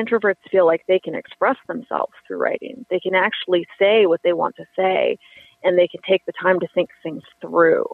introverts 0.00 0.36
feel 0.50 0.66
like 0.66 0.82
they 0.88 0.98
can 0.98 1.14
express 1.14 1.56
themselves 1.68 2.12
through 2.26 2.38
writing. 2.38 2.86
They 2.90 3.00
can 3.00 3.14
actually 3.14 3.66
say 3.78 4.06
what 4.06 4.20
they 4.24 4.32
want 4.32 4.56
to 4.56 4.64
say 4.74 5.18
and 5.62 5.78
they 5.78 5.88
can 5.88 6.00
take 6.08 6.24
the 6.24 6.32
time 6.40 6.58
to 6.60 6.66
think 6.74 6.88
things 7.02 7.22
through. 7.40 7.84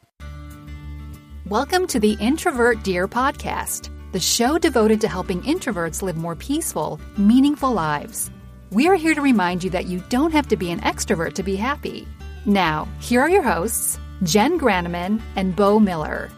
Welcome 1.49 1.87
to 1.89 1.99
the 1.99 2.17
Introvert 2.21 2.83
Dear 2.85 3.09
podcast, 3.09 3.91
the 4.13 4.21
show 4.21 4.57
devoted 4.57 5.01
to 5.01 5.09
helping 5.09 5.43
introverts 5.43 6.03
live 6.03 6.17
more 6.17 6.37
peaceful, 6.37 7.01
meaningful 7.17 7.73
lives. 7.73 8.31
We 8.71 8.89
are 8.89 8.95
here 8.95 9.15
to 9.15 9.21
remind 9.21 9.65
you 9.65 9.71
that 9.71 9.87
you 9.87 10.03
don't 10.09 10.33
have 10.33 10.47
to 10.49 10.57
be 10.57 10.71
an 10.71 10.81
extrovert 10.81 11.35
to 11.35 11.43
be 11.43 11.57
happy. 11.57 12.07
Now, 12.45 12.87
here 13.01 13.21
are 13.21 13.31
your 13.31 13.43
hosts, 13.43 13.99
Jen 14.23 14.59
Granneman 14.61 15.21
and 15.35 15.57
Bo 15.57 15.81
Miller. 15.81 16.31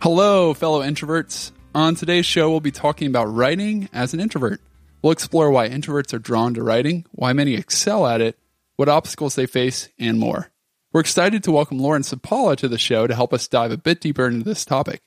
Hello, 0.00 0.52
fellow 0.52 0.82
introverts. 0.82 1.52
On 1.74 1.94
today's 1.94 2.24
show, 2.24 2.50
we'll 2.50 2.60
be 2.60 2.70
talking 2.70 3.08
about 3.08 3.26
writing 3.26 3.90
as 3.92 4.14
an 4.14 4.20
introvert. 4.20 4.60
We'll 5.02 5.12
explore 5.12 5.50
why 5.50 5.68
introverts 5.68 6.14
are 6.14 6.18
drawn 6.18 6.54
to 6.54 6.62
writing, 6.62 7.04
why 7.12 7.34
many 7.34 7.54
excel 7.54 8.06
at 8.06 8.22
it, 8.22 8.38
what 8.76 8.88
obstacles 8.88 9.34
they 9.34 9.44
face, 9.44 9.90
and 9.98 10.18
more. 10.18 10.50
We're 10.92 11.02
excited 11.02 11.44
to 11.44 11.52
welcome 11.52 11.78
Lauren 11.78 12.02
Sapala 12.02 12.56
to 12.56 12.68
the 12.68 12.78
show 12.78 13.06
to 13.06 13.14
help 13.14 13.34
us 13.34 13.46
dive 13.46 13.70
a 13.70 13.76
bit 13.76 14.00
deeper 14.00 14.26
into 14.26 14.44
this 14.44 14.64
topic. 14.64 15.02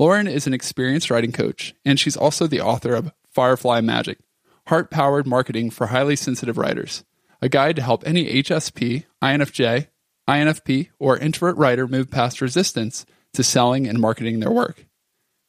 Lauren 0.00 0.26
is 0.26 0.48
an 0.48 0.52
experienced 0.52 1.10
writing 1.10 1.30
coach, 1.30 1.74
and 1.84 1.98
she's 1.98 2.16
also 2.16 2.48
the 2.48 2.60
author 2.60 2.92
of 2.94 3.12
Firefly 3.30 3.80
Magic 3.80 4.18
Heart 4.66 4.90
Powered 4.90 5.28
Marketing 5.28 5.70
for 5.70 5.86
Highly 5.86 6.16
Sensitive 6.16 6.58
Writers, 6.58 7.04
a 7.40 7.48
guide 7.48 7.76
to 7.76 7.82
help 7.82 8.02
any 8.04 8.42
HSP, 8.42 9.04
INFJ, 9.22 9.86
INFP, 10.28 10.88
or 10.98 11.16
introvert 11.16 11.56
writer 11.56 11.86
move 11.86 12.10
past 12.10 12.40
resistance 12.40 13.06
to 13.32 13.44
selling 13.44 13.86
and 13.86 14.00
marketing 14.00 14.40
their 14.40 14.50
work. 14.50 14.86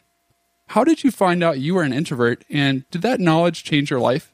How 0.70 0.84
did 0.84 1.04
you 1.04 1.12
find 1.12 1.44
out 1.44 1.60
you 1.60 1.76
were 1.76 1.84
an 1.84 1.94
introvert, 1.94 2.44
and 2.50 2.90
did 2.90 3.04
that 3.04 3.20
knowledge 3.20 3.64
change 3.64 3.92
your 3.92 4.00
life? 4.00 4.34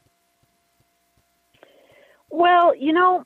Well, 2.30 2.74
you 2.74 2.94
know, 2.94 3.24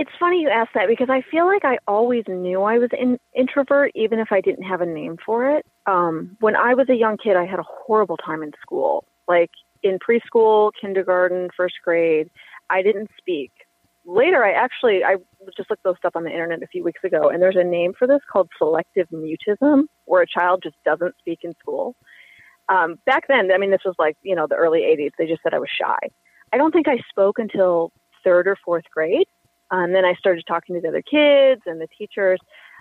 it's 0.00 0.10
funny 0.18 0.40
you 0.40 0.48
ask 0.48 0.72
that 0.72 0.88
because 0.88 1.10
I 1.10 1.20
feel 1.30 1.44
like 1.44 1.62
I 1.62 1.76
always 1.86 2.24
knew 2.26 2.62
I 2.62 2.78
was 2.78 2.88
an 2.98 3.18
introvert, 3.36 3.92
even 3.94 4.18
if 4.18 4.28
I 4.32 4.40
didn't 4.40 4.62
have 4.62 4.80
a 4.80 4.86
name 4.86 5.18
for 5.26 5.54
it. 5.54 5.66
Um, 5.84 6.38
when 6.40 6.56
I 6.56 6.72
was 6.72 6.88
a 6.88 6.94
young 6.94 7.18
kid, 7.18 7.36
I 7.36 7.44
had 7.44 7.58
a 7.58 7.64
horrible 7.68 8.16
time 8.16 8.42
in 8.42 8.52
school. 8.62 9.04
Like 9.28 9.50
in 9.82 9.98
preschool, 9.98 10.70
kindergarten, 10.80 11.50
first 11.54 11.74
grade, 11.84 12.30
I 12.70 12.80
didn't 12.80 13.10
speak. 13.18 13.52
Later, 14.06 14.42
I 14.42 14.52
actually 14.52 15.04
I 15.04 15.16
just 15.54 15.68
looked 15.68 15.82
those 15.82 15.96
up 16.02 16.16
on 16.16 16.24
the 16.24 16.30
internet 16.30 16.62
a 16.62 16.66
few 16.66 16.82
weeks 16.82 17.04
ago, 17.04 17.28
and 17.28 17.42
there's 17.42 17.56
a 17.56 17.62
name 17.62 17.92
for 17.92 18.08
this 18.08 18.22
called 18.32 18.48
selective 18.56 19.06
mutism, 19.12 19.82
where 20.06 20.22
a 20.22 20.26
child 20.26 20.62
just 20.62 20.76
doesn't 20.82 21.14
speak 21.18 21.40
in 21.42 21.52
school. 21.60 21.94
Um, 22.70 22.96
back 23.04 23.24
then, 23.28 23.52
I 23.52 23.58
mean, 23.58 23.70
this 23.70 23.84
was 23.84 23.96
like 23.98 24.16
you 24.22 24.34
know 24.34 24.46
the 24.48 24.56
early 24.56 24.80
'80s. 24.80 25.10
They 25.18 25.26
just 25.26 25.42
said 25.42 25.52
I 25.52 25.58
was 25.58 25.68
shy. 25.68 26.08
I 26.54 26.56
don't 26.56 26.72
think 26.72 26.88
I 26.88 26.96
spoke 27.10 27.38
until 27.38 27.92
third 28.24 28.48
or 28.48 28.56
fourth 28.64 28.84
grade 28.90 29.26
and 29.70 29.84
um, 29.84 29.92
then 29.92 30.04
I 30.04 30.14
started 30.14 30.44
talking 30.46 30.74
to 30.74 30.80
the 30.80 30.88
other 30.88 31.02
kids 31.02 31.62
and 31.66 31.80
the 31.80 31.88
teachers. 31.96 32.40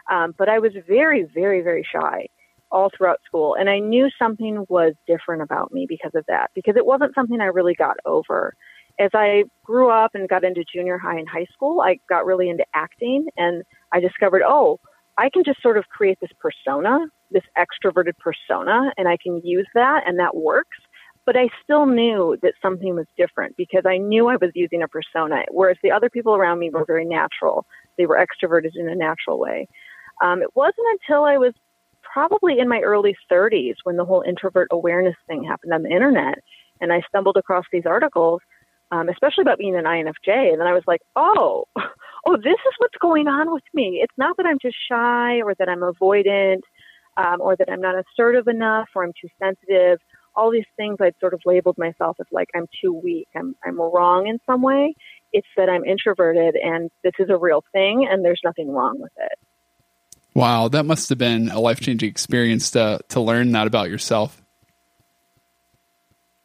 Um, 0.09 0.33
but 0.37 0.49
I 0.49 0.59
was 0.59 0.71
very, 0.87 1.23
very, 1.23 1.61
very 1.61 1.85
shy 1.89 2.27
all 2.71 2.89
throughout 2.95 3.19
school. 3.25 3.55
And 3.55 3.69
I 3.69 3.79
knew 3.79 4.09
something 4.17 4.65
was 4.69 4.93
different 5.07 5.41
about 5.41 5.71
me 5.71 5.85
because 5.87 6.11
of 6.15 6.25
that, 6.27 6.51
because 6.53 6.75
it 6.75 6.85
wasn't 6.85 7.15
something 7.15 7.41
I 7.41 7.45
really 7.45 7.75
got 7.75 7.97
over. 8.05 8.53
As 8.99 9.11
I 9.13 9.43
grew 9.63 9.89
up 9.89 10.11
and 10.13 10.27
got 10.27 10.43
into 10.43 10.63
junior 10.71 10.97
high 10.97 11.17
and 11.17 11.29
high 11.29 11.47
school, 11.53 11.81
I 11.81 11.99
got 12.09 12.25
really 12.25 12.49
into 12.49 12.65
acting 12.73 13.27
and 13.37 13.63
I 13.91 13.99
discovered, 13.99 14.41
oh, 14.45 14.79
I 15.17 15.29
can 15.29 15.43
just 15.43 15.61
sort 15.61 15.77
of 15.77 15.87
create 15.89 16.17
this 16.21 16.31
persona, 16.39 16.99
this 17.31 17.43
extroverted 17.57 18.13
persona, 18.17 18.91
and 18.97 19.07
I 19.07 19.17
can 19.21 19.41
use 19.43 19.67
that 19.73 20.03
and 20.05 20.19
that 20.19 20.35
works 20.35 20.77
but 21.29 21.37
I 21.37 21.49
still 21.63 21.85
knew 21.85 22.39
that 22.41 22.53
something 22.59 22.95
was 22.95 23.05
different 23.15 23.55
because 23.55 23.83
I 23.85 23.99
knew 23.99 24.29
I 24.29 24.37
was 24.37 24.49
using 24.55 24.81
a 24.81 24.87
persona, 24.87 25.43
whereas 25.51 25.77
the 25.83 25.91
other 25.91 26.09
people 26.09 26.33
around 26.33 26.57
me 26.57 26.71
were 26.71 26.85
very 26.85 27.05
natural. 27.05 27.67
They 27.99 28.07
were 28.07 28.17
extroverted 28.17 28.71
in 28.73 28.89
a 28.89 28.95
natural 28.95 29.37
way. 29.37 29.67
Um, 30.23 30.41
it 30.41 30.49
wasn't 30.55 30.87
until 30.93 31.25
I 31.25 31.37
was 31.37 31.53
probably 32.01 32.57
in 32.57 32.67
my 32.67 32.79
early 32.79 33.15
30s 33.31 33.75
when 33.83 33.95
the 33.95 34.05
whole 34.05 34.23
introvert 34.27 34.69
awareness 34.71 35.13
thing 35.27 35.43
happened 35.43 35.71
on 35.71 35.83
the 35.83 35.91
internet, 35.91 36.39
and 36.81 36.91
I 36.91 37.03
stumbled 37.07 37.37
across 37.37 37.65
these 37.71 37.85
articles, 37.85 38.41
um, 38.89 39.07
especially 39.07 39.43
about 39.43 39.59
being 39.59 39.75
an 39.75 39.85
INFJ, 39.85 40.51
and 40.51 40.59
then 40.59 40.65
I 40.65 40.73
was 40.73 40.83
like, 40.87 41.01
oh, 41.15 41.65
oh, 41.77 42.37
this 42.37 42.53
is 42.53 42.73
what's 42.79 42.97
going 42.99 43.27
on 43.27 43.53
with 43.53 43.69
me. 43.75 43.99
It's 44.01 44.17
not 44.17 44.35
that 44.37 44.47
I'm 44.47 44.57
just 44.59 44.77
shy 44.91 45.43
or 45.43 45.53
that 45.59 45.69
I'm 45.69 45.81
avoidant. 45.81 46.61
Um, 47.17 47.41
or 47.41 47.57
that 47.57 47.69
I'm 47.69 47.81
not 47.81 47.95
assertive 47.95 48.47
enough, 48.47 48.87
or 48.95 49.03
I'm 49.03 49.11
too 49.19 49.27
sensitive, 49.43 49.99
all 50.39 50.51
these 50.51 50.63
things 50.77 50.97
I'd 51.01 51.15
sort 51.19 51.33
of 51.33 51.41
labeled 51.45 51.77
myself 51.77 52.17
as 52.19 52.25
like 52.31 52.47
I'm 52.55 52.67
too 52.81 52.93
weak, 52.93 53.27
I'm 53.35 53.55
I'm 53.63 53.79
wrong 53.79 54.27
in 54.27 54.39
some 54.45 54.61
way. 54.61 54.95
It's 55.33 55.47
that 55.57 55.69
I'm 55.69 55.83
introverted 55.83 56.55
and 56.55 56.89
this 57.03 57.11
is 57.19 57.29
a 57.29 57.37
real 57.37 57.63
thing 57.73 58.07
and 58.09 58.23
there's 58.23 58.41
nothing 58.43 58.71
wrong 58.71 58.95
with 58.99 59.11
it. 59.17 59.37
Wow, 60.33 60.69
that 60.69 60.85
must 60.85 61.09
have 61.09 61.17
been 61.17 61.49
a 61.49 61.59
life 61.59 61.81
changing 61.81 62.09
experience 62.09 62.71
to 62.71 63.01
to 63.09 63.19
learn 63.19 63.51
that 63.51 63.67
about 63.67 63.89
yourself. 63.89 64.41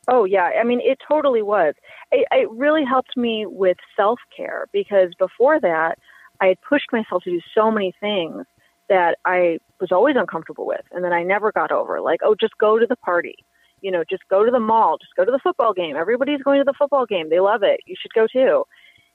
Oh 0.08 0.24
yeah, 0.24 0.50
I 0.60 0.64
mean 0.64 0.80
it 0.82 0.98
totally 1.08 1.42
was. 1.42 1.74
It, 2.10 2.26
it 2.32 2.50
really 2.50 2.84
helped 2.84 3.16
me 3.16 3.46
with 3.46 3.76
self 3.96 4.18
care 4.36 4.66
because 4.72 5.12
before 5.18 5.60
that 5.60 5.98
I 6.40 6.46
had 6.48 6.60
pushed 6.68 6.92
myself 6.92 7.22
to 7.22 7.30
do 7.30 7.40
so 7.54 7.70
many 7.70 7.94
things 8.00 8.44
that 8.88 9.16
I 9.24 9.58
was 9.80 9.92
always 9.92 10.16
uncomfortable 10.18 10.66
with 10.66 10.82
and 10.90 11.04
that 11.04 11.12
I 11.12 11.22
never 11.22 11.52
got 11.52 11.70
over. 11.70 12.00
Like, 12.00 12.20
oh, 12.24 12.34
just 12.38 12.58
go 12.58 12.78
to 12.78 12.86
the 12.86 12.96
party 12.96 13.36
you 13.84 13.90
know, 13.90 14.02
just 14.08 14.22
go 14.30 14.44
to 14.46 14.50
the 14.50 14.58
mall, 14.58 14.96
just 14.98 15.14
go 15.14 15.26
to 15.26 15.30
the 15.30 15.38
football 15.42 15.74
game. 15.74 15.94
Everybody's 15.94 16.42
going 16.42 16.58
to 16.58 16.64
the 16.64 16.72
football 16.72 17.04
game. 17.04 17.28
They 17.28 17.38
love 17.38 17.62
it. 17.62 17.80
You 17.84 17.94
should 18.00 18.14
go 18.14 18.26
too. 18.26 18.64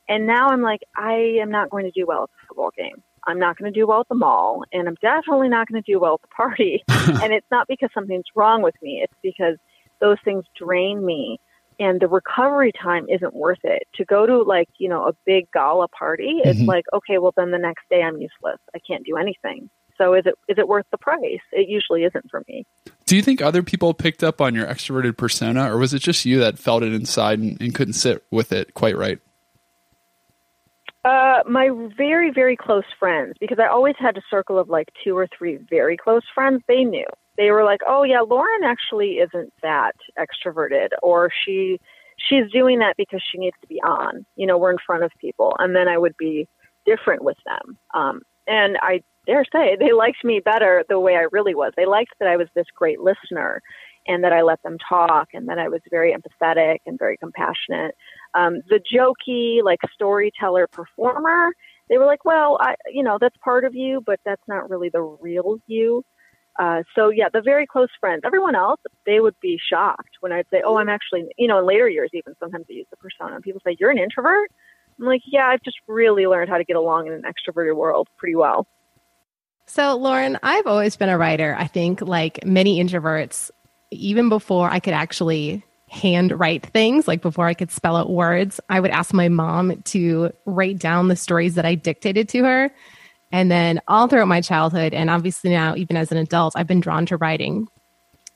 And 0.08 0.28
now 0.28 0.50
I'm 0.50 0.62
like, 0.62 0.82
I 0.96 1.38
am 1.42 1.50
not 1.50 1.72
going 1.72 1.86
to 1.86 1.92
do 1.92 2.06
well 2.06 2.24
at 2.24 2.30
the 2.30 2.48
football 2.48 2.70
game. 2.78 3.02
I'm 3.26 3.40
not 3.40 3.58
going 3.58 3.74
to 3.74 3.80
do 3.80 3.88
well 3.88 4.02
at 4.02 4.08
the 4.10 4.16
mall, 4.16 4.64
and 4.72 4.88
I'm 4.88 4.96
definitely 5.02 5.50
not 5.50 5.68
going 5.68 5.82
to 5.82 5.92
do 5.92 6.00
well 6.00 6.16
at 6.16 6.22
the 6.22 6.28
party. 6.28 6.84
and 6.88 7.34
it's 7.34 7.48
not 7.50 7.68
because 7.68 7.90
something's 7.96 8.26
wrong 8.36 8.62
with 8.62 8.76
me. 8.82 9.02
It's 9.04 9.20
because 9.24 9.58
those 10.00 10.18
things 10.24 10.46
drain 10.56 11.04
me 11.04 11.40
and 11.80 12.00
the 12.00 12.08
recovery 12.08 12.72
time 12.72 13.08
isn't 13.10 13.34
worth 13.34 13.64
it. 13.64 13.84
To 13.96 14.06
go 14.06 14.26
to 14.26 14.44
like, 14.44 14.70
you 14.78 14.90
know, 14.90 15.08
a 15.08 15.14
big 15.26 15.50
gala 15.52 15.88
party, 15.88 16.42
it's 16.44 16.60
mm-hmm. 16.60 16.70
like, 16.70 16.86
okay, 16.94 17.18
well 17.18 17.34
then 17.36 17.52
the 17.52 17.58
next 17.58 17.84
day 17.90 18.02
I'm 18.02 18.18
useless. 18.18 18.60
I 18.76 18.80
can't 18.86 19.06
do 19.06 19.18
anything. 19.18 19.70
So 20.00 20.14
is 20.14 20.26
it 20.26 20.36
is 20.48 20.58
it 20.58 20.68
worth 20.68 20.86
the 20.92 20.98
price? 20.98 21.42
It 21.52 21.68
usually 21.68 22.04
isn't 22.04 22.30
for 22.30 22.44
me. 22.48 22.66
Do 23.06 23.16
you 23.16 23.22
think 23.22 23.42
other 23.42 23.64
people 23.64 23.94
picked 23.94 24.24
up 24.24 24.40
on 24.40 24.56
your 24.56 24.66
extroverted 24.66 25.18
persona, 25.18 25.72
or 25.72 25.78
was 25.78 25.94
it 25.94 26.00
just 26.00 26.26
you 26.26 26.40
that 26.40 26.58
felt 26.58 26.84
it 26.84 26.94
inside 26.94 27.40
and, 27.40 27.62
and 27.62 27.76
couldn't 27.76 27.94
sit 27.94 28.24
with 28.32 28.52
it 28.52 28.74
quite 28.74 28.98
right? 28.98 29.20
Uh, 31.04 31.40
my 31.48 31.70
very 31.98 32.32
very 32.32 32.56
close 32.56 32.86
friends, 32.98 33.36
because 33.40 33.60
I 33.60 33.68
always 33.68 33.96
had 33.98 34.18
a 34.18 34.22
circle 34.30 34.58
of 34.58 34.70
like 34.70 34.90
two 35.04 35.18
or 35.18 35.28
three 35.28 35.58
very 35.70 35.98
close 35.98 36.24
friends. 36.34 36.62
They 36.68 36.84
knew. 36.84 37.06
They 37.38 37.52
were 37.52 37.64
like, 37.64 37.82
"Oh 37.88 38.04
yeah, 38.04 38.22
Lauren 38.22 38.64
actually 38.64 39.20
isn't 39.20 39.54
that 39.62 39.96
extroverted, 40.18 40.90
or 41.02 41.30
she." 41.46 41.80
She's 42.22 42.52
doing 42.52 42.80
that 42.80 42.98
because 42.98 43.24
she 43.26 43.38
needs 43.38 43.56
to 43.62 43.68
be 43.68 43.82
on. 43.82 44.26
You 44.36 44.46
know, 44.46 44.58
we're 44.58 44.72
in 44.72 44.78
front 44.86 45.04
of 45.04 45.12
people, 45.22 45.56
and 45.58 45.74
then 45.74 45.88
I 45.88 45.98
would 45.98 46.18
be 46.18 46.50
different 46.86 47.24
with 47.24 47.38
them. 47.46 47.78
Um, 47.94 48.24
and 48.46 48.78
I 48.82 49.02
dare 49.30 49.46
say 49.54 49.78
they 49.80 49.94
liked 49.94 50.24
me 50.24 50.42
better 50.44 50.84
the 50.90 51.00
way 51.00 51.16
I 51.16 51.28
really 51.32 51.54
was. 51.54 51.72
They 51.78 51.86
liked 51.86 52.14
that 52.20 52.28
I 52.28 52.36
was 52.36 52.48
this 52.56 52.66
great 52.76 53.00
listener 53.00 53.62
and 54.08 54.24
that 54.24 54.34
I 54.34 54.42
let 54.42 54.62
them 54.64 54.78
talk 54.88 55.30
and 55.34 55.48
that 55.50 55.60
I 55.60 55.70
was 55.70 55.82
very 55.92 56.16
empathetic 56.16 56.80
and 56.86 56.98
very 56.98 57.18
compassionate. 57.18 57.96
Um, 58.34 58.62
the 58.70 58.80
jokey, 58.80 59.64
like 59.64 59.80
storyteller 59.94 60.68
performer, 60.68 61.54
they 61.90 61.98
were 61.98 62.06
like, 62.06 62.26
well, 62.26 62.58
I, 62.60 62.76
you 62.92 63.04
know, 63.04 63.18
that's 63.22 63.36
part 63.44 63.66
of 63.66 63.76
you, 63.76 64.02
but 64.04 64.20
that's 64.26 64.42
not 64.48 64.70
really 64.70 64.90
the 64.90 65.02
real 65.02 65.58
you. 65.68 66.04
Uh, 66.58 66.82
so 66.96 67.10
yeah, 67.10 67.30
the 67.32 67.42
very 67.42 67.68
close 67.68 67.90
friends, 68.00 68.22
everyone 68.26 68.56
else, 68.56 68.82
they 69.06 69.20
would 69.20 69.36
be 69.42 69.60
shocked 69.72 70.18
when 70.22 70.32
I'd 70.32 70.48
say, 70.52 70.62
oh, 70.66 70.78
I'm 70.78 70.90
actually, 70.90 71.26
you 71.38 71.48
know, 71.48 71.60
in 71.60 71.68
later 71.68 71.88
years, 71.88 72.10
even 72.14 72.34
sometimes 72.40 72.66
I 72.70 72.74
use 72.74 72.88
the 72.90 72.98
persona 72.98 73.36
and 73.36 73.44
people 73.44 73.62
say, 73.64 73.78
you're 73.80 73.92
an 73.92 74.00
introvert. 74.00 74.50
I'm 75.00 75.06
like, 75.06 75.22
yeah, 75.26 75.46
I've 75.48 75.64
just 75.64 75.78
really 75.88 76.26
learned 76.26 76.50
how 76.50 76.58
to 76.58 76.66
get 76.66 76.76
along 76.76 77.08
in 77.08 77.14
an 77.14 77.24
extroverted 77.24 77.76
world 77.76 78.08
pretty 78.18 78.36
well. 78.36 78.68
So, 79.70 79.96
Lauren, 79.96 80.40
I've 80.42 80.66
always 80.66 80.98
been 80.98 81.10
a 81.10 81.18
writer. 81.18 81.56
I 81.56 81.68
think, 81.68 82.02
like 82.02 82.44
many 82.44 82.84
introverts, 82.84 83.52
even 83.92 84.28
before 84.28 84.68
I 84.68 84.80
could 84.80 84.96
actually 84.96 85.64
hand 85.88 86.40
write 86.40 86.66
things, 86.66 87.08
like 87.08 87.22
before 87.22 87.46
I 87.46 87.54
could 87.54 87.70
spell 87.70 87.96
out 87.96 88.10
words, 88.10 88.60
I 88.68 88.80
would 88.80 88.90
ask 88.90 89.14
my 89.14 89.30
mom 89.30 89.80
to 89.84 90.32
write 90.46 90.80
down 90.80 91.08
the 91.08 91.16
stories 91.16 91.54
that 91.54 91.68
I 91.68 91.76
dictated 91.76 92.30
to 92.30 92.44
her. 92.46 92.72
And 93.32 93.52
then 93.52 93.80
all 93.88 94.08
throughout 94.08 94.28
my 94.28 94.42
childhood, 94.42 94.96
and 94.96 95.08
obviously 95.08 95.52
now, 95.52 95.76
even 95.76 95.98
as 95.98 96.12
an 96.12 96.18
adult, 96.18 96.54
I've 96.56 96.66
been 96.66 96.80
drawn 96.80 97.06
to 97.06 97.18
writing. 97.18 97.68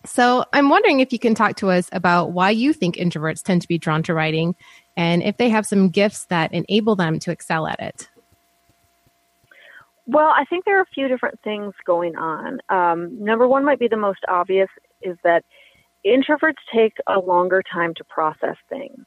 So 0.05 0.45
I'm 0.53 0.69
wondering 0.69 0.99
if 0.99 1.11
you 1.11 1.17
can 1.17 1.33
talk 1.33 1.55
to 1.57 1.71
us 1.71 1.89
about 1.91 2.31
why 2.31 2.51
you 2.51 2.73
think 2.73 2.95
introverts 2.97 3.41
tend 3.41 3.63
to 3.63 3.67
be 3.67 3.79
drawn 3.79 4.03
to 4.03 4.13
writing 4.13 4.55
and 4.95 5.23
if 5.23 5.37
they 5.37 5.49
have 5.49 5.65
some 5.65 5.89
gifts 5.89 6.25
that 6.25 6.53
enable 6.53 6.95
them 6.95 7.17
to 7.19 7.31
excel 7.31 7.65
at 7.65 7.79
it. 7.79 8.07
Well, 10.05 10.33
I 10.35 10.45
think 10.45 10.65
there 10.65 10.77
are 10.79 10.83
a 10.83 10.93
few 10.93 11.07
different 11.07 11.39
things 11.43 11.73
going 11.85 12.15
on. 12.15 12.59
Um, 12.69 13.23
number 13.23 13.47
one 13.47 13.63
might 13.63 13.79
be 13.79 13.87
the 13.87 13.97
most 13.97 14.19
obvious 14.27 14.69
is 15.01 15.17
that 15.23 15.43
introverts 16.05 16.55
take 16.73 16.93
a 17.07 17.19
longer 17.19 17.63
time 17.71 17.93
to 17.95 18.03
process 18.03 18.57
things. 18.69 19.05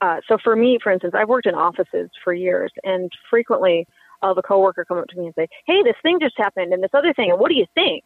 Uh, 0.00 0.16
so 0.28 0.36
for 0.42 0.54
me, 0.54 0.78
for 0.82 0.92
instance, 0.92 1.14
I've 1.16 1.28
worked 1.28 1.46
in 1.46 1.54
offices 1.54 2.10
for 2.22 2.34
years, 2.34 2.70
and 2.84 3.10
frequently 3.30 3.86
I'll 4.20 4.30
have 4.30 4.38
a 4.38 4.42
coworker 4.42 4.84
come 4.84 4.98
up 4.98 5.06
to 5.08 5.18
me 5.18 5.26
and 5.26 5.34
say, 5.34 5.48
"Hey, 5.66 5.82
this 5.82 5.96
thing 6.02 6.18
just 6.20 6.36
happened, 6.36 6.72
and 6.72 6.82
this 6.82 6.90
other 6.92 7.14
thing, 7.14 7.30
and 7.30 7.40
what 7.40 7.48
do 7.48 7.54
you 7.54 7.66
think?" 7.74 8.04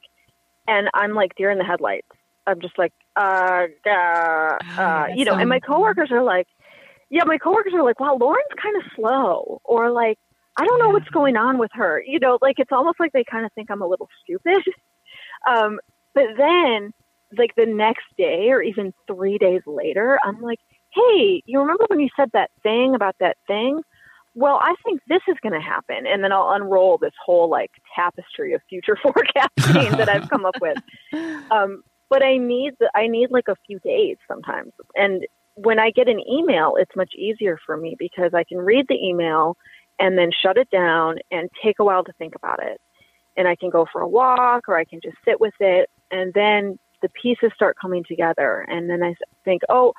And 0.69 0.89
I'm 0.95 1.15
like 1.15 1.35
deer 1.35 1.51
in 1.51 1.59
the 1.59 1.65
headlights. 1.65 2.07
I'm 2.47 2.61
just 2.61 2.79
like, 2.79 2.93
uh, 3.17 3.67
uh, 3.87 4.59
uh 4.79 5.07
you 5.15 5.25
know. 5.25 5.35
And 5.35 5.49
my 5.49 5.59
coworkers 5.59 6.13
are 6.13 6.23
like, 6.23 6.47
"Yeah, 7.09 7.25
my 7.25 7.39
coworkers 7.39 7.75
are 7.75 7.83
like, 7.83 7.99
wow, 7.99 8.17
Lauren's 8.21 8.55
kind 8.63 8.77
of 8.77 8.83
slow," 8.95 9.61
or 9.65 9.91
like, 9.91 10.19
"I 10.61 10.65
don't 10.65 10.79
know 10.79 10.91
what's 10.91 11.09
going 11.09 11.37
on 11.37 11.59
with 11.59 11.71
her." 11.75 12.03
You 12.07 12.19
know, 12.19 12.39
like 12.41 12.59
it's 12.59 12.73
almost 12.73 13.01
like 13.01 13.13
they 13.13 13.25
kind 13.25 13.47
of 13.47 13.53
think 13.53 13.71
I'm 13.71 13.83
a 13.83 13.87
little 13.87 14.09
stupid. 14.23 14.63
um, 15.49 15.81
but 16.15 16.27
then, 16.37 16.93
like 17.37 17.55
the 17.57 17.67
next 17.67 18.05
day 18.19 18.51
or 18.51 18.63
even 18.63 18.93
three 19.07 19.39
days 19.39 19.63
later, 19.67 20.19
I'm 20.25 20.41
like 20.41 20.61
hey, 20.95 21.43
you 21.47 21.61
remember 21.61 21.85
when 21.89 22.01
you 22.01 22.09
said 22.17 22.31
that 22.33 22.51
thing 22.63 22.95
about 22.95 23.17
that 23.21 23.37
thing? 23.47 23.81
Well, 24.35 24.59
I 24.63 24.75
think 24.85 25.01
this 25.09 25.23
is 25.29 25.37
going 25.43 25.55
to 25.55 25.61
happen. 25.61 26.07
And 26.07 26.23
then 26.23 26.33
I'll 26.33 26.51
unroll 26.53 26.99
this 26.99 27.13
whole 27.25 27.51
like 27.51 27.71
tapestry 27.95 28.55
of 28.55 28.63
future 28.69 28.97
forecasting 29.03 29.97
that 29.97 30.09
I've 30.09 30.29
come 30.29 30.45
up 30.45 30.57
with. 30.61 30.79
Um, 31.51 31.83
but 32.09 32.23
I 32.23 32.37
need 32.37 32.75
the, 32.79 32.89
I 32.95 33.09
need 33.09 33.33
like 33.33 33.49
a 33.49 33.57
few 33.67 33.81
days 33.81 34.17
sometimes. 34.29 34.71
And 34.95 35.27
when 35.55 35.81
I 35.81 35.91
get 35.91 36.09
an 36.09 36.21
email, 36.21 36.75
it's 36.79 36.95
much 36.95 37.11
easier 37.17 37.59
for 37.67 37.77
me 37.77 37.97
because 37.99 38.31
I 38.35 38.45
can 38.45 38.59
read 38.59 38.87
the 38.89 38.95
email 38.95 39.57
and 40.01 40.17
then 40.17 40.31
shut 40.33 40.57
it 40.57 40.71
down 40.71 41.19
and 41.31 41.51
take 41.63 41.79
a 41.79 41.85
while 41.85 42.03
to 42.03 42.13
think 42.15 42.35
about 42.35 42.63
it. 42.63 42.81
And 43.37 43.47
I 43.47 43.55
can 43.55 43.71
go 43.71 43.87
for 43.93 44.01
a 44.01 44.09
walk 44.09 44.69
or 44.69 44.77
I 44.77 44.85
can 44.85 45.01
just 45.03 45.17
sit 45.25 45.41
with 45.41 45.55
it. 45.61 45.89
And 46.11 46.33
then 46.35 46.79
the 47.03 47.11
pieces 47.11 47.53
start 47.55 47.77
coming 47.81 48.03
together. 48.09 48.67
And 48.69 48.91
then 48.91 49.03
I 49.03 49.15
think, 49.45 49.63
oh, 49.69 49.93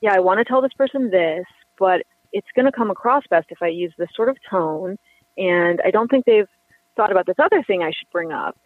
yeah, 0.00 0.14
I 0.14 0.20
want 0.20 0.38
to 0.38 0.44
tell 0.44 0.62
this 0.62 0.72
person 0.78 1.10
this, 1.10 1.44
but 1.78 2.02
it's 2.32 2.46
going 2.54 2.66
to 2.66 2.72
come 2.72 2.90
across 2.90 3.24
best 3.28 3.46
if 3.50 3.58
I 3.60 3.68
use 3.68 3.92
this 3.98 4.08
sort 4.14 4.28
of 4.28 4.36
tone. 4.48 4.96
And 5.36 5.80
I 5.84 5.90
don't 5.90 6.08
think 6.08 6.24
they've 6.24 6.48
thought 6.96 7.10
about 7.10 7.26
this 7.26 7.36
other 7.38 7.62
thing 7.62 7.82
I 7.82 7.90
should 7.90 8.10
bring 8.10 8.32
up. 8.32 8.56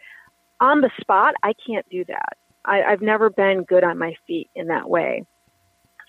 On 0.60 0.80
the 0.80 0.90
spot, 1.00 1.34
I 1.42 1.54
can't 1.66 1.88
do 1.90 2.04
that. 2.04 2.36
I, 2.64 2.82
I've 2.82 3.02
never 3.02 3.30
been 3.30 3.64
good 3.64 3.82
on 3.82 3.98
my 3.98 4.14
feet 4.26 4.50
in 4.54 4.68
that 4.68 4.88
way. 4.88 5.24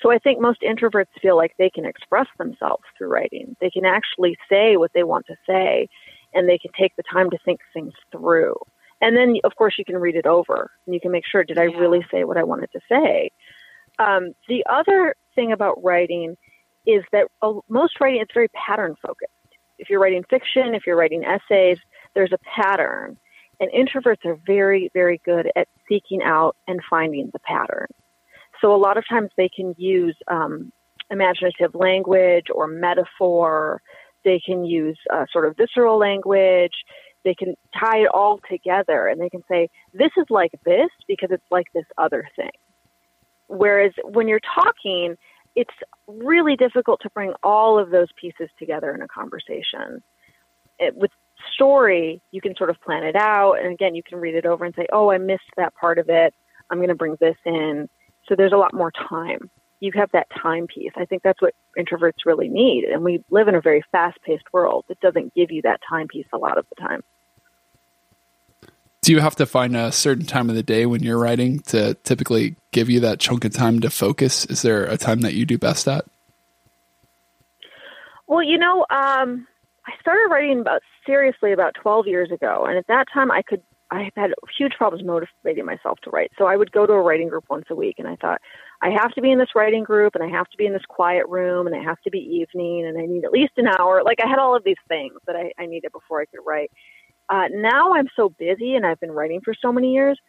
So 0.03 0.11
I 0.11 0.19
think 0.19 0.41
most 0.41 0.61
introverts 0.61 1.07
feel 1.21 1.37
like 1.37 1.53
they 1.57 1.69
can 1.69 1.85
express 1.85 2.27
themselves 2.37 2.83
through 2.97 3.07
writing. 3.07 3.55
They 3.61 3.69
can 3.69 3.85
actually 3.85 4.37
say 4.49 4.75
what 4.75 4.91
they 4.93 5.03
want 5.03 5.25
to 5.27 5.35
say 5.47 5.87
and 6.33 6.47
they 6.47 6.57
can 6.57 6.71
take 6.77 6.93
the 6.97 7.03
time 7.11 7.29
to 7.29 7.37
think 7.45 7.61
things 7.73 7.93
through. 8.11 8.55
And 8.99 9.15
then, 9.15 9.37
of 9.45 9.55
course, 9.55 9.75
you 9.77 9.85
can 9.85 9.97
read 9.97 10.15
it 10.15 10.25
over 10.25 10.71
and 10.85 10.93
you 10.93 10.99
can 10.99 11.11
make 11.11 11.25
sure, 11.25 11.43
did 11.43 11.57
I 11.57 11.63
really 11.63 12.05
say 12.11 12.25
what 12.25 12.37
I 12.37 12.43
wanted 12.43 12.69
to 12.73 12.79
say? 12.89 13.31
Um, 13.97 14.33
the 14.49 14.65
other 14.69 15.15
thing 15.35 15.53
about 15.53 15.81
writing 15.81 16.35
is 16.85 17.03
that 17.13 17.27
uh, 17.41 17.53
most 17.69 17.99
writing 18.01 18.21
is 18.21 18.27
very 18.33 18.49
pattern 18.49 18.95
focused. 19.01 19.31
If 19.77 19.89
you're 19.89 20.01
writing 20.01 20.23
fiction, 20.29 20.75
if 20.75 20.83
you're 20.85 20.97
writing 20.97 21.23
essays, 21.23 21.77
there's 22.13 22.33
a 22.33 22.39
pattern. 22.39 23.17
And 23.59 23.71
introverts 23.71 24.25
are 24.25 24.37
very, 24.45 24.89
very 24.93 25.21
good 25.23 25.49
at 25.55 25.67
seeking 25.87 26.21
out 26.21 26.57
and 26.67 26.81
finding 26.89 27.29
the 27.31 27.39
pattern. 27.39 27.87
So 28.63 28.73
a 28.73 28.77
lot 28.77 28.97
of 28.97 29.03
times 29.07 29.29
they 29.35 29.49
can 29.49 29.75
use 29.77 30.15
um, 30.29 30.71
imaginative 31.09 31.75
language 31.75 32.45
or 32.53 32.65
metaphor. 32.65 33.81
They 34.23 34.39
can 34.39 34.63
use 34.63 34.97
uh, 35.11 35.25
sort 35.33 35.45
of 35.45 35.57
visceral 35.57 35.99
language. 35.99 36.71
They 37.25 37.35
can 37.35 37.55
tie 37.77 37.99
it 37.99 38.07
all 38.13 38.39
together 38.49 39.07
and 39.07 39.19
they 39.19 39.29
can 39.29 39.43
say, 39.49 39.69
this 39.93 40.11
is 40.17 40.25
like 40.29 40.51
this 40.65 40.89
because 41.07 41.29
it's 41.31 41.43
like 41.51 41.67
this 41.73 41.85
other 41.97 42.27
thing. 42.37 42.51
Whereas 43.47 43.91
when 44.03 44.29
you're 44.29 44.39
talking, 44.39 45.17
it's 45.55 45.73
really 46.07 46.55
difficult 46.55 47.01
to 47.01 47.09
bring 47.09 47.33
all 47.43 47.77
of 47.77 47.89
those 47.91 48.07
pieces 48.19 48.49
together 48.57 48.95
in 48.95 49.01
a 49.01 49.07
conversation. 49.07 50.01
It, 50.79 50.95
with 50.95 51.11
story, 51.53 52.21
you 52.31 52.39
can 52.39 52.55
sort 52.55 52.69
of 52.69 52.79
plan 52.81 53.03
it 53.03 53.15
out. 53.17 53.55
And 53.55 53.73
again, 53.73 53.93
you 53.93 54.03
can 54.03 54.19
read 54.19 54.35
it 54.35 54.45
over 54.45 54.63
and 54.63 54.73
say, 54.73 54.87
oh, 54.93 55.11
I 55.11 55.17
missed 55.17 55.51
that 55.57 55.75
part 55.75 55.99
of 55.99 56.07
it. 56.07 56.33
I'm 56.69 56.77
going 56.77 56.89
to 56.89 56.95
bring 56.95 57.17
this 57.19 57.35
in. 57.45 57.89
So 58.27 58.35
there's 58.35 58.53
a 58.53 58.57
lot 58.57 58.73
more 58.73 58.91
time. 58.91 59.49
You 59.79 59.91
have 59.95 60.11
that 60.13 60.27
time 60.41 60.67
piece. 60.67 60.91
I 60.95 61.05
think 61.05 61.23
that's 61.23 61.41
what 61.41 61.53
introverts 61.77 62.25
really 62.25 62.47
need. 62.47 62.85
And 62.85 63.03
we 63.03 63.23
live 63.29 63.47
in 63.47 63.55
a 63.55 63.61
very 63.61 63.83
fast 63.91 64.21
paced 64.21 64.45
world 64.53 64.85
that 64.87 64.99
doesn't 65.01 65.33
give 65.33 65.51
you 65.51 65.61
that 65.63 65.81
time 65.87 66.07
piece 66.07 66.27
a 66.31 66.37
lot 66.37 66.57
of 66.57 66.65
the 66.69 66.81
time 66.81 67.03
do 69.03 69.11
you 69.11 69.19
have 69.19 69.35
to 69.35 69.45
find 69.45 69.75
a 69.75 69.91
certain 69.91 70.25
time 70.25 70.49
of 70.49 70.55
the 70.55 70.63
day 70.63 70.85
when 70.85 71.03
you're 71.03 71.19
writing 71.19 71.59
to 71.59 71.93
typically 72.03 72.55
give 72.71 72.89
you 72.89 73.01
that 73.01 73.19
chunk 73.19 73.43
of 73.43 73.53
time 73.53 73.81
to 73.81 73.89
focus? 73.89 74.45
Is 74.45 74.61
there 74.61 74.85
a 74.85 74.97
time 74.97 75.21
that 75.21 75.33
you 75.33 75.45
do 75.45 75.57
best 75.57 75.87
at? 75.89 76.05
Well, 78.27 78.41
you 78.41 78.57
know, 78.57 78.85
um, 78.89 79.45
I 79.85 79.91
started 79.99 80.29
writing 80.31 80.61
about 80.61 80.81
seriously 81.05 81.51
about 81.51 81.75
12 81.75 82.07
years 82.07 82.31
ago, 82.31 82.65
and 82.65 82.77
at 82.77 82.87
that 82.87 83.07
time, 83.13 83.29
I 83.29 83.41
could 83.41 83.61
I 83.93 84.09
had 84.15 84.31
huge 84.57 84.73
problems 84.73 85.05
motivating 85.05 85.65
myself 85.65 85.99
to 86.03 86.09
write. 86.09 86.31
So 86.37 86.45
I 86.45 86.57
would 86.57 86.71
go 86.71 86.87
to 86.87 86.93
a 86.93 87.01
writing 87.01 87.29
group 87.29 87.45
once 87.49 87.65
a 87.69 87.75
week, 87.75 87.95
and 87.99 88.07
I 88.07 88.15
thought 88.15 88.41
I 88.81 88.89
have 88.89 89.11
to 89.13 89.21
be 89.21 89.31
in 89.31 89.37
this 89.37 89.55
writing 89.55 89.83
group, 89.83 90.15
and 90.15 90.23
I 90.23 90.35
have 90.35 90.47
to 90.47 90.57
be 90.57 90.65
in 90.65 90.73
this 90.73 90.85
quiet 90.89 91.27
room, 91.29 91.67
and 91.67 91.75
I 91.75 91.83
have 91.83 92.01
to 92.01 92.09
be 92.09 92.17
evening, 92.17 92.87
and 92.87 92.97
I 92.97 93.05
need 93.05 93.23
at 93.23 93.31
least 93.31 93.53
an 93.57 93.67
hour. 93.67 94.01
Like 94.03 94.17
I 94.23 94.27
had 94.27 94.39
all 94.39 94.55
of 94.55 94.63
these 94.63 94.81
things 94.87 95.13
that 95.27 95.35
I, 95.35 95.51
I 95.61 95.67
needed 95.67 95.91
before 95.91 96.21
I 96.21 96.25
could 96.25 96.41
write. 96.45 96.71
Uh, 97.29 97.47
now 97.51 97.93
I'm 97.93 98.07
so 98.15 98.29
busy 98.37 98.75
and 98.75 98.85
I've 98.85 98.99
been 98.99 99.11
writing 99.11 99.41
for 99.43 99.53
so 99.61 99.71
many 99.71 99.93
years. 99.93 100.19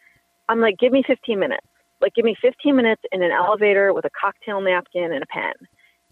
I'm 0.47 0.61
like, 0.61 0.77
give 0.77 0.93
me 0.93 1.03
15 1.05 1.37
minutes. 1.37 1.67
Like, 2.01 2.13
give 2.13 2.23
me 2.23 2.35
15 2.41 2.75
minutes 2.75 3.01
in 3.11 3.23
an 3.23 3.31
elevator 3.31 3.93
with 3.93 4.05
a 4.05 4.09
cocktail 4.19 4.61
napkin 4.61 5.11
and 5.11 5.23
a 5.23 5.27
pen, 5.27 5.53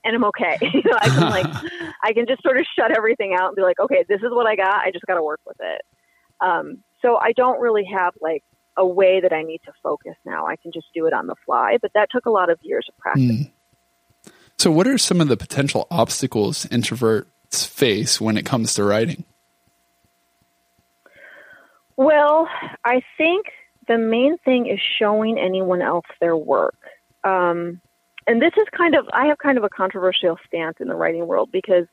and 0.03 0.15
I'm 0.15 0.23
okay. 0.25 0.57
you 0.61 0.81
know, 0.85 0.97
I 0.99 1.09
can 1.09 1.29
like, 1.29 1.45
I 2.03 2.13
can 2.13 2.25
just 2.27 2.41
sort 2.41 2.57
of 2.57 2.65
shut 2.77 2.95
everything 2.97 3.35
out 3.39 3.47
and 3.47 3.56
be 3.56 3.61
like, 3.61 3.79
okay, 3.79 4.03
this 4.09 4.21
is 4.21 4.31
what 4.31 4.47
I 4.47 4.56
got. 4.56 4.81
I 4.81 4.91
just 4.91 5.06
got 5.06 5.15
to 5.15 5.23
work 5.23 5.41
with 5.45 5.57
it. 5.59 5.81
Um, 6.41 6.83
so 7.03 7.17
I 7.17 7.33
don't 7.33 7.59
really 7.59 7.85
have 7.85 8.13
like 8.21 8.44
a 8.75 8.85
way 8.85 9.19
that 9.21 9.31
I 9.31 9.44
need 9.44 9.61
to 9.66 9.73
focus 9.83 10.16
now. 10.25 10.47
I 10.47 10.56
can 10.56 10.71
just 10.71 10.87
do 10.95 11.06
it 11.06 11.13
on 11.13 11.28
the 11.28 11.35
fly, 11.45 11.78
but 11.80 11.92
that 11.94 12.09
took 12.11 12.25
a 12.25 12.31
lot 12.31 12.49
of 12.49 12.57
years 12.63 12.87
of 12.89 12.97
practice. 12.97 13.23
Mm. 13.23 13.51
So, 14.57 14.71
what 14.71 14.87
are 14.87 14.97
some 14.97 15.21
of 15.21 15.28
the 15.28 15.37
potential 15.37 15.87
obstacles 15.92 16.66
introverts 16.68 17.68
face 17.68 18.19
when 18.19 18.37
it 18.37 18.45
comes 18.45 18.73
to 18.75 18.83
writing? 18.83 19.25
Well, 21.95 22.47
I 22.85 23.01
think 23.18 23.47
the 23.87 23.97
main 23.97 24.37
thing 24.39 24.68
is 24.68 24.80
showing 24.99 25.37
anyone 25.37 25.81
else 25.81 26.06
their 26.19 26.37
work. 26.37 26.78
Um, 27.23 27.81
and 28.25 28.42
this 28.42 28.54
is 28.57 28.66
kind 28.75 28.95
of, 28.95 29.07
I 29.13 29.28
have 29.28 29.37
kind 29.37 29.57
of 29.57 29.63
a 29.63 29.69
controversial 29.69 30.37
stance 30.47 30.78
in 30.80 30.87
the 30.87 30.95
writing 30.95 31.28
world 31.28 31.49
because 31.51 31.85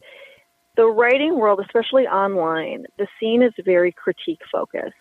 the 0.76 0.86
writing 0.86 1.38
world, 1.38 1.60
especially 1.60 2.06
online, 2.06 2.86
the 2.96 3.08
scene 3.18 3.42
is 3.42 3.52
very 3.64 3.92
critique 3.92 4.40
focused. 4.50 4.94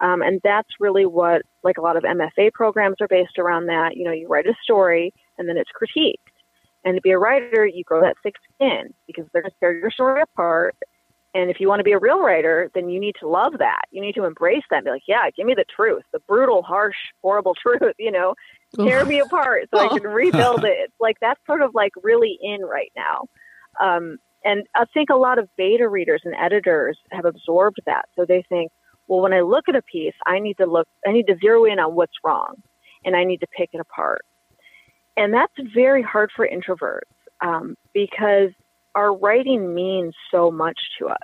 Um, 0.00 0.22
and 0.22 0.40
that's 0.44 0.68
really 0.78 1.06
what, 1.06 1.42
like 1.62 1.78
a 1.78 1.82
lot 1.82 1.96
of 1.96 2.04
MFA 2.04 2.52
programs 2.52 2.96
are 3.00 3.08
based 3.08 3.38
around 3.38 3.66
that. 3.66 3.96
You 3.96 4.04
know, 4.04 4.12
you 4.12 4.28
write 4.28 4.46
a 4.46 4.54
story 4.62 5.12
and 5.38 5.48
then 5.48 5.56
it's 5.56 5.70
critiqued. 5.70 6.14
And 6.84 6.96
to 6.96 7.00
be 7.00 7.10
a 7.10 7.18
writer, 7.18 7.66
you 7.66 7.82
grow 7.84 8.00
that 8.02 8.16
thick 8.22 8.34
skin 8.54 8.94
because 9.06 9.26
they're 9.32 9.42
going 9.42 9.50
to 9.50 9.56
tear 9.60 9.76
your 9.76 9.90
story 9.90 10.22
apart 10.22 10.76
and 11.34 11.50
if 11.50 11.60
you 11.60 11.68
want 11.68 11.80
to 11.80 11.84
be 11.84 11.92
a 11.92 11.98
real 11.98 12.20
writer, 12.20 12.70
then 12.74 12.88
you 12.88 12.98
need 12.98 13.14
to 13.20 13.28
love 13.28 13.54
that. 13.58 13.82
You 13.90 14.00
need 14.00 14.14
to 14.14 14.24
embrace 14.24 14.64
that 14.70 14.78
and 14.78 14.84
be 14.86 14.90
like, 14.90 15.02
yeah, 15.06 15.28
give 15.36 15.46
me 15.46 15.54
the 15.54 15.64
truth, 15.64 16.02
the 16.12 16.20
brutal, 16.20 16.62
harsh, 16.62 16.96
horrible 17.22 17.54
truth, 17.62 17.94
you 17.98 18.10
know, 18.10 18.34
tear 18.76 19.04
me 19.04 19.20
apart 19.20 19.68
so 19.72 19.78
I 19.78 19.88
can 19.88 20.02
rebuild 20.08 20.64
it. 20.64 20.76
It's 20.78 20.94
like 20.98 21.16
that's 21.20 21.40
sort 21.46 21.62
of 21.62 21.74
like 21.74 21.92
really 22.02 22.38
in 22.40 22.62
right 22.62 22.92
now. 22.96 23.26
Um, 23.80 24.18
and 24.44 24.66
I 24.74 24.86
think 24.94 25.10
a 25.10 25.16
lot 25.16 25.38
of 25.38 25.48
beta 25.56 25.88
readers 25.88 26.22
and 26.24 26.34
editors 26.34 26.98
have 27.10 27.24
absorbed 27.24 27.80
that. 27.86 28.06
So 28.16 28.24
they 28.24 28.44
think, 28.48 28.72
well, 29.08 29.20
when 29.20 29.32
I 29.32 29.40
look 29.40 29.68
at 29.68 29.74
a 29.74 29.82
piece, 29.82 30.14
I 30.26 30.38
need 30.38 30.58
to 30.58 30.66
look, 30.66 30.86
I 31.06 31.12
need 31.12 31.26
to 31.26 31.36
zero 31.40 31.64
in 31.64 31.78
on 31.78 31.94
what's 31.94 32.12
wrong 32.24 32.54
and 33.04 33.16
I 33.16 33.24
need 33.24 33.40
to 33.40 33.46
pick 33.56 33.70
it 33.72 33.80
apart. 33.80 34.22
And 35.16 35.34
that's 35.34 35.52
very 35.74 36.02
hard 36.02 36.30
for 36.34 36.48
introverts 36.48 37.00
um, 37.40 37.74
because 37.92 38.50
our 38.94 39.14
writing 39.16 39.74
means 39.74 40.14
so 40.30 40.50
much 40.50 40.78
to 40.98 41.08
us. 41.08 41.16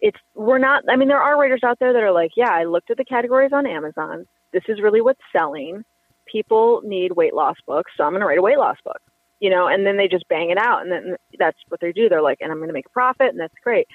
It's 0.00 0.18
we're 0.34 0.58
not 0.58 0.84
I 0.88 0.96
mean 0.96 1.08
there 1.08 1.20
are 1.20 1.38
writers 1.38 1.60
out 1.62 1.78
there 1.78 1.92
that 1.92 2.02
are 2.02 2.12
like, 2.12 2.32
yeah, 2.36 2.50
I 2.50 2.64
looked 2.64 2.90
at 2.90 2.96
the 2.96 3.04
categories 3.04 3.52
on 3.52 3.66
Amazon. 3.66 4.26
This 4.52 4.62
is 4.68 4.80
really 4.80 5.00
what's 5.00 5.20
selling. 5.34 5.84
People 6.26 6.80
need 6.84 7.12
weight 7.12 7.34
loss 7.34 7.56
books, 7.66 7.92
so 7.96 8.04
I'm 8.04 8.12
going 8.12 8.20
to 8.20 8.26
write 8.26 8.38
a 8.38 8.42
weight 8.42 8.58
loss 8.58 8.76
book. 8.84 9.00
You 9.40 9.50
know, 9.50 9.68
and 9.68 9.86
then 9.86 9.96
they 9.96 10.08
just 10.08 10.28
bang 10.28 10.50
it 10.50 10.58
out 10.58 10.82
and 10.82 10.92
then 10.92 11.16
that's 11.38 11.58
what 11.68 11.80
they 11.80 11.92
do. 11.92 12.08
They're 12.08 12.22
like, 12.22 12.38
and 12.40 12.52
I'm 12.52 12.58
going 12.58 12.68
to 12.68 12.74
make 12.74 12.86
a 12.86 12.90
profit 12.90 13.28
and 13.28 13.40
that's 13.40 13.54
great. 13.62 13.86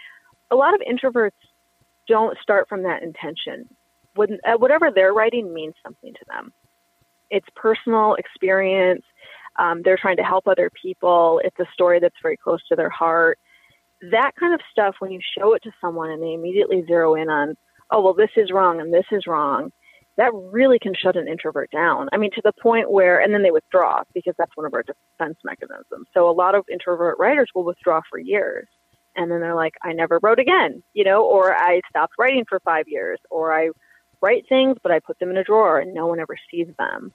A 0.51 0.55
lot 0.55 0.73
of 0.73 0.81
introverts 0.81 1.31
don't 2.07 2.37
start 2.41 2.67
from 2.69 2.83
that 2.83 3.03
intention. 3.03 3.67
When, 4.15 4.39
uh, 4.45 4.57
whatever 4.57 4.91
they're 4.91 5.13
writing 5.13 5.53
means 5.53 5.75
something 5.83 6.13
to 6.13 6.25
them. 6.27 6.53
It's 7.29 7.47
personal 7.55 8.15
experience. 8.15 9.03
Um, 9.57 9.81
they're 9.83 9.97
trying 9.97 10.17
to 10.17 10.23
help 10.23 10.47
other 10.47 10.69
people. 10.81 11.41
It's 11.43 11.59
a 11.59 11.65
story 11.73 11.99
that's 11.99 12.15
very 12.21 12.37
close 12.37 12.65
to 12.67 12.75
their 12.75 12.89
heart. 12.89 13.39
That 14.11 14.31
kind 14.39 14.53
of 14.53 14.61
stuff, 14.71 14.95
when 14.99 15.11
you 15.11 15.19
show 15.37 15.53
it 15.53 15.63
to 15.63 15.71
someone 15.81 16.11
and 16.11 16.21
they 16.21 16.33
immediately 16.33 16.83
zero 16.85 17.15
in 17.15 17.29
on, 17.29 17.55
oh, 17.91 18.01
well, 18.01 18.13
this 18.13 18.29
is 18.35 18.51
wrong 18.51 18.79
and 18.79 18.93
this 18.93 19.05
is 19.11 19.27
wrong, 19.27 19.71
that 20.17 20.31
really 20.33 20.79
can 20.79 20.93
shut 20.93 21.17
an 21.17 21.27
introvert 21.27 21.69
down. 21.71 22.07
I 22.11 22.17
mean, 22.17 22.31
to 22.35 22.41
the 22.43 22.53
point 22.61 22.91
where, 22.91 23.19
and 23.19 23.33
then 23.33 23.43
they 23.43 23.51
withdraw 23.51 24.03
because 24.13 24.33
that's 24.37 24.55
one 24.55 24.65
of 24.65 24.73
our 24.73 24.83
defense 24.83 25.37
mechanisms. 25.43 26.07
So 26.13 26.29
a 26.29 26.31
lot 26.31 26.55
of 26.55 26.65
introvert 26.71 27.17
writers 27.19 27.49
will 27.53 27.65
withdraw 27.65 28.01
for 28.09 28.19
years. 28.19 28.67
And 29.15 29.31
then 29.31 29.39
they're 29.39 29.55
like, 29.55 29.75
I 29.81 29.93
never 29.93 30.19
wrote 30.21 30.39
again, 30.39 30.83
you 30.93 31.03
know, 31.03 31.23
or 31.23 31.55
I 31.55 31.81
stopped 31.89 32.13
writing 32.19 32.45
for 32.47 32.59
five 32.59 32.87
years, 32.87 33.19
or 33.29 33.53
I 33.53 33.69
write 34.21 34.45
things, 34.49 34.77
but 34.81 34.91
I 34.91 34.99
put 34.99 35.19
them 35.19 35.29
in 35.29 35.37
a 35.37 35.43
drawer 35.43 35.79
and 35.79 35.93
no 35.93 36.07
one 36.07 36.19
ever 36.19 36.35
sees 36.51 36.67
them. 36.77 37.13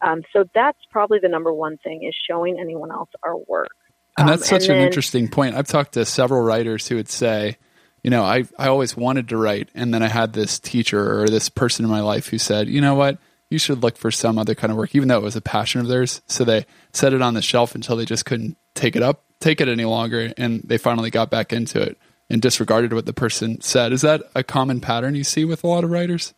Um, 0.00 0.22
so 0.32 0.44
that's 0.54 0.78
probably 0.90 1.18
the 1.20 1.28
number 1.28 1.52
one 1.52 1.76
thing 1.78 2.04
is 2.04 2.14
showing 2.28 2.58
anyone 2.60 2.90
else 2.90 3.10
our 3.22 3.36
work. 3.36 3.70
And 4.16 4.28
that's 4.28 4.42
um, 4.42 4.60
such 4.60 4.62
and 4.62 4.72
an 4.72 4.76
then- 4.78 4.86
interesting 4.86 5.28
point. 5.28 5.54
I've 5.54 5.66
talked 5.66 5.92
to 5.94 6.04
several 6.04 6.42
writers 6.42 6.86
who 6.88 6.96
would 6.96 7.08
say, 7.08 7.56
you 8.02 8.10
know, 8.10 8.24
I, 8.24 8.44
I 8.58 8.68
always 8.68 8.96
wanted 8.96 9.28
to 9.30 9.36
write. 9.36 9.70
And 9.74 9.92
then 9.92 10.02
I 10.02 10.08
had 10.08 10.32
this 10.32 10.58
teacher 10.58 11.20
or 11.20 11.28
this 11.28 11.48
person 11.48 11.84
in 11.84 11.90
my 11.90 12.00
life 12.00 12.28
who 12.28 12.38
said, 12.38 12.68
you 12.68 12.80
know 12.80 12.94
what, 12.94 13.18
you 13.50 13.58
should 13.58 13.82
look 13.82 13.96
for 13.96 14.10
some 14.10 14.38
other 14.38 14.54
kind 14.54 14.70
of 14.70 14.76
work, 14.76 14.94
even 14.94 15.08
though 15.08 15.18
it 15.18 15.22
was 15.22 15.36
a 15.36 15.40
passion 15.40 15.80
of 15.80 15.88
theirs. 15.88 16.22
So 16.26 16.44
they 16.44 16.66
set 16.92 17.12
it 17.12 17.22
on 17.22 17.34
the 17.34 17.42
shelf 17.42 17.74
until 17.74 17.96
they 17.96 18.04
just 18.04 18.24
couldn't 18.24 18.56
take 18.74 18.94
it 18.94 19.02
up, 19.02 19.24
take 19.40 19.60
it 19.60 19.68
any 19.68 19.84
longer. 19.84 20.32
And 20.36 20.60
they 20.64 20.78
finally 20.78 21.10
got 21.10 21.30
back 21.30 21.52
into 21.52 21.80
it 21.80 21.98
and 22.30 22.42
disregarded 22.42 22.92
what 22.92 23.06
the 23.06 23.12
person 23.12 23.60
said. 23.60 23.92
Is 23.92 24.02
that 24.02 24.22
a 24.34 24.42
common 24.42 24.80
pattern 24.80 25.14
you 25.14 25.24
see 25.24 25.44
with 25.44 25.64
a 25.64 25.66
lot 25.66 25.84
of 25.84 25.90
writers? 25.90 26.34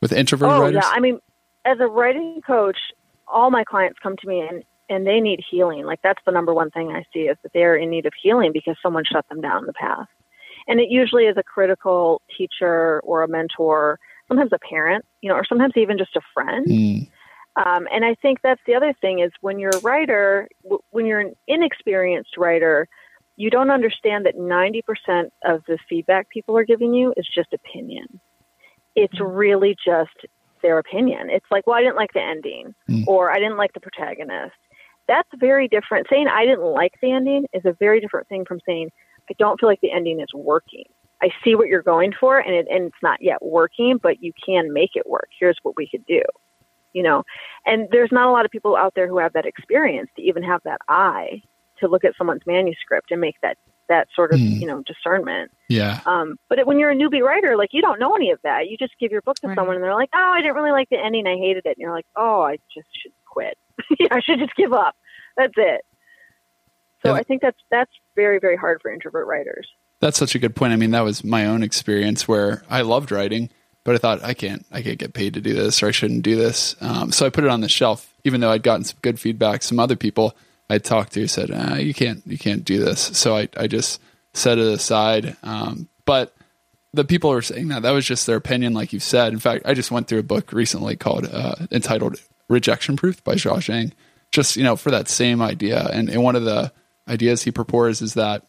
With 0.00 0.12
introverted 0.12 0.56
Oh 0.56 0.62
writers? 0.62 0.82
yeah, 0.84 0.90
I 0.92 1.00
mean, 1.00 1.18
as 1.64 1.78
a 1.80 1.86
writing 1.86 2.40
coach, 2.46 2.78
all 3.26 3.50
my 3.50 3.64
clients 3.64 3.98
come 4.02 4.16
to 4.16 4.28
me 4.28 4.40
and 4.40 4.62
and 4.90 5.06
they 5.06 5.20
need 5.20 5.40
healing. 5.50 5.84
Like 5.84 6.00
that's 6.02 6.22
the 6.24 6.32
number 6.32 6.54
one 6.54 6.70
thing 6.70 6.90
I 6.90 7.04
see 7.12 7.20
is 7.20 7.36
that 7.42 7.52
they're 7.52 7.76
in 7.76 7.90
need 7.90 8.06
of 8.06 8.12
healing 8.22 8.52
because 8.52 8.76
someone 8.82 9.04
shut 9.04 9.28
them 9.28 9.40
down 9.40 9.58
in 9.58 9.66
the 9.66 9.74
past. 9.74 10.08
And 10.66 10.80
it 10.80 10.88
usually 10.90 11.24
is 11.24 11.36
a 11.36 11.42
critical 11.42 12.22
teacher 12.36 13.00
or 13.00 13.22
a 13.22 13.28
mentor, 13.28 13.98
sometimes 14.28 14.52
a 14.52 14.58
parent, 14.58 15.04
you 15.20 15.28
know, 15.28 15.34
or 15.34 15.44
sometimes 15.44 15.74
even 15.76 15.98
just 15.98 16.16
a 16.16 16.20
friend. 16.32 16.66
Mm, 16.66 17.08
Um, 17.66 17.88
and 17.92 18.04
I 18.04 18.14
think 18.14 18.38
that's 18.42 18.60
the 18.66 18.74
other 18.74 18.94
thing 19.00 19.18
is 19.18 19.32
when 19.40 19.58
you're 19.58 19.70
a 19.74 19.80
writer, 19.80 20.48
w- 20.62 20.82
when 20.90 21.06
you're 21.06 21.20
an 21.20 21.34
inexperienced 21.48 22.36
writer, 22.36 22.86
you 23.36 23.50
don't 23.50 23.70
understand 23.70 24.26
that 24.26 24.36
90% 24.36 25.30
of 25.44 25.62
the 25.66 25.78
feedback 25.88 26.28
people 26.28 26.56
are 26.56 26.64
giving 26.64 26.94
you 26.94 27.12
is 27.16 27.26
just 27.32 27.52
opinion. 27.52 28.20
It's 28.94 29.20
really 29.20 29.76
just 29.84 30.26
their 30.62 30.78
opinion. 30.78 31.30
It's 31.30 31.46
like, 31.50 31.66
well, 31.66 31.76
I 31.76 31.82
didn't 31.82 31.96
like 31.96 32.12
the 32.12 32.22
ending, 32.22 32.74
Mm. 32.88 33.06
or 33.06 33.30
I 33.30 33.38
didn't 33.38 33.56
like 33.56 33.72
the 33.72 33.80
protagonist. 33.80 34.56
That's 35.06 35.28
very 35.36 35.68
different. 35.68 36.06
Saying 36.10 36.28
I 36.28 36.44
didn't 36.44 36.64
like 36.64 36.94
the 37.00 37.12
ending 37.12 37.46
is 37.52 37.64
a 37.64 37.72
very 37.72 38.00
different 38.00 38.28
thing 38.28 38.44
from 38.44 38.60
saying 38.66 38.90
I 39.30 39.34
don't 39.38 39.58
feel 39.58 39.68
like 39.68 39.80
the 39.80 39.92
ending 39.92 40.20
is 40.20 40.32
working. 40.34 40.84
I 41.22 41.30
see 41.44 41.54
what 41.54 41.68
you're 41.68 41.82
going 41.82 42.12
for, 42.18 42.38
and 42.38 42.54
it, 42.54 42.66
and 42.70 42.84
it's 42.84 43.02
not 43.02 43.18
yet 43.20 43.42
working, 43.42 43.98
but 44.02 44.22
you 44.22 44.32
can 44.44 44.72
make 44.72 44.90
it 44.94 45.08
work. 45.08 45.28
Here's 45.38 45.58
what 45.62 45.76
we 45.76 45.88
could 45.88 46.04
do 46.06 46.22
you 46.92 47.02
know 47.02 47.22
and 47.66 47.88
there's 47.90 48.10
not 48.12 48.28
a 48.28 48.30
lot 48.32 48.44
of 48.44 48.50
people 48.50 48.76
out 48.76 48.94
there 48.94 49.08
who 49.08 49.18
have 49.18 49.32
that 49.34 49.46
experience 49.46 50.08
to 50.16 50.22
even 50.22 50.42
have 50.42 50.60
that 50.64 50.78
eye 50.88 51.42
to 51.80 51.88
look 51.88 52.04
at 52.04 52.14
someone's 52.16 52.42
manuscript 52.46 53.10
and 53.10 53.20
make 53.20 53.36
that 53.42 53.56
that 53.88 54.06
sort 54.14 54.32
of 54.32 54.38
Hmm. 54.40 54.46
you 54.60 54.66
know 54.66 54.82
discernment 54.82 55.50
yeah. 55.68 56.00
um, 56.06 56.36
but 56.48 56.66
when 56.66 56.78
you're 56.78 56.90
a 56.90 56.94
newbie 56.96 57.22
writer 57.22 57.56
like 57.56 57.70
you 57.72 57.80
don't 57.82 57.98
know 58.00 58.14
any 58.14 58.30
of 58.30 58.38
that 58.42 58.68
you 58.68 58.76
just 58.76 58.92
give 59.00 59.10
your 59.12 59.22
book 59.22 59.36
to 59.40 59.48
Right. 59.48 59.56
someone 59.56 59.76
and 59.76 59.84
they're 59.84 59.94
like 59.94 60.10
oh 60.14 60.32
i 60.34 60.40
didn't 60.42 60.54
really 60.56 60.72
like 60.72 60.88
the 60.90 60.98
ending 60.98 61.26
i 61.26 61.36
hated 61.36 61.64
it 61.64 61.70
and 61.70 61.78
you're 61.78 61.92
like 61.94 62.06
oh 62.16 62.42
i 62.42 62.58
just 62.74 62.88
should 63.00 63.12
quit 63.26 63.56
yeah, 63.98 64.08
i 64.10 64.20
should 64.20 64.38
just 64.38 64.54
give 64.56 64.72
up 64.72 64.94
that's 65.36 65.54
it 65.56 65.82
so 67.04 67.12
Yeah. 67.12 67.20
i 67.20 67.22
think 67.22 67.40
that's 67.42 67.58
that's 67.70 67.92
very 68.16 68.38
very 68.38 68.56
hard 68.56 68.80
for 68.82 68.90
introvert 68.90 69.26
writers 69.26 69.66
That's 70.00 70.18
such 70.18 70.34
a 70.36 70.38
good 70.38 70.54
point. 70.54 70.72
I 70.72 70.76
mean, 70.76 70.92
that 70.92 71.02
was 71.02 71.24
my 71.24 71.44
own 71.46 71.62
experience 71.64 72.28
where 72.28 72.62
I 72.70 72.82
loved 72.82 73.10
writing, 73.10 73.50
but 73.84 73.94
I 73.94 73.98
thought 73.98 74.22
I 74.22 74.34
can't, 74.34 74.64
I 74.70 74.82
can't 74.82 74.98
get 74.98 75.14
paid 75.14 75.34
to 75.34 75.40
do 75.40 75.54
this, 75.54 75.82
or 75.82 75.88
I 75.88 75.92
shouldn't 75.92 76.22
do 76.22 76.36
this. 76.36 76.76
Um, 76.80 77.12
so 77.12 77.26
I 77.26 77.30
put 77.30 77.44
it 77.44 77.50
on 77.50 77.60
the 77.60 77.68
shelf, 77.68 78.12
even 78.24 78.40
though 78.40 78.50
I'd 78.50 78.62
gotten 78.62 78.84
some 78.84 78.98
good 79.02 79.18
feedback. 79.18 79.62
Some 79.62 79.78
other 79.78 79.96
people 79.96 80.36
I'd 80.70 80.84
talked 80.84 81.12
to 81.14 81.26
said, 81.26 81.50
ah, 81.52 81.76
"You 81.76 81.94
can't, 81.94 82.22
you 82.26 82.38
can't 82.38 82.64
do 82.64 82.78
this." 82.78 83.00
So 83.00 83.36
I, 83.36 83.48
I 83.56 83.66
just 83.66 84.00
set 84.34 84.58
it 84.58 84.66
aside. 84.66 85.36
Um, 85.42 85.88
but 86.04 86.34
the 86.92 87.04
people 87.04 87.30
were 87.30 87.42
saying 87.42 87.68
that 87.68 87.82
that 87.82 87.90
was 87.90 88.06
just 88.06 88.26
their 88.26 88.36
opinion, 88.36 88.74
like 88.74 88.92
you 88.92 89.00
said. 89.00 89.32
In 89.32 89.38
fact, 89.38 89.66
I 89.66 89.74
just 89.74 89.90
went 89.90 90.08
through 90.08 90.20
a 90.20 90.24
book 90.24 90.52
recently 90.52 90.96
called 90.96 91.28
uh, 91.30 91.54
entitled 91.70 92.20
"Rejection 92.48 92.96
Proof" 92.96 93.22
by 93.24 93.34
Jia 93.34 93.56
Jiang, 93.56 93.92
just 94.32 94.56
you 94.56 94.64
know 94.64 94.76
for 94.76 94.90
that 94.90 95.08
same 95.08 95.40
idea. 95.40 95.88
And, 95.92 96.08
and 96.08 96.22
one 96.22 96.36
of 96.36 96.44
the 96.44 96.72
ideas 97.08 97.42
he 97.42 97.50
proposed 97.50 98.02
is 98.02 98.14
that 98.14 98.46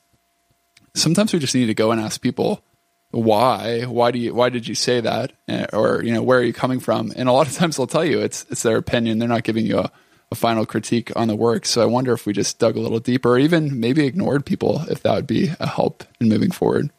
sometimes 0.95 1.33
we 1.33 1.39
just 1.39 1.55
need 1.55 1.67
to 1.67 1.73
go 1.73 1.91
and 1.91 2.01
ask 2.01 2.21
people 2.21 2.63
why 3.11 3.83
why 3.83 4.11
do 4.11 4.19
you 4.19 4.33
why 4.33 4.49
did 4.49 4.67
you 4.67 4.75
say 4.75 5.01
that? 5.01 5.33
Eh, 5.47 5.65
or 5.73 6.03
you 6.03 6.13
know 6.13 6.21
where 6.21 6.39
are 6.39 6.43
you 6.43 6.53
coming 6.53 6.79
from? 6.79 7.11
And 7.15 7.27
a 7.27 7.31
lot 7.31 7.47
of 7.47 7.53
times 7.57 7.77
they'll 7.77 7.87
tell 7.87 8.05
you 8.05 8.19
it's 8.21 8.45
it's 8.49 8.63
their 8.63 8.77
opinion. 8.77 9.19
They're 9.19 9.27
not 9.27 9.43
giving 9.43 9.65
you 9.65 9.79
a, 9.79 9.91
a 10.31 10.35
final 10.35 10.65
critique 10.65 11.11
on 11.15 11.27
the 11.27 11.35
work. 11.35 11.65
So 11.65 11.81
i 11.81 11.85
wonder 11.85 12.13
if 12.13 12.25
we 12.25 12.33
just 12.33 12.59
dug 12.59 12.75
a 12.75 12.79
little 12.79 12.99
deeper 12.99 13.31
or 13.31 13.39
even 13.39 13.79
maybe 13.79 14.05
ignored 14.05 14.45
people 14.45 14.83
if 14.89 15.01
that 15.03 15.15
would 15.15 15.27
be 15.27 15.51
a 15.59 15.67
help 15.67 16.03
in 16.19 16.29
moving 16.29 16.51
forward. 16.51 16.91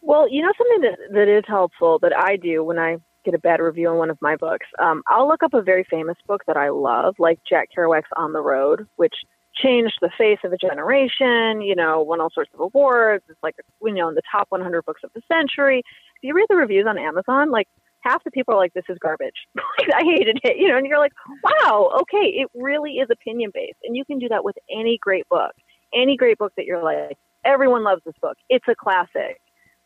Well, 0.00 0.28
you 0.28 0.42
know 0.42 0.52
something 0.56 0.90
that 0.90 0.98
that 1.14 1.28
is 1.28 1.44
helpful 1.46 1.98
that 2.00 2.16
I 2.16 2.36
do 2.36 2.64
when 2.64 2.78
I 2.78 2.96
get 3.24 3.34
a 3.34 3.38
bad 3.38 3.60
review 3.60 3.88
on 3.88 3.98
one 3.98 4.10
of 4.10 4.20
my 4.20 4.36
books. 4.36 4.66
Um, 4.78 5.02
I'll 5.06 5.28
look 5.28 5.42
up 5.42 5.54
a 5.54 5.62
very 5.62 5.84
famous 5.88 6.16
book 6.26 6.42
that 6.46 6.56
I 6.56 6.70
love, 6.70 7.14
like 7.18 7.38
Jack 7.48 7.68
Kerouac's 7.76 8.08
On 8.16 8.32
the 8.32 8.40
Road, 8.40 8.88
which 8.96 9.14
changed 9.54 9.94
the 10.00 10.10
face 10.16 10.38
of 10.44 10.52
a 10.52 10.56
generation. 10.56 11.60
You 11.62 11.74
know, 11.76 12.02
won 12.02 12.20
all 12.20 12.30
sorts 12.30 12.50
of 12.54 12.60
awards. 12.60 13.24
It's 13.28 13.42
like 13.42 13.54
you 13.82 13.92
know 13.94 14.08
in 14.08 14.14
the 14.14 14.22
top 14.30 14.46
100 14.50 14.84
books 14.84 15.02
of 15.04 15.10
the 15.14 15.22
century. 15.30 15.78
If 15.80 16.22
you 16.22 16.34
read 16.34 16.46
the 16.48 16.56
reviews 16.56 16.86
on 16.88 16.98
Amazon, 16.98 17.50
like 17.50 17.68
half 18.00 18.22
the 18.24 18.30
people 18.30 18.54
are 18.54 18.58
like, 18.58 18.72
"This 18.74 18.84
is 18.88 18.98
garbage." 18.98 19.46
I 19.94 20.02
hated 20.04 20.40
it. 20.44 20.56
You 20.58 20.68
know, 20.68 20.76
and 20.76 20.86
you're 20.86 20.98
like, 20.98 21.12
"Wow, 21.42 21.98
okay, 22.02 22.26
it 22.28 22.48
really 22.54 22.92
is 22.94 23.08
opinion 23.10 23.50
based," 23.52 23.78
and 23.84 23.96
you 23.96 24.04
can 24.04 24.18
do 24.18 24.28
that 24.28 24.44
with 24.44 24.56
any 24.70 24.98
great 25.00 25.28
book. 25.28 25.52
Any 25.94 26.16
great 26.16 26.38
book 26.38 26.52
that 26.56 26.64
you're 26.64 26.82
like, 26.82 27.18
everyone 27.44 27.84
loves 27.84 28.00
this 28.06 28.14
book. 28.22 28.36
It's 28.48 28.66
a 28.68 28.74
classic. 28.74 29.40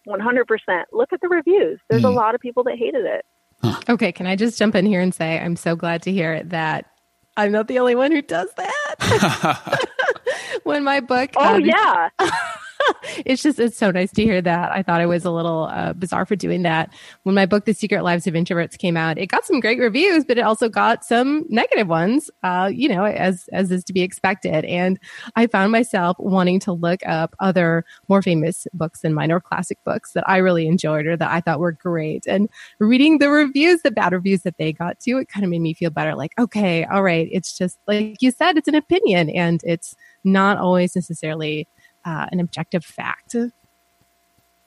100%. 0.09 0.85
Look 0.93 1.13
at 1.13 1.21
the 1.21 1.29
reviews. 1.29 1.81
There's 1.89 2.05
a 2.05 2.07
Mm. 2.07 2.15
lot 2.15 2.35
of 2.37 2.41
people 2.41 2.63
that 2.65 2.77
hated 2.79 3.05
it. 3.07 3.25
Okay, 3.89 4.13
can 4.13 4.27
I 4.27 4.37
just 4.37 4.57
jump 4.57 4.77
in 4.77 4.87
here 4.87 5.01
and 5.01 5.13
say 5.13 5.41
I'm 5.41 5.57
so 5.57 5.75
glad 5.75 6.01
to 6.03 6.13
hear 6.13 6.45
that 6.45 6.87
I'm 7.37 7.53
not 7.53 7.69
the 7.69 7.79
only 7.79 7.95
one 7.95 8.13
who 8.13 8.23
does 8.23 8.49
that. 8.57 8.95
when 10.65 10.85
my 10.85 11.01
book, 11.01 11.31
Oh, 11.37 11.57
yeah. 11.59 12.11
it's 13.25 13.43
just 13.43 13.59
it's 13.59 13.77
so 13.77 13.91
nice 13.91 14.13
to 14.13 14.23
hear 14.23 14.41
that. 14.43 14.73
I 14.73 14.83
thought 14.83 15.01
I 15.01 15.07
was 15.07 15.25
a 15.25 15.31
little 15.31 15.65
uh, 15.65 15.93
bizarre 15.93 16.27
for 16.27 16.37
doing 16.37 16.63
that. 16.63 16.93
When 17.23 17.35
my 17.35 17.47
book, 17.47 17.65
The 17.65 17.75
Secret 17.75 18.03
Lives 18.03 18.27
of 18.27 18.35
Introverts, 18.35 18.79
came 18.79 18.97
out, 18.97 19.19
it 19.19 19.27
got 19.27 19.45
some 19.45 19.61
great 19.61 19.79
reviews, 19.79 20.25
but 20.25 20.39
it 20.39 20.43
also 20.43 20.69
got 20.69 21.05
some 21.05 21.45
negative 21.49 21.89
ones. 21.89 22.31
Uh, 22.43 22.71
you 22.73 22.89
know, 22.89 23.05
as 23.05 23.49
as 23.53 23.71
is 23.71 23.85
to 23.85 23.93
be 23.93 24.03
expected. 24.03 24.65
And 24.65 24.99
I 25.37 25.47
found 25.47 25.73
myself 25.73 26.17
wanting 26.19 26.61
to 26.61 26.73
look 26.73 27.01
up 27.07 27.35
other 27.41 27.85
more 28.09 28.23
famous 28.23 28.67
books 28.73 29.01
than 29.01 29.15
mine 29.15 29.33
or 29.33 29.41
classic 29.41 29.79
books 29.85 30.13
that 30.13 30.29
I 30.29 30.39
really 30.39 30.67
enjoyed 30.67 31.07
or 31.07 31.17
that 31.17 31.31
I 31.31 31.41
thought 31.41 31.61
were 31.61 31.73
great. 31.73 32.27
And 32.27 32.49
reading 32.79 33.19
the 33.19 33.31
reviews, 33.31 33.83
the 33.83 33.91
bad 33.91 34.13
reviews 34.13 34.43
that 34.43 34.57
they 34.59 34.73
got 34.73 35.01
too, 35.01 35.19
it 35.19 35.29
kind 35.29 35.45
of 35.45 35.51
made 35.51 35.61
me 35.61 35.75
feel 35.75 35.91
better. 35.91 36.15
Like, 36.15 36.33
okay, 36.39 36.85
all 36.85 37.03
right, 37.03 37.29
it's 37.31 37.57
just 37.57 37.79
like 37.87 38.17
you 38.21 38.31
said, 38.31 38.57
it's 38.57 38.69
an 38.69 38.75
opinion, 38.75 39.31
and 39.31 39.61
it's 39.65 39.95
not 40.25 40.59
always 40.59 40.95
necessarily 40.95 41.69
uh, 42.07 42.27
an 42.33 42.41
objective 42.41 42.85
fact. 42.85 43.35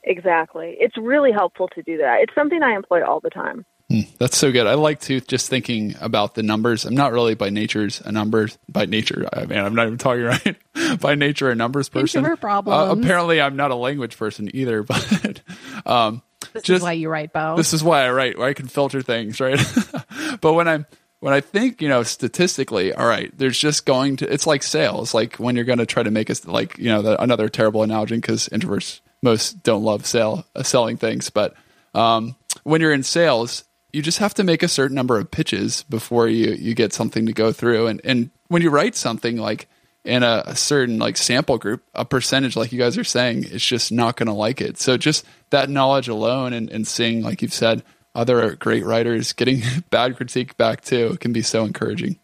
Exactly. 0.04 0.76
It's 0.80 0.98
really 0.98 1.32
helpful 1.32 1.68
to 1.76 1.82
do 1.84 1.98
that. 1.98 2.20
It's 2.22 2.34
something 2.36 2.62
I 2.64 2.76
employ 2.76 3.04
all 3.06 3.20
the 3.20 3.30
time. 3.30 3.66
Hmm, 3.90 4.02
That's 4.20 4.38
so 4.38 4.52
good. 4.52 4.68
I 4.68 4.76
like 4.76 5.00
to 5.02 5.20
just 5.20 5.50
thinking 5.50 5.96
about 6.00 6.36
the 6.36 6.44
numbers. 6.44 6.86
I'm 6.86 6.94
not 6.94 7.12
really 7.12 7.34
by 7.34 7.50
nature's 7.50 8.02
a 8.02 8.12
numbers 8.12 8.58
by 8.70 8.86
nature. 8.86 9.28
I 9.34 9.46
mean, 9.46 9.58
I'm 9.58 9.74
not 9.74 9.88
even 9.88 9.98
talking 9.98 10.24
right. 10.26 11.00
by 11.00 11.16
nature, 11.16 11.50
a 11.50 11.56
numbers 11.56 11.90
person. 11.90 12.20
Introvert 12.20 12.40
problems. 12.40 12.78
Uh, 12.90 12.96
apparently, 12.96 13.42
I'm 13.42 13.56
not 13.56 13.72
a 13.72 13.76
language 13.76 14.16
person 14.18 14.50
either. 14.56 14.84
But 14.90 15.42
um, 15.88 16.22
This 16.54 16.64
just 16.64 16.78
is 16.78 16.84
why 16.84 16.94
you 16.94 17.10
write, 17.10 17.34
Bo. 17.34 17.56
this 17.58 17.74
is 17.74 17.84
why 17.84 18.04
I 18.06 18.12
write, 18.12 18.38
where 18.38 18.48
I 18.48 18.54
can 18.54 18.68
filter 18.68 19.02
things, 19.02 19.40
right? 19.40 19.60
but 20.42 20.54
when 20.54 20.68
I'm 20.68 20.86
when 21.20 21.34
I 21.34 21.42
think, 21.42 21.82
you 21.82 21.90
know, 21.90 22.04
statistically, 22.04 22.94
all 22.94 23.08
right, 23.08 23.36
there's 23.38 23.60
just 23.60 23.86
going 23.86 24.18
to 24.18 24.32
it's 24.32 24.48
like 24.48 24.64
sales, 24.64 25.14
like 25.14 25.36
when 25.36 25.56
you're 25.56 25.66
going 25.66 25.80
to 25.80 25.86
try 25.86 26.04
to 26.04 26.12
make 26.12 26.30
us 26.30 26.46
like 26.46 26.78
you 26.78 26.90
know 26.90 27.02
the, 27.02 27.22
another 27.22 27.50
terrible 27.50 27.84
analogy 27.84 28.16
because 28.16 28.48
introverts 28.50 29.02
most 29.22 29.64
don't 29.64 29.84
love 29.84 30.06
sale 30.06 30.46
uh, 30.56 30.64
selling 30.64 30.98
things, 30.98 31.30
but 31.30 31.56
um, 31.94 32.36
when 32.64 32.82
you're 32.82 32.94
in 32.94 33.04
sales, 33.04 33.66
you 33.92 34.02
just 34.02 34.20
have 34.20 34.34
to 34.36 34.44
make 34.44 34.64
a 34.64 34.68
certain 34.68 34.96
number 34.96 35.20
of 35.20 35.30
pitches 35.30 35.84
before 35.84 36.28
you 36.28 36.54
you 36.54 36.74
get 36.74 36.94
something 36.94 37.26
to 37.26 37.34
go 37.34 37.52
through, 37.52 37.88
and 37.88 38.02
and 38.04 38.30
when 38.48 38.62
you 38.62 38.70
write 38.70 38.96
something 38.96 39.38
like 39.38 39.68
in 40.06 40.24
a, 40.24 40.44
a, 40.48 40.56
certain 40.56 40.98
like 40.98 41.18
sample 41.18 41.58
group, 41.58 41.84
a 41.94 42.06
percentage, 42.06 42.56
like 42.56 42.72
you 42.72 42.80
guys 42.80 42.98
are 42.98 43.04
saying, 43.04 43.44
is 43.44 43.64
just 43.64 43.92
not 43.92 44.16
going 44.16 44.28
to 44.28 44.34
like 44.34 44.62
it. 44.62 44.80
So 44.80 44.98
just 44.98 45.26
that 45.50 45.70
knowledge 45.70 46.08
alone 46.08 46.54
and, 46.54 46.70
and 46.70 46.88
seeing, 46.88 47.22
like 47.22 47.42
you've 47.42 47.54
said, 47.54 47.84
other 48.20 48.56
great 48.56 48.86
writers 48.86 49.34
getting 49.34 49.62
bad 49.90 50.18
critique 50.18 50.58
back 50.58 50.82
too 50.82 51.18
can 51.20 51.32
be 51.32 51.42
so 51.42 51.64
encouraging. 51.64 52.20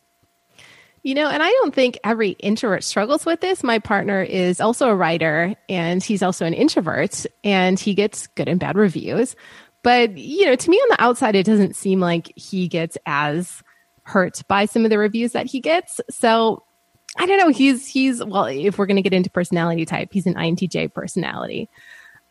You 1.03 1.13
know, 1.13 1.29
and 1.29 1.41
I 1.41 1.49
don't 1.49 1.73
think 1.73 1.99
every 2.03 2.31
introvert 2.31 2.83
struggles 2.83 3.25
with 3.25 3.39
this. 3.39 3.63
My 3.63 3.77
partner 3.77 4.23
is 4.23 4.59
also 4.59 4.89
a 4.89 4.95
writer 4.95 5.53
and 5.69 6.03
he's 6.03 6.23
also 6.23 6.45
an 6.45 6.55
introvert 6.55 7.27
and 7.43 7.79
he 7.79 7.93
gets 7.93 8.25
good 8.27 8.49
and 8.49 8.59
bad 8.59 8.75
reviews. 8.75 9.35
But, 9.83 10.17
you 10.17 10.47
know, 10.47 10.55
to 10.55 10.69
me 10.69 10.77
on 10.77 10.89
the 10.89 11.03
outside, 11.03 11.35
it 11.35 11.45
doesn't 11.45 11.75
seem 11.75 11.99
like 11.99 12.33
he 12.35 12.67
gets 12.67 12.97
as 13.05 13.61
hurt 14.01 14.41
by 14.47 14.65
some 14.65 14.83
of 14.83 14.89
the 14.89 14.97
reviews 14.97 15.33
that 15.33 15.45
he 15.45 15.59
gets. 15.59 16.01
So 16.09 16.63
I 17.17 17.27
don't 17.27 17.37
know. 17.37 17.49
He's, 17.49 17.87
he's, 17.87 18.23
well, 18.23 18.45
if 18.45 18.79
we're 18.79 18.87
going 18.87 18.95
to 18.95 19.03
get 19.03 19.13
into 19.13 19.29
personality 19.29 19.85
type, 19.85 20.09
he's 20.11 20.25
an 20.25 20.33
INTJ 20.33 20.91
personality. 20.91 21.69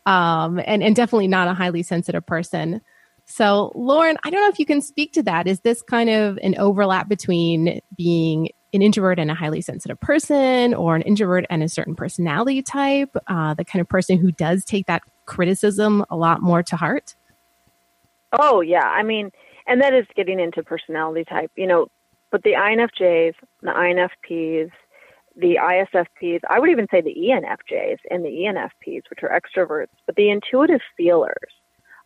Um, 0.05 0.61
and, 0.65 0.83
and 0.83 0.97
definitely 0.97 1.29
not 1.29 1.47
a 1.47 1.55
highly 1.55 1.85
sensitive 1.85 2.27
person. 2.27 2.81
So, 3.27 3.73
Lauren, 3.75 4.17
I 4.23 4.31
don't 4.31 4.41
know 4.41 4.49
if 4.49 4.59
you 4.59 4.67
can 4.67 4.83
speak 4.83 5.13
to 5.15 5.23
that. 5.23 5.47
Is 5.47 5.61
this 5.61 5.83
kind 5.83 6.11
of 6.11 6.39
an 6.43 6.57
overlap 6.59 7.09
between 7.09 7.81
being 7.97 8.51
an 8.75 8.83
introvert 8.83 9.19
and 9.19 9.31
a 9.31 9.35
highly 9.35 9.61
sensitive 9.61 9.99
person, 10.01 10.75
or 10.75 10.97
an 10.97 11.03
introvert 11.03 11.47
and 11.49 11.63
a 11.63 11.69
certain 11.69 11.95
personality 11.95 12.61
type, 12.61 13.17
uh, 13.29 13.55
the 13.55 13.65
kind 13.65 13.81
of 13.81 13.89
person 13.89 14.19
who 14.19 14.33
does 14.33 14.65
take 14.65 14.87
that 14.87 15.03
criticism 15.27 16.05
a 16.11 16.17
lot 16.17 16.43
more 16.43 16.63
to 16.63 16.77
heart? 16.77 17.15
Oh, 18.39 18.61
yeah. 18.61 18.85
I 18.85 19.05
mean, 19.05 19.31
and 19.67 19.81
that 19.81 19.95
is 19.95 20.07
getting 20.17 20.41
into 20.41 20.63
personality 20.63 21.25
type, 21.25 21.53
you 21.57 21.67
know, 21.67 21.87
but 22.31 22.43
the 22.43 22.53
INFJs, 22.53 23.35
the 23.63 23.71
INFPs, 23.71 24.71
the 25.37 25.59
ISFPs, 25.63 26.41
I 26.51 26.59
would 26.59 26.71
even 26.71 26.89
say 26.91 27.01
the 27.01 27.15
ENFJs 27.15 27.99
and 28.11 28.25
the 28.25 28.29
ENFPs, 28.29 29.03
which 29.09 29.23
are 29.23 29.31
extroverts, 29.31 29.89
but 30.05 30.17
the 30.17 30.31
intuitive 30.31 30.81
feelers 30.97 31.53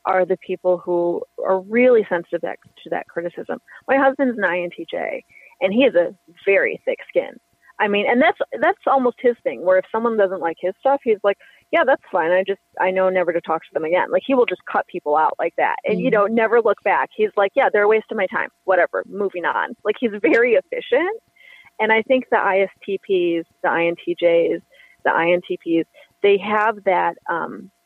are 0.08 0.24
the 0.24 0.38
people 0.38 0.78
who 0.78 1.22
are 1.46 1.60
really 1.60 2.04
sensitive 2.08 2.40
to 2.40 2.90
that 2.90 3.06
criticism. 3.08 3.60
My 3.86 3.96
husband's 3.96 4.38
an 4.38 4.44
INTJ, 4.44 5.22
and 5.60 5.72
he 5.72 5.82
has 5.82 5.94
a 5.94 6.14
very 6.46 6.80
thick 6.86 6.98
skin. 7.08 7.36
I 7.78 7.86
mean, 7.88 8.06
and 8.10 8.20
that's 8.20 8.38
that's 8.60 8.80
almost 8.86 9.18
his 9.20 9.36
thing. 9.44 9.64
Where 9.64 9.78
if 9.78 9.84
someone 9.92 10.16
doesn't 10.16 10.40
like 10.40 10.56
his 10.58 10.72
stuff, 10.80 11.00
he's 11.04 11.18
like, 11.22 11.36
"Yeah, 11.70 11.84
that's 11.84 12.02
fine. 12.10 12.32
I 12.32 12.42
just 12.42 12.60
I 12.80 12.90
know 12.90 13.08
never 13.10 13.32
to 13.32 13.40
talk 13.40 13.62
to 13.62 13.68
them 13.72 13.84
again." 13.84 14.10
Like 14.10 14.22
he 14.26 14.34
will 14.34 14.46
just 14.46 14.62
cut 14.70 14.86
people 14.88 15.16
out 15.16 15.34
like 15.38 15.54
that, 15.58 15.76
and 15.84 15.96
mm-hmm. 15.96 16.04
you 16.04 16.10
know, 16.10 16.26
never 16.26 16.60
look 16.60 16.82
back. 16.82 17.10
He's 17.14 17.30
like, 17.36 17.52
"Yeah, 17.54 17.68
they're 17.70 17.84
a 17.84 17.88
waste 17.88 18.06
of 18.10 18.16
my 18.16 18.26
time. 18.26 18.48
Whatever. 18.64 19.04
Moving 19.06 19.44
on." 19.44 19.76
Like 19.84 19.96
he's 20.00 20.10
very 20.22 20.54
efficient, 20.54 21.20
and 21.78 21.92
I 21.92 22.02
think 22.02 22.24
the 22.30 22.36
ISTPs, 22.36 23.44
the 23.62 23.68
INTJs, 23.68 24.60
the 25.04 25.10
INTPs, 25.10 25.84
they 26.22 26.38
have 26.38 26.82
that 26.84 27.16
um, 27.30 27.70
that 27.70 27.77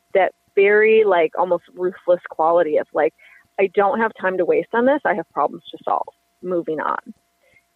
very 0.55 1.05
like 1.05 1.33
almost 1.39 1.65
ruthless 1.75 2.21
quality 2.31 2.77
of 2.77 2.87
like, 2.93 3.15
I 3.61 3.69
don't 3.75 4.01
have 4.01 4.13
time 4.21 4.39
to 4.39 4.45
waste 4.45 4.71
on 4.73 4.87
this. 4.87 5.01
I 5.05 5.15
have 5.15 5.29
problems 5.31 5.65
to 5.71 5.79
solve. 5.85 6.09
Moving 6.43 6.81
on. 6.81 7.15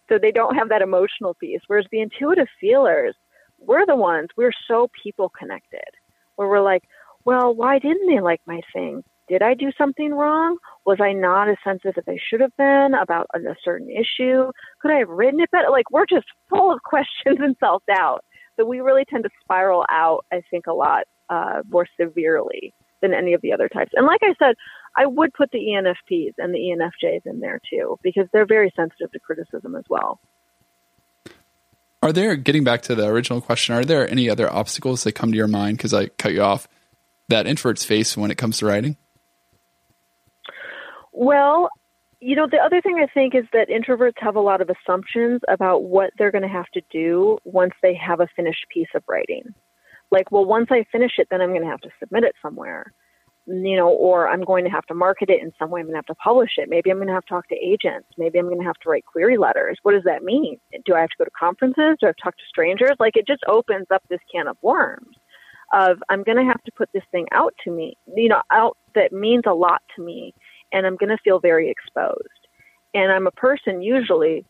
So 0.08 0.18
they 0.18 0.32
don't 0.32 0.56
have 0.56 0.68
that 0.68 0.82
emotional 0.82 1.34
piece. 1.34 1.60
Whereas 1.66 1.86
the 1.90 2.00
intuitive 2.00 2.48
feelers, 2.60 3.14
we're 3.58 3.86
the 3.86 3.96
ones, 3.96 4.28
we're 4.36 4.52
so 4.68 4.88
people 5.02 5.30
connected, 5.30 5.88
where 6.36 6.48
we're 6.48 6.62
like, 6.62 6.84
well, 7.24 7.54
why 7.54 7.78
didn't 7.78 8.08
they 8.08 8.20
like 8.20 8.40
my 8.46 8.60
thing? 8.72 9.02
Did 9.28 9.42
I 9.42 9.54
do 9.54 9.72
something 9.76 10.12
wrong? 10.12 10.58
Was 10.84 10.98
I 11.00 11.12
not 11.12 11.48
as 11.48 11.56
sensitive 11.64 11.94
as 11.96 12.04
I 12.06 12.18
should 12.24 12.40
have 12.40 12.56
been 12.56 12.94
about 12.94 13.26
a 13.34 13.40
certain 13.64 13.90
issue? 13.90 14.52
Could 14.80 14.92
I 14.92 14.98
have 14.98 15.08
written 15.08 15.40
it 15.40 15.50
better? 15.50 15.70
Like, 15.70 15.90
we're 15.90 16.06
just 16.06 16.26
full 16.48 16.72
of 16.72 16.82
questions 16.84 17.38
and 17.40 17.56
self 17.58 17.82
doubt. 17.88 18.24
So 18.56 18.64
we 18.64 18.80
really 18.80 19.04
tend 19.04 19.24
to 19.24 19.30
spiral 19.42 19.84
out, 19.90 20.24
I 20.32 20.42
think, 20.50 20.66
a 20.68 20.72
lot 20.72 21.04
uh, 21.28 21.62
more 21.68 21.86
severely 21.98 22.74
than 23.02 23.12
any 23.12 23.34
of 23.34 23.42
the 23.42 23.52
other 23.52 23.68
types. 23.68 23.92
And 23.94 24.06
like 24.06 24.20
I 24.22 24.34
said, 24.38 24.56
I 24.96 25.06
would 25.06 25.34
put 25.34 25.50
the 25.50 25.58
ENFPs 25.58 26.34
and 26.38 26.54
the 26.54 26.58
ENFJs 26.58 27.26
in 27.26 27.40
there 27.40 27.60
too, 27.68 27.98
because 28.02 28.26
they're 28.32 28.46
very 28.46 28.72
sensitive 28.74 29.12
to 29.12 29.20
criticism 29.20 29.76
as 29.76 29.84
well. 29.88 30.18
Are 32.02 32.12
there, 32.12 32.36
getting 32.36 32.64
back 32.64 32.82
to 32.82 32.94
the 32.94 33.06
original 33.06 33.40
question, 33.40 33.74
are 33.74 33.84
there 33.84 34.08
any 34.08 34.30
other 34.30 34.50
obstacles 34.50 35.04
that 35.04 35.12
come 35.12 35.32
to 35.32 35.36
your 35.36 35.48
mind, 35.48 35.76
because 35.76 35.92
I 35.92 36.06
cut 36.06 36.32
you 36.32 36.42
off, 36.42 36.68
that 37.28 37.46
introverts 37.46 37.84
face 37.84 38.16
when 38.16 38.30
it 38.30 38.38
comes 38.38 38.58
to 38.58 38.66
writing? 38.66 38.96
Well, 41.12 41.70
you 42.20 42.36
know, 42.36 42.46
the 42.50 42.58
other 42.58 42.80
thing 42.80 42.98
I 43.02 43.12
think 43.12 43.34
is 43.34 43.44
that 43.52 43.68
introverts 43.68 44.18
have 44.18 44.36
a 44.36 44.40
lot 44.40 44.60
of 44.60 44.70
assumptions 44.70 45.40
about 45.48 45.84
what 45.84 46.10
they're 46.16 46.30
going 46.30 46.42
to 46.42 46.48
have 46.48 46.68
to 46.74 46.82
do 46.90 47.38
once 47.44 47.72
they 47.82 47.94
have 47.94 48.20
a 48.20 48.28
finished 48.36 48.66
piece 48.72 48.88
of 48.94 49.02
writing. 49.08 49.54
Like, 50.10 50.30
well, 50.30 50.44
once 50.44 50.68
I 50.70 50.84
finish 50.92 51.12
it, 51.18 51.28
then 51.30 51.40
I'm 51.40 51.50
going 51.50 51.62
to 51.62 51.68
have 51.68 51.80
to 51.80 51.90
submit 52.00 52.24
it 52.24 52.34
somewhere 52.40 52.92
you 53.46 53.76
know, 53.76 53.88
or 53.88 54.28
I'm 54.28 54.42
going 54.42 54.64
to 54.64 54.70
have 54.70 54.86
to 54.86 54.94
market 54.94 55.30
it 55.30 55.40
in 55.40 55.52
some 55.58 55.70
way. 55.70 55.80
I'm 55.80 55.86
going 55.86 55.94
to 55.94 55.98
have 55.98 56.06
to 56.06 56.14
publish 56.16 56.52
it. 56.56 56.68
Maybe 56.68 56.90
I'm 56.90 56.96
going 56.96 57.06
to 57.08 57.14
have 57.14 57.24
to 57.24 57.28
talk 57.34 57.48
to 57.48 57.54
agents. 57.54 58.08
Maybe 58.18 58.38
I'm 58.38 58.46
going 58.46 58.58
to 58.58 58.66
have 58.66 58.78
to 58.82 58.88
write 58.88 59.04
query 59.06 59.38
letters. 59.38 59.78
What 59.82 59.92
does 59.92 60.02
that 60.04 60.24
mean? 60.24 60.58
Do 60.84 60.94
I 60.94 61.00
have 61.00 61.10
to 61.10 61.16
go 61.18 61.24
to 61.24 61.30
conferences? 61.38 61.96
Do 62.00 62.06
I 62.06 62.08
have 62.08 62.16
to 62.16 62.22
talk 62.22 62.36
to 62.36 62.42
strangers? 62.48 62.96
Like 62.98 63.16
it 63.16 63.26
just 63.26 63.44
opens 63.46 63.86
up 63.92 64.02
this 64.08 64.18
can 64.32 64.48
of 64.48 64.56
worms 64.62 65.16
of 65.72 65.98
I'm 66.08 66.22
going 66.22 66.38
to 66.38 66.44
have 66.44 66.62
to 66.64 66.72
put 66.72 66.88
this 66.92 67.02
thing 67.10 67.26
out 67.32 67.52
to 67.64 67.70
me, 67.70 67.96
you 68.16 68.28
know, 68.28 68.42
out 68.52 68.76
that 68.94 69.12
means 69.12 69.44
a 69.46 69.54
lot 69.54 69.82
to 69.96 70.02
me. 70.02 70.34
And 70.72 70.86
I'm 70.86 70.96
going 70.96 71.10
to 71.10 71.18
feel 71.22 71.38
very 71.38 71.70
exposed. 71.70 72.18
And 72.94 73.12
I'm 73.12 73.26
a 73.26 73.32
person 73.32 73.82
usually 73.82 74.44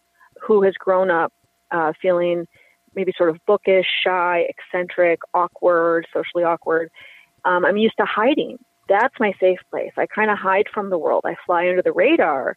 who 0.47 0.62
has 0.62 0.75
grown 0.75 1.11
up 1.11 1.33
uh, 1.71 1.92
feeling 2.01 2.47
maybe 2.96 3.12
sort 3.16 3.30
of 3.30 3.38
bookish, 3.46 3.87
shy, 4.04 4.48
eccentric, 4.48 5.20
awkward, 5.35 6.06
socially 6.12 6.42
awkward. 6.42 6.90
Um, 7.44 7.64
I'm 7.64 7.76
used 7.76 7.96
to 7.98 8.04
hiding 8.04 8.59
that's 8.88 9.14
my 9.18 9.32
safe 9.40 9.59
place. 9.70 9.92
I 9.96 10.06
kind 10.06 10.30
of 10.30 10.38
hide 10.38 10.66
from 10.72 10.90
the 10.90 10.98
world. 10.98 11.24
I 11.24 11.35
fly 11.44 11.68
under 11.68 11.82
the 11.82 11.92
radar. 11.92 12.56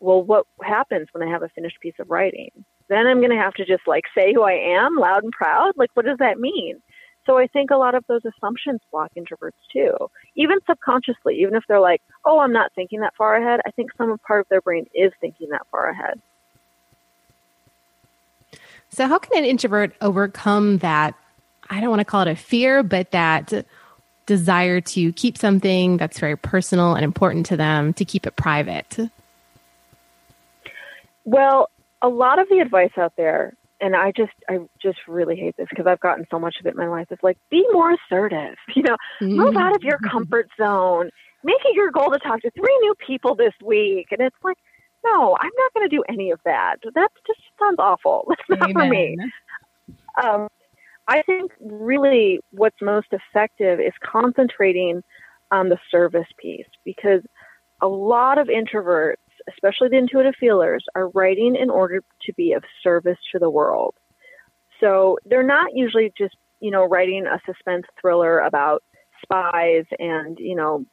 Well, 0.00 0.22
what 0.22 0.46
happens 0.62 1.08
when 1.12 1.26
I 1.26 1.30
have 1.30 1.42
a 1.42 1.48
finished 1.48 1.80
piece 1.80 1.94
of 1.98 2.10
writing? 2.10 2.50
Then 2.88 3.06
I'm 3.06 3.18
going 3.18 3.30
to 3.30 3.42
have 3.42 3.54
to 3.54 3.64
just 3.64 3.82
like 3.86 4.04
say 4.16 4.32
who 4.34 4.42
I 4.42 4.52
am 4.52 4.96
loud 4.96 5.24
and 5.24 5.32
proud. 5.32 5.72
Like, 5.76 5.90
what 5.94 6.06
does 6.06 6.18
that 6.18 6.38
mean? 6.38 6.80
So 7.26 7.38
I 7.38 7.46
think 7.46 7.70
a 7.70 7.76
lot 7.76 7.94
of 7.94 8.04
those 8.06 8.20
assumptions 8.24 8.80
block 8.92 9.10
introverts 9.16 9.52
too, 9.72 9.94
even 10.36 10.58
subconsciously, 10.68 11.40
even 11.40 11.54
if 11.54 11.64
they're 11.66 11.80
like, 11.80 12.02
oh, 12.26 12.40
I'm 12.40 12.52
not 12.52 12.70
thinking 12.74 13.00
that 13.00 13.14
far 13.16 13.36
ahead. 13.36 13.60
I 13.66 13.70
think 13.70 13.90
some 13.96 14.14
part 14.26 14.40
of 14.40 14.46
their 14.50 14.60
brain 14.60 14.84
is 14.94 15.10
thinking 15.22 15.48
that 15.50 15.66
far 15.70 15.88
ahead. 15.88 16.20
So, 18.94 19.08
how 19.08 19.18
can 19.18 19.36
an 19.36 19.44
introvert 19.44 19.92
overcome 20.00 20.78
that? 20.78 21.14
I 21.68 21.80
don't 21.80 21.90
want 21.90 22.00
to 22.00 22.04
call 22.04 22.22
it 22.22 22.28
a 22.28 22.36
fear, 22.36 22.82
but 22.82 23.10
that 23.10 23.66
desire 24.26 24.80
to 24.80 25.12
keep 25.12 25.36
something 25.36 25.96
that's 25.96 26.18
very 26.18 26.36
personal 26.36 26.94
and 26.94 27.04
important 27.04 27.46
to 27.46 27.56
them 27.56 27.92
to 27.94 28.04
keep 28.04 28.26
it 28.26 28.36
private? 28.36 28.98
Well, 31.24 31.70
a 32.02 32.08
lot 32.08 32.38
of 32.38 32.48
the 32.48 32.60
advice 32.60 32.92
out 32.96 33.14
there, 33.16 33.54
and 33.80 33.96
I 33.96 34.12
just 34.12 34.32
I 34.48 34.60
just 34.80 34.98
really 35.08 35.36
hate 35.36 35.56
this 35.56 35.66
because 35.70 35.86
I've 35.86 36.00
gotten 36.00 36.26
so 36.30 36.38
much 36.38 36.56
of 36.60 36.66
it 36.66 36.70
in 36.70 36.76
my 36.76 36.88
life. 36.88 37.08
Is 37.10 37.18
like 37.22 37.38
be 37.50 37.66
more 37.72 37.92
assertive. 37.92 38.56
You 38.76 38.82
know, 38.82 38.96
mm-hmm. 39.20 39.36
move 39.36 39.56
out 39.56 39.74
of 39.74 39.82
your 39.82 39.98
comfort 39.98 40.48
zone. 40.56 41.10
Make 41.42 41.60
it 41.64 41.74
your 41.74 41.90
goal 41.90 42.10
to 42.10 42.18
talk 42.18 42.40
to 42.42 42.50
three 42.50 42.78
new 42.80 42.94
people 43.06 43.34
this 43.34 43.52
week. 43.62 44.08
And 44.10 44.20
it's 44.20 44.36
like, 44.42 44.56
no, 45.04 45.36
I'm 45.40 45.50
not 45.56 45.74
going 45.74 45.88
to 45.88 45.96
do 45.96 46.02
any 46.08 46.30
of 46.30 46.40
that. 46.44 46.76
That 46.94 47.08
just 47.26 47.40
sounds 47.60 47.76
awful. 47.78 48.26
That's 48.48 48.60
not 48.60 48.70
Amen. 48.70 48.74
for 48.74 48.90
me. 48.90 49.16
Um, 50.22 50.48
I 51.06 51.22
think 51.22 51.52
really 51.60 52.40
what's 52.50 52.80
most 52.80 53.08
effective 53.12 53.80
is 53.80 53.92
concentrating 54.02 55.02
on 55.50 55.68
the 55.68 55.78
service 55.90 56.26
piece 56.38 56.66
because 56.84 57.20
a 57.82 57.86
lot 57.86 58.38
of 58.38 58.48
introverts, 58.48 59.16
especially 59.48 59.88
the 59.88 59.98
intuitive 59.98 60.34
feelers, 60.40 60.84
are 60.94 61.08
writing 61.10 61.56
in 61.56 61.68
order 61.68 62.00
to 62.22 62.32
be 62.34 62.52
of 62.52 62.64
service 62.82 63.18
to 63.32 63.38
the 63.38 63.50
world. 63.50 63.94
So 64.80 65.18
they're 65.24 65.42
not 65.42 65.74
usually 65.74 66.12
just, 66.16 66.36
you 66.60 66.70
know, 66.70 66.84
writing 66.84 67.26
a 67.26 67.38
suspense 67.44 67.84
thriller 68.00 68.38
about 68.40 68.82
spies 69.22 69.84
and, 69.98 70.38
you 70.38 70.56
know, 70.56 70.84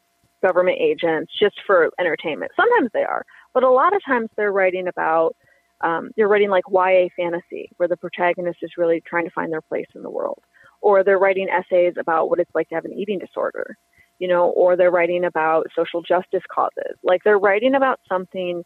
government 0.41 0.77
agents 0.79 1.31
just 1.39 1.55
for 1.65 1.89
entertainment. 1.99 2.51
Sometimes 2.55 2.89
they 2.93 3.03
are, 3.03 3.23
but 3.53 3.63
a 3.63 3.69
lot 3.69 3.95
of 3.95 4.01
times 4.05 4.29
they're 4.35 4.51
writing 4.51 4.87
about 4.87 5.35
um, 5.81 6.11
they're 6.15 6.27
writing 6.27 6.49
like 6.49 6.63
YA 6.71 7.07
fantasy, 7.15 7.69
where 7.77 7.89
the 7.89 7.97
protagonist 7.97 8.59
is 8.61 8.77
really 8.77 9.01
trying 9.01 9.25
to 9.25 9.31
find 9.31 9.51
their 9.51 9.61
place 9.61 9.87
in 9.95 10.03
the 10.03 10.11
world, 10.11 10.43
or 10.81 11.03
they're 11.03 11.17
writing 11.17 11.47
essays 11.49 11.93
about 11.99 12.29
what 12.29 12.39
it's 12.39 12.53
like 12.53 12.69
to 12.69 12.75
have 12.75 12.85
an 12.85 12.93
eating 12.93 13.19
disorder, 13.19 13.75
you 14.19 14.27
know, 14.27 14.49
or 14.49 14.75
they're 14.75 14.91
writing 14.91 15.25
about 15.25 15.67
social 15.75 16.01
justice 16.01 16.43
causes. 16.53 16.95
Like 17.03 17.23
they're 17.23 17.39
writing 17.39 17.73
about 17.73 17.99
something 18.07 18.63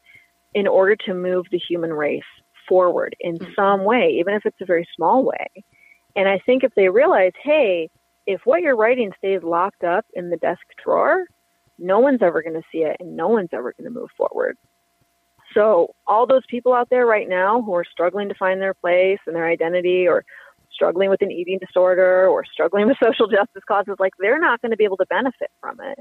in 0.54 0.68
order 0.68 0.96
to 1.06 1.14
move 1.14 1.46
the 1.52 1.58
human 1.58 1.94
race 1.94 2.24
forward 2.68 3.16
in 3.20 3.38
mm-hmm. 3.38 3.54
some 3.56 3.84
way, 3.84 4.18
even 4.20 4.34
if 4.34 4.46
it's 4.46 4.62
a 4.62 4.66
very 4.66 4.88
small 4.96 5.24
way. 5.24 5.64
And 6.16 6.28
I 6.28 6.40
think 6.46 6.64
if 6.64 6.74
they 6.76 6.90
realize, 6.90 7.34
hey, 7.44 7.90
if 8.26 8.42
what 8.46 8.62
you're 8.62 8.76
writing 8.76 9.12
stays 9.18 9.44
locked 9.44 9.84
up 9.84 10.06
in 10.14 10.30
the 10.30 10.38
desk 10.38 10.62
drawer, 10.84 11.26
no 11.78 12.00
one's 12.00 12.22
ever 12.22 12.42
going 12.42 12.56
to 12.56 12.68
see 12.72 12.80
it 12.80 12.98
and 13.00 13.16
no 13.16 13.28
one's 13.28 13.50
ever 13.54 13.74
going 13.78 13.92
to 13.92 14.00
move 14.00 14.10
forward. 14.18 14.58
So, 15.56 15.96
all 16.06 16.28
those 16.28 16.44
people 16.50 16.74
out 16.74 16.90
there 16.90 17.06
right 17.06 17.28
now 17.28 17.62
who 17.62 17.74
are 17.76 17.86
struggling 17.90 18.30
to 18.30 18.36
find 18.36 18.62
their 18.62 18.74
place 18.74 19.20
and 19.26 19.36
their 19.36 19.48
identity 19.48 20.08
or 20.08 20.26
struggling 20.74 21.10
with 21.10 21.22
an 21.22 21.32
eating 21.32 21.60
disorder 21.60 22.28
or 22.28 22.44
struggling 22.46 22.88
with 22.88 22.98
social 23.02 23.28
justice 23.28 23.64
causes, 23.68 23.96
like 24.00 24.14
they're 24.20 24.40
not 24.40 24.62
going 24.62 24.72
to 24.72 24.78
be 24.78 24.84
able 24.84 24.98
to 24.98 25.06
benefit 25.08 25.50
from 25.62 25.80
it. 25.82 26.00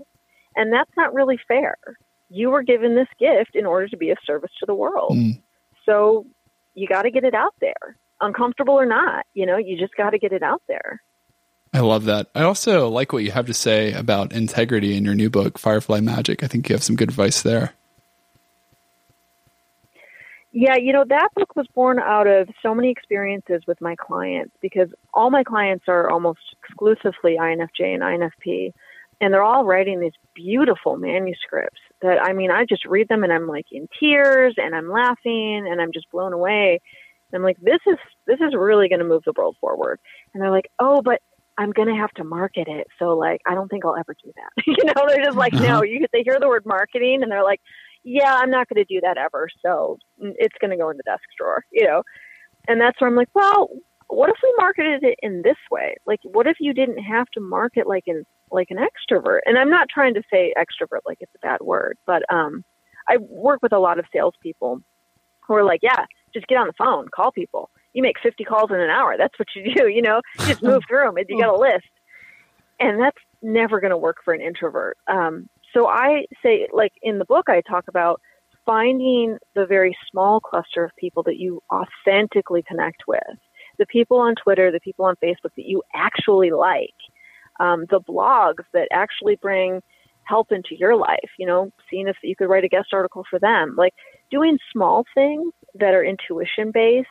And 0.56 0.72
that's 0.72 0.90
not 0.96 1.14
really 1.14 1.38
fair. 1.48 1.76
You 2.28 2.50
were 2.50 2.62
given 2.62 2.94
this 2.94 3.08
gift 3.18 3.54
in 3.54 3.66
order 3.66 3.88
to 3.88 3.96
be 3.96 4.10
of 4.10 4.18
service 4.26 4.50
to 4.60 4.66
the 4.66 4.74
world. 4.74 5.12
Mm. 5.16 5.42
So 5.86 6.26
you 6.74 6.88
got 6.88 7.02
to 7.02 7.10
get 7.10 7.24
it 7.24 7.34
out 7.34 7.54
there, 7.60 7.96
uncomfortable 8.20 8.74
or 8.74 8.86
not. 8.86 9.26
You 9.34 9.46
know, 9.46 9.56
you 9.56 9.78
just 9.78 9.94
got 9.96 10.10
to 10.10 10.18
get 10.18 10.32
it 10.32 10.42
out 10.42 10.62
there. 10.66 11.00
I 11.72 11.80
love 11.80 12.04
that. 12.04 12.28
I 12.34 12.42
also 12.42 12.88
like 12.88 13.12
what 13.12 13.24
you 13.24 13.32
have 13.32 13.46
to 13.46 13.54
say 13.54 13.92
about 13.92 14.32
integrity 14.32 14.96
in 14.96 15.04
your 15.04 15.14
new 15.14 15.28
book, 15.28 15.58
Firefly 15.58 16.00
Magic. 16.00 16.42
I 16.42 16.46
think 16.46 16.68
you 16.68 16.74
have 16.74 16.84
some 16.84 16.96
good 16.96 17.08
advice 17.08 17.42
there. 17.42 17.72
Yeah, 20.56 20.76
you 20.76 20.92
know, 20.92 21.04
that 21.08 21.30
book 21.34 21.56
was 21.56 21.66
born 21.74 21.98
out 21.98 22.28
of 22.28 22.48
so 22.62 22.76
many 22.76 22.88
experiences 22.88 23.62
with 23.66 23.80
my 23.80 23.96
clients 23.96 24.52
because 24.62 24.88
all 25.12 25.28
my 25.28 25.42
clients 25.42 25.86
are 25.88 26.08
almost 26.08 26.38
exclusively 26.62 27.36
INFJ 27.40 27.80
and 27.80 28.02
INFP. 28.04 28.72
And 29.20 29.34
they're 29.34 29.42
all 29.42 29.64
writing 29.64 29.98
these 29.98 30.12
beautiful 30.32 30.96
manuscripts 30.96 31.80
that, 32.02 32.22
I 32.22 32.34
mean, 32.34 32.52
I 32.52 32.66
just 32.68 32.84
read 32.84 33.08
them 33.08 33.24
and 33.24 33.32
I'm 33.32 33.48
like 33.48 33.66
in 33.72 33.88
tears 33.98 34.54
and 34.56 34.76
I'm 34.76 34.88
laughing 34.88 35.66
and 35.68 35.80
I'm 35.80 35.92
just 35.92 36.08
blown 36.12 36.32
away. 36.32 36.80
And 37.32 37.40
I'm 37.40 37.42
like, 37.42 37.58
this 37.60 37.80
is, 37.88 37.98
this 38.28 38.38
is 38.40 38.54
really 38.56 38.88
going 38.88 39.00
to 39.00 39.04
move 39.04 39.24
the 39.26 39.34
world 39.36 39.56
forward. 39.60 39.98
And 40.32 40.40
they're 40.40 40.52
like, 40.52 40.70
oh, 40.78 41.02
but 41.02 41.20
I'm 41.58 41.72
going 41.72 41.88
to 41.88 42.00
have 42.00 42.12
to 42.12 42.24
market 42.24 42.68
it. 42.68 42.86
So 43.00 43.16
like, 43.16 43.40
I 43.44 43.54
don't 43.54 43.68
think 43.68 43.84
I'll 43.84 43.96
ever 43.96 44.14
do 44.22 44.32
that. 44.36 44.64
you 44.66 44.84
know, 44.84 45.04
they're 45.08 45.24
just 45.24 45.36
like, 45.36 45.52
no, 45.52 45.78
uh-huh. 45.78 45.82
you, 45.82 46.06
they 46.12 46.22
hear 46.22 46.38
the 46.38 46.48
word 46.48 46.64
marketing 46.64 47.24
and 47.24 47.32
they're 47.32 47.42
like, 47.42 47.60
yeah, 48.04 48.36
I'm 48.36 48.50
not 48.50 48.68
going 48.68 48.84
to 48.84 48.94
do 48.94 49.00
that 49.00 49.16
ever. 49.16 49.48
So 49.64 49.98
it's 50.18 50.54
going 50.60 50.70
to 50.70 50.76
go 50.76 50.90
in 50.90 50.96
the 50.96 51.02
desk 51.02 51.24
drawer, 51.38 51.64
you 51.72 51.86
know? 51.86 52.02
And 52.68 52.80
that's 52.80 53.00
where 53.00 53.08
I'm 53.08 53.16
like, 53.16 53.28
well, 53.34 53.68
what 54.08 54.30
if 54.30 54.36
we 54.42 54.54
marketed 54.58 55.02
it 55.02 55.18
in 55.22 55.42
this 55.42 55.56
way? 55.70 55.96
Like, 56.06 56.20
what 56.22 56.46
if 56.46 56.58
you 56.60 56.72
didn't 56.74 57.02
have 57.02 57.26
to 57.34 57.40
market 57.40 57.86
like 57.86 58.04
an, 58.06 58.24
like 58.50 58.68
an 58.70 58.78
extrovert? 58.78 59.40
And 59.46 59.58
I'm 59.58 59.70
not 59.70 59.88
trying 59.88 60.14
to 60.14 60.22
say 60.30 60.54
extrovert 60.56 61.00
like 61.06 61.18
it's 61.20 61.34
a 61.34 61.46
bad 61.46 61.60
word, 61.60 61.98
but, 62.06 62.22
um, 62.32 62.64
I 63.08 63.18
work 63.18 63.60
with 63.62 63.72
a 63.72 63.78
lot 63.78 63.98
of 63.98 64.06
salespeople 64.12 64.80
who 65.46 65.54
are 65.54 65.64
like, 65.64 65.80
yeah, 65.82 66.06
just 66.32 66.46
get 66.46 66.56
on 66.56 66.66
the 66.66 66.72
phone, 66.76 67.08
call 67.14 67.32
people. 67.32 67.70
You 67.92 68.02
make 68.02 68.16
50 68.22 68.44
calls 68.44 68.70
in 68.70 68.80
an 68.80 68.90
hour. 68.90 69.16
That's 69.18 69.38
what 69.38 69.48
you 69.54 69.74
do, 69.74 69.88
you 69.88 70.02
know, 70.02 70.20
just 70.46 70.62
move 70.62 70.82
through 70.88 71.04
them 71.06 71.16
and 71.16 71.26
you 71.28 71.40
got 71.42 71.54
a 71.54 71.58
list. 71.58 71.88
And 72.80 73.00
that's 73.00 73.18
never 73.42 73.80
going 73.80 73.90
to 73.90 73.96
work 73.96 74.16
for 74.24 74.34
an 74.34 74.40
introvert. 74.40 74.96
Um, 75.06 75.48
so 75.74 75.88
I 75.88 76.26
say, 76.42 76.68
like 76.72 76.92
in 77.02 77.18
the 77.18 77.24
book, 77.24 77.48
I 77.48 77.60
talk 77.60 77.84
about 77.88 78.20
finding 78.64 79.36
the 79.54 79.66
very 79.66 79.96
small 80.10 80.40
cluster 80.40 80.84
of 80.84 80.90
people 80.96 81.22
that 81.24 81.36
you 81.36 81.62
authentically 81.70 82.62
connect 82.66 83.02
with. 83.06 83.20
The 83.78 83.86
people 83.86 84.18
on 84.18 84.34
Twitter, 84.36 84.70
the 84.70 84.80
people 84.80 85.04
on 85.04 85.16
Facebook 85.16 85.50
that 85.56 85.66
you 85.66 85.82
actually 85.94 86.52
like, 86.52 86.94
um, 87.60 87.84
the 87.90 88.00
blogs 88.00 88.64
that 88.72 88.88
actually 88.92 89.36
bring 89.36 89.80
help 90.24 90.52
into 90.52 90.76
your 90.78 90.96
life, 90.96 91.30
you 91.38 91.46
know, 91.46 91.70
seeing 91.90 92.08
if 92.08 92.16
you 92.22 92.34
could 92.34 92.48
write 92.48 92.64
a 92.64 92.68
guest 92.68 92.88
article 92.92 93.24
for 93.28 93.38
them, 93.38 93.74
like 93.76 93.92
doing 94.30 94.58
small 94.72 95.04
things 95.14 95.52
that 95.74 95.92
are 95.92 96.04
intuition 96.04 96.70
based 96.72 97.08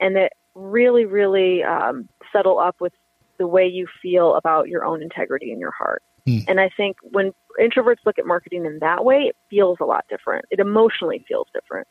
and 0.00 0.14
that 0.16 0.32
really, 0.54 1.04
really 1.04 1.62
um, 1.62 2.08
settle 2.32 2.58
up 2.58 2.76
with 2.80 2.92
the 3.38 3.46
way 3.46 3.66
you 3.66 3.86
feel 4.00 4.36
about 4.36 4.68
your 4.68 4.84
own 4.84 5.02
integrity 5.02 5.50
in 5.50 5.58
your 5.58 5.72
heart. 5.72 6.02
Mm. 6.28 6.44
And 6.48 6.60
I 6.60 6.70
think 6.76 6.96
when 7.02 7.32
introverts 7.60 8.04
look 8.06 8.18
at 8.18 8.26
marketing 8.26 8.64
in 8.64 8.78
that 8.80 9.04
way, 9.04 9.22
it 9.22 9.36
feels 9.50 9.78
a 9.80 9.84
lot 9.84 10.04
different. 10.08 10.44
It 10.50 10.60
emotionally 10.60 11.24
feels 11.26 11.48
different. 11.52 11.88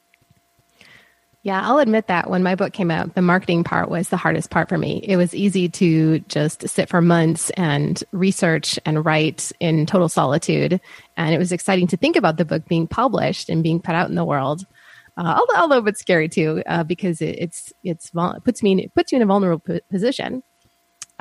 Yeah, 1.44 1.62
I'll 1.64 1.80
admit 1.80 2.06
that 2.06 2.30
when 2.30 2.44
my 2.44 2.54
book 2.54 2.72
came 2.72 2.92
out, 2.92 3.16
the 3.16 3.22
marketing 3.24 3.64
part 3.64 3.90
was 3.90 4.10
the 4.10 4.18
hardest 4.18 4.52
part 4.52 4.70
for 4.70 4.78
me. 4.78 5.04
It 5.04 5.18
was 5.18 5.34
easy 5.34 5.68
to 5.70 6.20
just 6.22 6.70
sit 6.70 6.88
for 6.88 7.02
months 7.02 7.50
and 7.52 8.04
research 8.12 8.78
and 8.86 9.04
write 9.04 9.52
in 9.60 9.88
total 9.88 10.08
solitude. 10.08 10.80
And 11.18 11.34
it 11.34 11.40
was 11.40 11.52
exciting 11.52 11.88
to 11.88 11.98
think 11.98 12.16
about 12.16 12.38
the 12.38 12.46
book 12.46 12.68
being 12.68 12.86
published 12.86 13.50
and 13.50 13.64
being 13.64 13.82
put 13.82 13.96
out 13.96 14.08
in 14.08 14.16
the 14.16 14.26
world. 14.26 14.68
Uh, 15.18 15.40
although, 15.40 15.62
although 15.62 15.88
it's 15.88 16.00
scary 16.00 16.30
too, 16.30 16.62
uh, 16.68 16.84
because 16.84 17.22
it, 17.22 17.36
it's 17.40 17.74
it's 17.84 18.12
it 18.14 18.44
puts 18.44 18.62
me 18.62 18.74
in, 18.74 18.80
it 18.80 18.94
puts 18.94 19.12
you 19.12 19.16
in 19.16 19.24
a 19.24 19.26
vulnerable 19.26 19.80
position. 19.90 20.44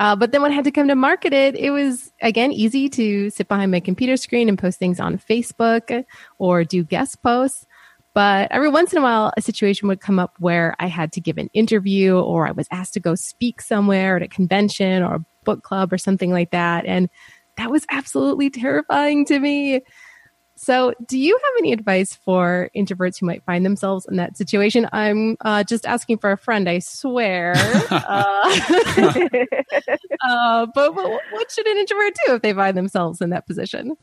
Uh, 0.01 0.15
but 0.15 0.31
then 0.31 0.41
when 0.41 0.51
I 0.51 0.55
had 0.55 0.63
to 0.63 0.71
come 0.71 0.87
to 0.87 0.95
market 0.95 1.31
it, 1.31 1.55
it 1.55 1.69
was 1.69 2.11
again 2.23 2.51
easy 2.51 2.89
to 2.89 3.29
sit 3.29 3.47
behind 3.47 3.69
my 3.69 3.79
computer 3.79 4.17
screen 4.17 4.49
and 4.49 4.57
post 4.57 4.79
things 4.79 4.99
on 4.99 5.19
Facebook 5.19 6.03
or 6.39 6.63
do 6.63 6.83
guest 6.83 7.21
posts. 7.21 7.67
But 8.15 8.51
every 8.51 8.69
once 8.69 8.93
in 8.93 8.97
a 8.97 9.03
while, 9.03 9.31
a 9.37 9.41
situation 9.43 9.87
would 9.89 10.01
come 10.01 10.17
up 10.17 10.33
where 10.39 10.75
I 10.79 10.87
had 10.87 11.11
to 11.11 11.21
give 11.21 11.37
an 11.37 11.51
interview 11.53 12.17
or 12.17 12.47
I 12.47 12.51
was 12.51 12.67
asked 12.71 12.95
to 12.95 12.99
go 12.99 13.13
speak 13.13 13.61
somewhere 13.61 14.15
at 14.15 14.23
a 14.23 14.27
convention 14.27 15.03
or 15.03 15.15
a 15.17 15.25
book 15.43 15.61
club 15.61 15.93
or 15.93 15.99
something 15.99 16.31
like 16.31 16.49
that. 16.49 16.83
And 16.87 17.07
that 17.57 17.69
was 17.69 17.85
absolutely 17.91 18.49
terrifying 18.49 19.23
to 19.25 19.39
me. 19.39 19.81
So, 20.63 20.93
do 21.07 21.17
you 21.17 21.33
have 21.33 21.53
any 21.57 21.73
advice 21.73 22.13
for 22.13 22.69
introverts 22.75 23.19
who 23.19 23.25
might 23.25 23.43
find 23.45 23.65
themselves 23.65 24.05
in 24.07 24.17
that 24.17 24.37
situation? 24.37 24.87
I'm 24.93 25.35
uh, 25.41 25.63
just 25.63 25.87
asking 25.87 26.19
for 26.19 26.31
a 26.31 26.37
friend, 26.37 26.69
I 26.69 26.77
swear. 26.77 27.53
uh, 27.89 27.95
uh, 30.29 30.67
but, 30.75 30.93
but, 30.93 31.21
what 31.31 31.51
should 31.51 31.65
an 31.65 31.77
introvert 31.77 32.13
do 32.27 32.35
if 32.35 32.43
they 32.43 32.53
find 32.53 32.77
themselves 32.77 33.21
in 33.21 33.31
that 33.31 33.47
position? 33.47 33.95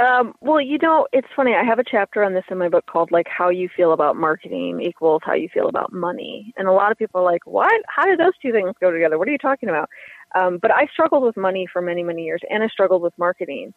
Um, 0.00 0.34
well, 0.40 0.60
you 0.60 0.76
know, 0.82 1.06
it's 1.12 1.28
funny. 1.36 1.54
I 1.54 1.62
have 1.62 1.78
a 1.78 1.84
chapter 1.88 2.24
on 2.24 2.34
this 2.34 2.42
in 2.50 2.58
my 2.58 2.68
book 2.68 2.86
called 2.86 3.12
like 3.12 3.28
"How 3.28 3.48
You 3.48 3.68
Feel 3.76 3.92
About 3.92 4.16
Marketing 4.16 4.80
Equals 4.82 5.22
How 5.24 5.34
You 5.34 5.48
Feel 5.54 5.68
About 5.68 5.92
Money," 5.92 6.52
and 6.56 6.66
a 6.66 6.72
lot 6.72 6.90
of 6.90 6.98
people 6.98 7.20
are 7.20 7.32
like, 7.32 7.46
"What? 7.46 7.80
How 7.86 8.04
do 8.06 8.16
those 8.16 8.36
two 8.42 8.50
things 8.50 8.72
go 8.80 8.90
together? 8.90 9.18
What 9.18 9.28
are 9.28 9.30
you 9.30 9.38
talking 9.38 9.68
about?" 9.68 9.88
Um, 10.34 10.58
but 10.60 10.72
I 10.72 10.88
struggled 10.92 11.22
with 11.22 11.36
money 11.36 11.68
for 11.72 11.80
many, 11.80 12.02
many 12.02 12.24
years, 12.24 12.40
and 12.50 12.64
I 12.64 12.66
struggled 12.66 13.02
with 13.02 13.14
marketing. 13.16 13.72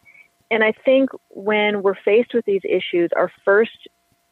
And 0.50 0.64
I 0.64 0.72
think 0.84 1.10
when 1.28 1.82
we're 1.82 1.94
faced 1.94 2.32
with 2.34 2.44
these 2.44 2.62
issues, 2.64 3.10
our 3.14 3.30
first 3.44 3.88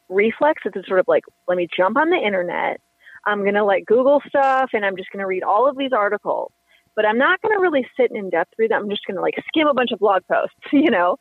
reflex 0.09 0.63
is 0.65 0.73
to 0.73 0.83
sort 0.87 0.99
of 0.99 1.07
like, 1.07 1.23
let 1.47 1.57
me 1.57 1.67
jump 1.75 1.97
on 1.97 2.09
the 2.09 2.17
internet. 2.17 2.79
I'm 3.25 3.41
going 3.41 3.55
to 3.55 3.63
like 3.63 3.85
Google 3.85 4.21
stuff 4.27 4.71
and 4.73 4.85
I'm 4.85 4.95
just 4.97 5.11
going 5.11 5.21
to 5.21 5.27
read 5.27 5.43
all 5.43 5.69
of 5.69 5.77
these 5.77 5.91
articles, 5.93 6.51
but 6.95 7.05
I'm 7.05 7.17
not 7.17 7.41
going 7.41 7.55
to 7.55 7.61
really 7.61 7.85
sit 7.97 8.11
in 8.11 8.29
depth 8.29 8.53
through 8.55 8.69
them. 8.69 8.83
I'm 8.83 8.89
just 8.89 9.05
going 9.05 9.15
to 9.15 9.21
like 9.21 9.35
skim 9.47 9.67
a 9.67 9.73
bunch 9.73 9.91
of 9.91 9.99
blog 9.99 10.23
posts, 10.31 10.55
you 10.71 10.89
know? 10.89 11.17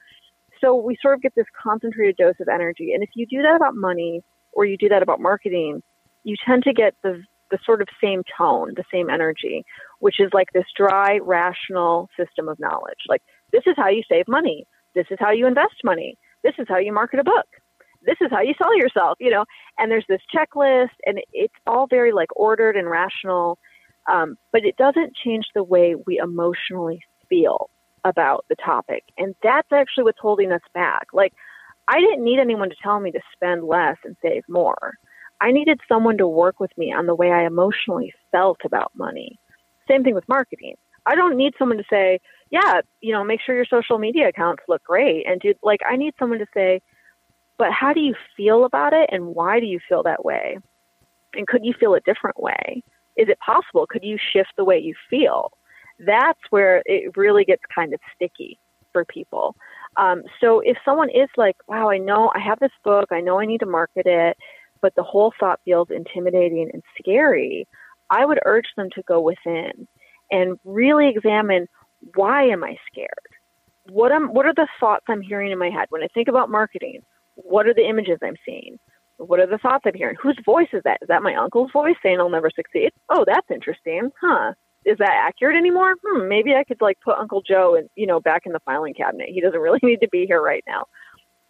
So 0.61 0.75
we 0.75 0.97
sort 1.03 1.15
of 1.15 1.23
get 1.23 1.35
this 1.35 1.47
concentrated 1.63 2.17
dose 2.17 2.41
of 2.41 2.49
energy. 2.49 2.93
And 2.95 3.03
if 3.03 3.11
you 3.15 3.27
do 3.27 3.43
that 3.43 3.57
about 3.57 3.75
money 3.75 4.23
or 4.53 4.65
you 4.65 4.79
do 4.79 4.89
that 4.89 5.03
about 5.03 5.21
marketing, 5.21 5.83
you 6.25 6.37
tend 6.47 6.63
to 6.65 6.73
get 6.73 6.95
the, 7.03 7.23
the 7.51 7.59
sort 7.67 7.83
of 7.83 7.89
same 8.03 8.23
tone, 8.39 8.73
the 8.75 8.85
same 8.91 9.11
energy, 9.11 9.65
which 9.99 10.19
is 10.19 10.31
like 10.33 10.49
this 10.53 10.65
dry, 10.77 11.19
rational 11.23 12.09
system 12.17 12.49
of 12.49 12.59
knowledge. 12.59 13.05
Like, 13.09 13.23
this 13.53 13.63
is 13.67 13.75
how 13.77 13.89
you 13.89 14.03
save 14.09 14.27
money. 14.29 14.67
This 14.97 15.07
is 15.11 15.19
how 15.21 15.31
you 15.31 15.47
invest 15.47 15.77
money. 15.85 16.19
This 16.43 16.55
is 16.59 16.67
how 16.69 16.79
you 16.79 16.93
market 16.93 17.21
a 17.21 17.25
book. 17.25 17.47
This 18.03 18.17
is 18.21 18.29
how 18.31 18.41
you 18.41 18.55
sell 18.61 18.77
yourself, 18.77 19.19
you 19.21 19.31
know. 19.31 19.45
And 19.79 19.91
there's 19.91 20.07
this 20.09 20.23
checklist, 20.35 20.97
and 21.05 21.21
it's 21.33 21.55
all 21.67 21.87
very 21.87 22.13
like 22.13 22.29
ordered 22.35 22.77
and 22.77 22.89
rational, 22.91 23.59
um, 24.11 24.37
but 24.53 24.65
it 24.65 24.77
doesn't 24.77 25.15
change 25.15 25.45
the 25.55 25.63
way 25.63 25.95
we 26.07 26.19
emotionally 26.19 27.01
feel 27.29 27.69
about 28.05 28.45
the 28.49 28.57
topic. 28.57 29.05
And 29.19 29.35
that's 29.43 29.69
actually 29.73 30.05
what's 30.05 30.21
holding 30.21 30.51
us 30.51 30.63
back. 30.73 31.09
Like, 31.13 31.35
I 31.89 32.01
didn't 32.01 32.25
need 32.25 32.39
anyone 32.41 32.71
to 32.71 32.77
tell 32.83 32.99
me 33.01 33.11
to 33.13 33.21
spend 33.35 33.65
less 33.65 33.97
and 34.05 34.17
save 34.23 34.45
more. 34.49 34.95
I 35.41 35.53
needed 35.53 35.81
someone 35.89 36.17
to 36.19 36.27
work 36.27 36.59
with 36.61 36.71
me 36.79 36.93
on 36.93 37.07
the 37.07 37.15
way 37.15 37.31
I 37.31 37.47
emotionally 37.47 38.15
felt 38.33 38.59
about 38.65 38.93
money. 38.97 39.39
Same 39.89 40.03
thing 40.03 40.15
with 40.15 40.29
marketing. 40.29 40.77
I 41.05 41.15
don't 41.15 41.37
need 41.37 41.55
someone 41.59 41.79
to 41.79 41.85
say, 41.91 42.21
yeah, 42.51 42.81
you 43.01 43.13
know, 43.13 43.25
make 43.25 43.41
sure 43.41 43.55
your 43.55 43.67
social 43.67 43.99
media 43.99 44.29
accounts 44.29 44.63
look 44.69 44.83
great. 44.85 45.27
And 45.27 45.41
do 45.41 45.55
like, 45.63 45.81
I 45.89 45.97
need 45.97 46.15
someone 46.19 46.39
to 46.39 46.47
say, 46.55 46.81
but 47.59 47.73
how 47.73 47.93
do 47.93 48.01
you 48.01 48.15
feel 48.37 48.65
about 48.65 48.93
it 48.93 49.09
and 49.13 49.35
why 49.35 49.61
do 49.61 49.67
you 49.67 49.81
feel 49.89 50.03
that 50.05 50.25
way? 50.25 50.59
And 51.35 51.47
could 51.47 51.65
you 51.65 51.75
feel 51.79 51.95
a 51.95 52.01
different 52.01 52.41
way? 52.41 52.83
Is 53.17 53.29
it 53.29 53.39
possible? 53.41 53.87
Could 53.89 54.05
you 54.05 54.19
shift 54.33 54.51
the 54.57 54.65
way 54.65 54.79
you 54.79 54.95
feel? 55.09 55.53
That's 55.99 56.39
where 56.51 56.83
it 56.85 57.17
really 57.17 57.45
gets 57.45 57.63
kind 57.75 57.95
of 57.95 58.01
sticky 58.15 58.59
for 58.93 59.05
people. 59.05 59.57
Um, 59.97 60.23
so 60.41 60.61
if 60.61 60.77
someone 60.85 61.11
is 61.11 61.29
like, 61.37 61.57
wow, 61.67 61.91
I 61.91 61.99
know 61.99 62.31
I 62.35 62.39
have 62.39 62.59
this 62.61 62.73
book, 62.85 63.07
I 63.11 63.21
know 63.21 63.41
I 63.41 63.47
need 63.47 63.61
to 63.61 63.67
market 63.67 64.07
it, 64.07 64.37
but 64.83 64.95
the 64.95 65.03
whole 65.03 65.33
thought 65.41 65.61
feels 65.65 65.89
intimidating 65.91 66.71
and 66.73 66.83
scary, 67.01 67.67
I 68.11 68.25
would 68.25 68.39
urge 68.45 68.67
them 68.77 68.89
to 68.95 69.03
go 69.03 69.21
within 69.21 69.89
and 70.31 70.59
really 70.65 71.09
examine 71.09 71.67
why 72.15 72.45
am 72.45 72.65
I 72.65 72.77
scared? 72.91 73.11
What 73.89 74.13
am 74.13 74.29
what 74.29 74.47
are 74.47 74.55
the 74.55 74.69
thoughts 74.81 75.05
I'm 75.09 75.21
hearing 75.21 75.53
in 75.53 75.59
my 75.59 75.71
head 75.71 75.87
when 75.91 76.03
I 76.03 76.09
think 76.13 76.29
about 76.29 76.51
marketing? 76.51 77.03
What 77.35 77.67
are 77.67 77.75
the 77.75 77.89
images 77.89 78.19
I'm 78.23 78.37
seeing? 78.45 78.79
What 79.19 79.41
are 79.41 79.47
the 79.47 79.59
thoughts 79.59 79.85
I'm 79.87 79.95
hearing? 79.95 80.17
Whose 80.21 80.39
voice 80.45 80.69
is 80.73 80.83
that? 80.85 80.99
Is 81.03 81.09
that 81.09 81.23
my 81.23 81.35
uncle's 81.35 81.71
voice 81.73 81.97
saying 82.03 82.19
I'll 82.19 82.29
never 82.29 82.51
succeed? 82.55 82.91
Oh, 83.09 83.25
that's 83.27 83.51
interesting. 83.51 84.11
Huh. 84.21 84.53
Is 84.85 84.99
that 84.99 85.25
accurate 85.27 85.57
anymore? 85.57 85.95
Hmm, 86.05 86.29
maybe 86.29 86.55
I 86.55 86.65
could 86.65 86.81
like 86.81 86.99
put 87.05 87.19
Uncle 87.19 87.43
Joe 87.43 87.75
and 87.77 87.89
you 87.97 88.07
know 88.07 88.21
back 88.21 88.43
in 88.47 88.53
the 88.53 88.61
filing 88.61 88.95
cabinet. 88.95 89.29
He 89.29 89.41
doesn't 89.41 89.61
really 89.67 89.81
need 89.83 90.01
to 90.01 90.09
be 90.09 90.27
here 90.27 90.43
right 90.43 90.65
now. 90.67 90.85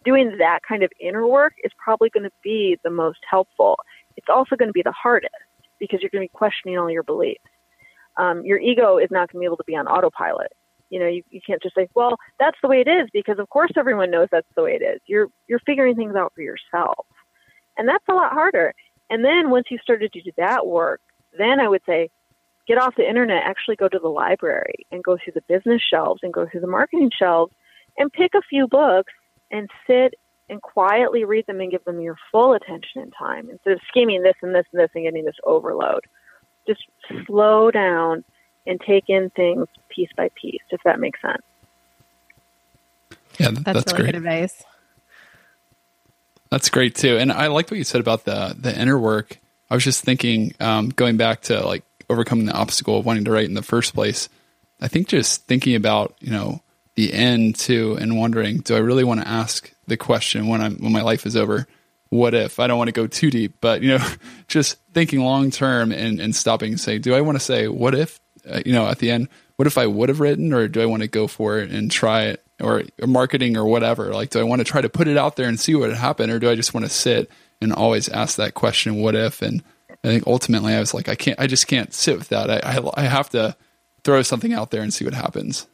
Doing 0.05 0.37
that 0.37 0.59
kind 0.67 0.83
of 0.83 0.91
inner 1.01 1.27
work 1.27 1.53
is 1.63 1.71
probably 1.83 2.09
going 2.09 2.23
to 2.23 2.31
be 2.43 2.77
the 2.83 2.89
most 2.89 3.19
helpful. 3.29 3.77
It's 4.15 4.27
also 4.29 4.55
going 4.55 4.69
to 4.69 4.73
be 4.73 4.83
the 4.83 4.91
hardest 4.91 5.33
because 5.79 6.01
you're 6.01 6.09
going 6.09 6.25
to 6.25 6.31
be 6.31 6.37
questioning 6.37 6.77
all 6.77 6.89
your 6.89 7.03
beliefs. 7.03 7.41
Um, 8.17 8.43
your 8.45 8.59
ego 8.59 8.97
is 8.97 9.09
not 9.11 9.31
going 9.31 9.39
to 9.39 9.39
be 9.39 9.45
able 9.45 9.57
to 9.57 9.63
be 9.65 9.75
on 9.75 9.87
autopilot. 9.87 10.51
You 10.89 10.99
know, 10.99 11.07
you, 11.07 11.23
you 11.29 11.41
can't 11.45 11.61
just 11.61 11.75
say, 11.75 11.87
well, 11.95 12.15
that's 12.39 12.57
the 12.61 12.69
way 12.69 12.81
it 12.81 12.89
is 12.89 13.09
because 13.13 13.39
of 13.39 13.49
course 13.49 13.71
everyone 13.77 14.09
knows 14.09 14.27
that's 14.31 14.47
the 14.55 14.63
way 14.63 14.77
it 14.79 14.83
is. 14.83 15.01
You're, 15.05 15.27
you're 15.47 15.59
figuring 15.65 15.95
things 15.95 16.15
out 16.15 16.31
for 16.33 16.41
yourself. 16.41 17.05
And 17.77 17.87
that's 17.87 18.05
a 18.09 18.13
lot 18.13 18.31
harder. 18.31 18.73
And 19.09 19.23
then 19.23 19.49
once 19.49 19.65
you 19.69 19.77
started 19.81 20.13
to 20.13 20.21
do 20.21 20.31
that 20.37 20.65
work, 20.65 21.01
then 21.37 21.59
I 21.59 21.67
would 21.67 21.81
say, 21.85 22.09
get 22.67 22.77
off 22.77 22.95
the 22.97 23.07
internet, 23.07 23.43
actually 23.43 23.77
go 23.77 23.87
to 23.87 23.99
the 23.99 24.09
library 24.09 24.85
and 24.91 25.03
go 25.03 25.17
through 25.17 25.33
the 25.33 25.43
business 25.47 25.81
shelves 25.81 26.21
and 26.23 26.33
go 26.33 26.47
through 26.49 26.61
the 26.61 26.67
marketing 26.67 27.11
shelves 27.17 27.53
and 27.97 28.11
pick 28.11 28.31
a 28.35 28.41
few 28.49 28.67
books 28.67 29.13
and 29.51 29.69
sit 29.85 30.15
and 30.49 30.61
quietly 30.61 31.23
read 31.23 31.45
them 31.47 31.61
and 31.61 31.71
give 31.71 31.83
them 31.85 32.01
your 32.01 32.17
full 32.31 32.53
attention 32.53 33.01
and 33.01 33.13
time 33.17 33.49
instead 33.49 33.73
of 33.73 33.79
scheming 33.87 34.23
this 34.23 34.35
and 34.41 34.53
this 34.53 34.65
and 34.71 34.81
this 34.81 34.89
and 34.95 35.05
getting 35.05 35.25
this 35.25 35.35
overload. 35.45 36.01
Just 36.67 36.83
slow 37.25 37.71
down 37.71 38.23
and 38.65 38.79
take 38.81 39.05
in 39.07 39.29
things 39.31 39.67
piece 39.89 40.09
by 40.15 40.29
piece, 40.39 40.61
if 40.71 40.81
that 40.83 40.99
makes 40.99 41.21
sense. 41.21 41.41
Yeah, 43.39 43.51
That's, 43.51 43.63
that's, 43.63 43.93
really 43.93 44.03
great. 44.03 44.05
good 44.13 44.15
advice. 44.15 44.63
That's 46.49 46.69
great 46.69 46.95
too. 46.95 47.17
And 47.17 47.31
I 47.31 47.47
like 47.47 47.69
what 47.69 47.77
you 47.77 47.83
said 47.83 48.01
about 48.01 48.25
the 48.25 48.55
the 48.57 48.77
inner 48.79 48.97
work. 48.97 49.37
I 49.69 49.75
was 49.75 49.83
just 49.83 50.03
thinking, 50.03 50.53
um, 50.59 50.89
going 50.89 51.17
back 51.17 51.41
to 51.43 51.65
like 51.65 51.83
overcoming 52.09 52.45
the 52.45 52.53
obstacle 52.53 52.99
of 52.99 53.05
wanting 53.05 53.25
to 53.25 53.31
write 53.31 53.45
in 53.45 53.53
the 53.53 53.61
first 53.61 53.93
place. 53.93 54.29
I 54.79 54.87
think 54.87 55.07
just 55.07 55.45
thinking 55.45 55.75
about 55.75 56.15
you 56.19 56.31
know 56.31 56.61
the 56.95 57.13
end 57.13 57.55
too, 57.55 57.97
and 57.99 58.17
wondering, 58.17 58.59
do 58.59 58.75
I 58.75 58.79
really 58.79 59.03
want 59.03 59.21
to 59.21 59.27
ask 59.27 59.71
the 59.87 59.97
question 59.97 60.47
when 60.47 60.61
I'm 60.61 60.77
when 60.77 60.91
my 60.91 61.01
life 61.01 61.25
is 61.25 61.35
over? 61.35 61.67
What 62.09 62.33
if 62.33 62.59
I 62.59 62.67
don't 62.67 62.77
want 62.77 62.87
to 62.87 62.93
go 62.93 63.07
too 63.07 63.29
deep, 63.29 63.57
but 63.61 63.81
you 63.81 63.97
know, 63.97 64.07
just 64.47 64.77
thinking 64.93 65.21
long 65.21 65.51
term 65.51 65.91
and 65.91 66.19
and 66.19 66.35
stopping 66.35 66.73
and 66.73 66.79
say, 66.79 66.99
do 66.99 67.13
I 67.13 67.21
want 67.21 67.37
to 67.37 67.43
say 67.43 67.67
what 67.67 67.93
if? 67.95 68.19
Uh, 68.49 68.61
you 68.65 68.71
know, 68.71 68.87
at 68.87 68.99
the 68.99 69.11
end, 69.11 69.27
what 69.57 69.67
if 69.67 69.77
I 69.77 69.87
would 69.87 70.09
have 70.09 70.19
written, 70.19 70.53
or 70.53 70.67
do 70.67 70.81
I 70.81 70.85
want 70.85 71.01
to 71.01 71.07
go 71.07 71.27
for 71.27 71.59
it 71.59 71.71
and 71.71 71.91
try 71.91 72.25
it, 72.25 72.45
or, 72.61 72.83
or 73.01 73.07
marketing 73.07 73.57
or 73.57 73.65
whatever? 73.65 74.13
Like, 74.13 74.29
do 74.29 74.39
I 74.39 74.43
want 74.43 74.59
to 74.59 74.65
try 74.65 74.81
to 74.81 74.89
put 74.89 75.07
it 75.07 75.17
out 75.17 75.35
there 75.35 75.49
and 75.49 75.59
see 75.59 75.75
what 75.75 75.89
would 75.89 75.97
happen, 75.97 76.29
or 76.29 76.39
do 76.39 76.49
I 76.49 76.55
just 76.55 76.73
want 76.73 76.85
to 76.85 76.91
sit 76.91 77.29
and 77.59 77.73
always 77.73 78.07
ask 78.07 78.37
that 78.37 78.53
question, 78.53 79.01
what 79.01 79.15
if? 79.15 79.41
And 79.41 79.63
I 80.03 80.07
think 80.07 80.27
ultimately, 80.27 80.73
I 80.73 80.79
was 80.79 80.93
like, 80.93 81.09
I 81.09 81.15
can't, 81.15 81.39
I 81.39 81.47
just 81.47 81.67
can't 81.67 81.93
sit 81.93 82.17
with 82.17 82.29
that. 82.29 82.49
I, 82.49 82.77
I, 82.77 83.01
I 83.01 83.03
have 83.03 83.29
to 83.31 83.55
throw 84.03 84.21
something 84.21 84.53
out 84.53 84.69
there 84.71 84.83
and 84.83 84.93
see 84.93 85.05
what 85.05 85.15
happens. 85.15 85.67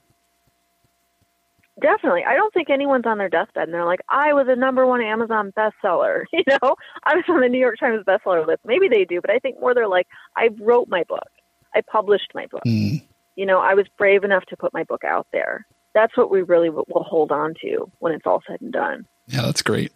Definitely. 1.84 2.24
I 2.26 2.36
don't 2.36 2.54
think 2.54 2.70
anyone's 2.70 3.06
on 3.06 3.18
their 3.18 3.28
deathbed 3.28 3.64
and 3.66 3.74
they're 3.74 3.84
like, 3.84 4.00
I 4.08 4.32
was 4.32 4.48
a 4.48 4.56
number 4.56 4.88
one 4.88 5.02
Amazon 5.02 5.52
bestseller. 5.56 6.24
You 6.32 6.44
know, 6.48 6.76
I 7.04 7.16
was 7.16 7.26
on 7.28 7.42
the 7.42 7.50
New 7.50 7.60
York 7.60 7.78
Times 7.78 8.04
bestseller 8.06 8.48
list. 8.48 8.62
Maybe 8.66 8.88
they 8.88 9.04
do, 9.04 9.20
but 9.22 9.30
I 9.30 9.40
think 9.40 9.60
more 9.60 9.74
they're 9.74 9.88
like, 9.88 10.08
I 10.36 10.50
wrote 10.60 10.88
my 10.88 11.04
book. 11.04 11.28
I 11.76 11.82
published 11.82 12.32
my 12.34 12.48
book. 12.48 12.64
Mm. 12.66 13.04
You 13.36 13.46
know, 13.46 13.60
I 13.60 13.74
was 13.74 13.86
brave 13.98 14.24
enough 14.24 14.46
to 14.46 14.58
put 14.58 14.74
my 14.74 14.84
book 14.84 15.04
out 15.04 15.28
there. 15.34 15.66
That's 15.94 16.16
what 16.18 16.32
we 16.32 16.42
really 16.42 16.70
w- 16.70 16.86
will 16.88 17.04
hold 17.04 17.32
on 17.32 17.54
to 17.62 17.92
when 18.00 18.14
it's 18.14 18.26
all 18.26 18.42
said 18.48 18.62
and 18.62 18.72
done. 18.72 19.06
Yeah, 19.28 19.42
that's 19.42 19.62
great. 19.62 19.92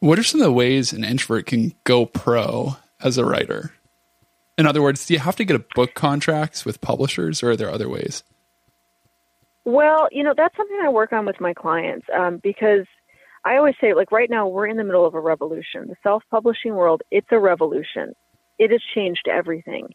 What 0.00 0.18
are 0.18 0.24
some 0.24 0.40
of 0.40 0.44
the 0.44 0.52
ways 0.52 0.92
an 0.92 1.04
introvert 1.04 1.46
can 1.46 1.72
go 1.84 2.04
pro 2.04 2.76
as 3.00 3.16
a 3.16 3.24
writer? 3.24 3.72
In 4.58 4.66
other 4.66 4.82
words, 4.82 5.06
do 5.06 5.14
you 5.14 5.20
have 5.20 5.36
to 5.36 5.44
get 5.44 5.56
a 5.56 5.64
book 5.74 5.94
contracts 5.94 6.64
with 6.64 6.80
publishers, 6.80 7.42
or 7.42 7.50
are 7.52 7.56
there 7.56 7.70
other 7.70 7.88
ways? 7.88 8.24
Well, 9.66 10.08
you 10.12 10.24
know, 10.24 10.34
that's 10.36 10.56
something 10.56 10.78
I 10.82 10.90
work 10.90 11.12
on 11.12 11.26
with 11.26 11.40
my 11.40 11.52
clients 11.52 12.06
um, 12.16 12.40
because 12.42 12.86
I 13.44 13.56
always 13.56 13.74
say, 13.80 13.94
like, 13.94 14.12
right 14.12 14.30
now 14.30 14.48
we're 14.48 14.68
in 14.68 14.76
the 14.78 14.84
middle 14.84 15.06
of 15.06 15.14
a 15.14 15.20
revolution. 15.20 15.88
The 15.88 15.96
self 16.04 16.22
publishing 16.30 16.76
world, 16.76 17.02
it's 17.10 17.28
a 17.32 17.40
revolution. 17.40 18.14
It 18.60 18.70
has 18.70 18.80
changed 18.94 19.28
everything. 19.28 19.88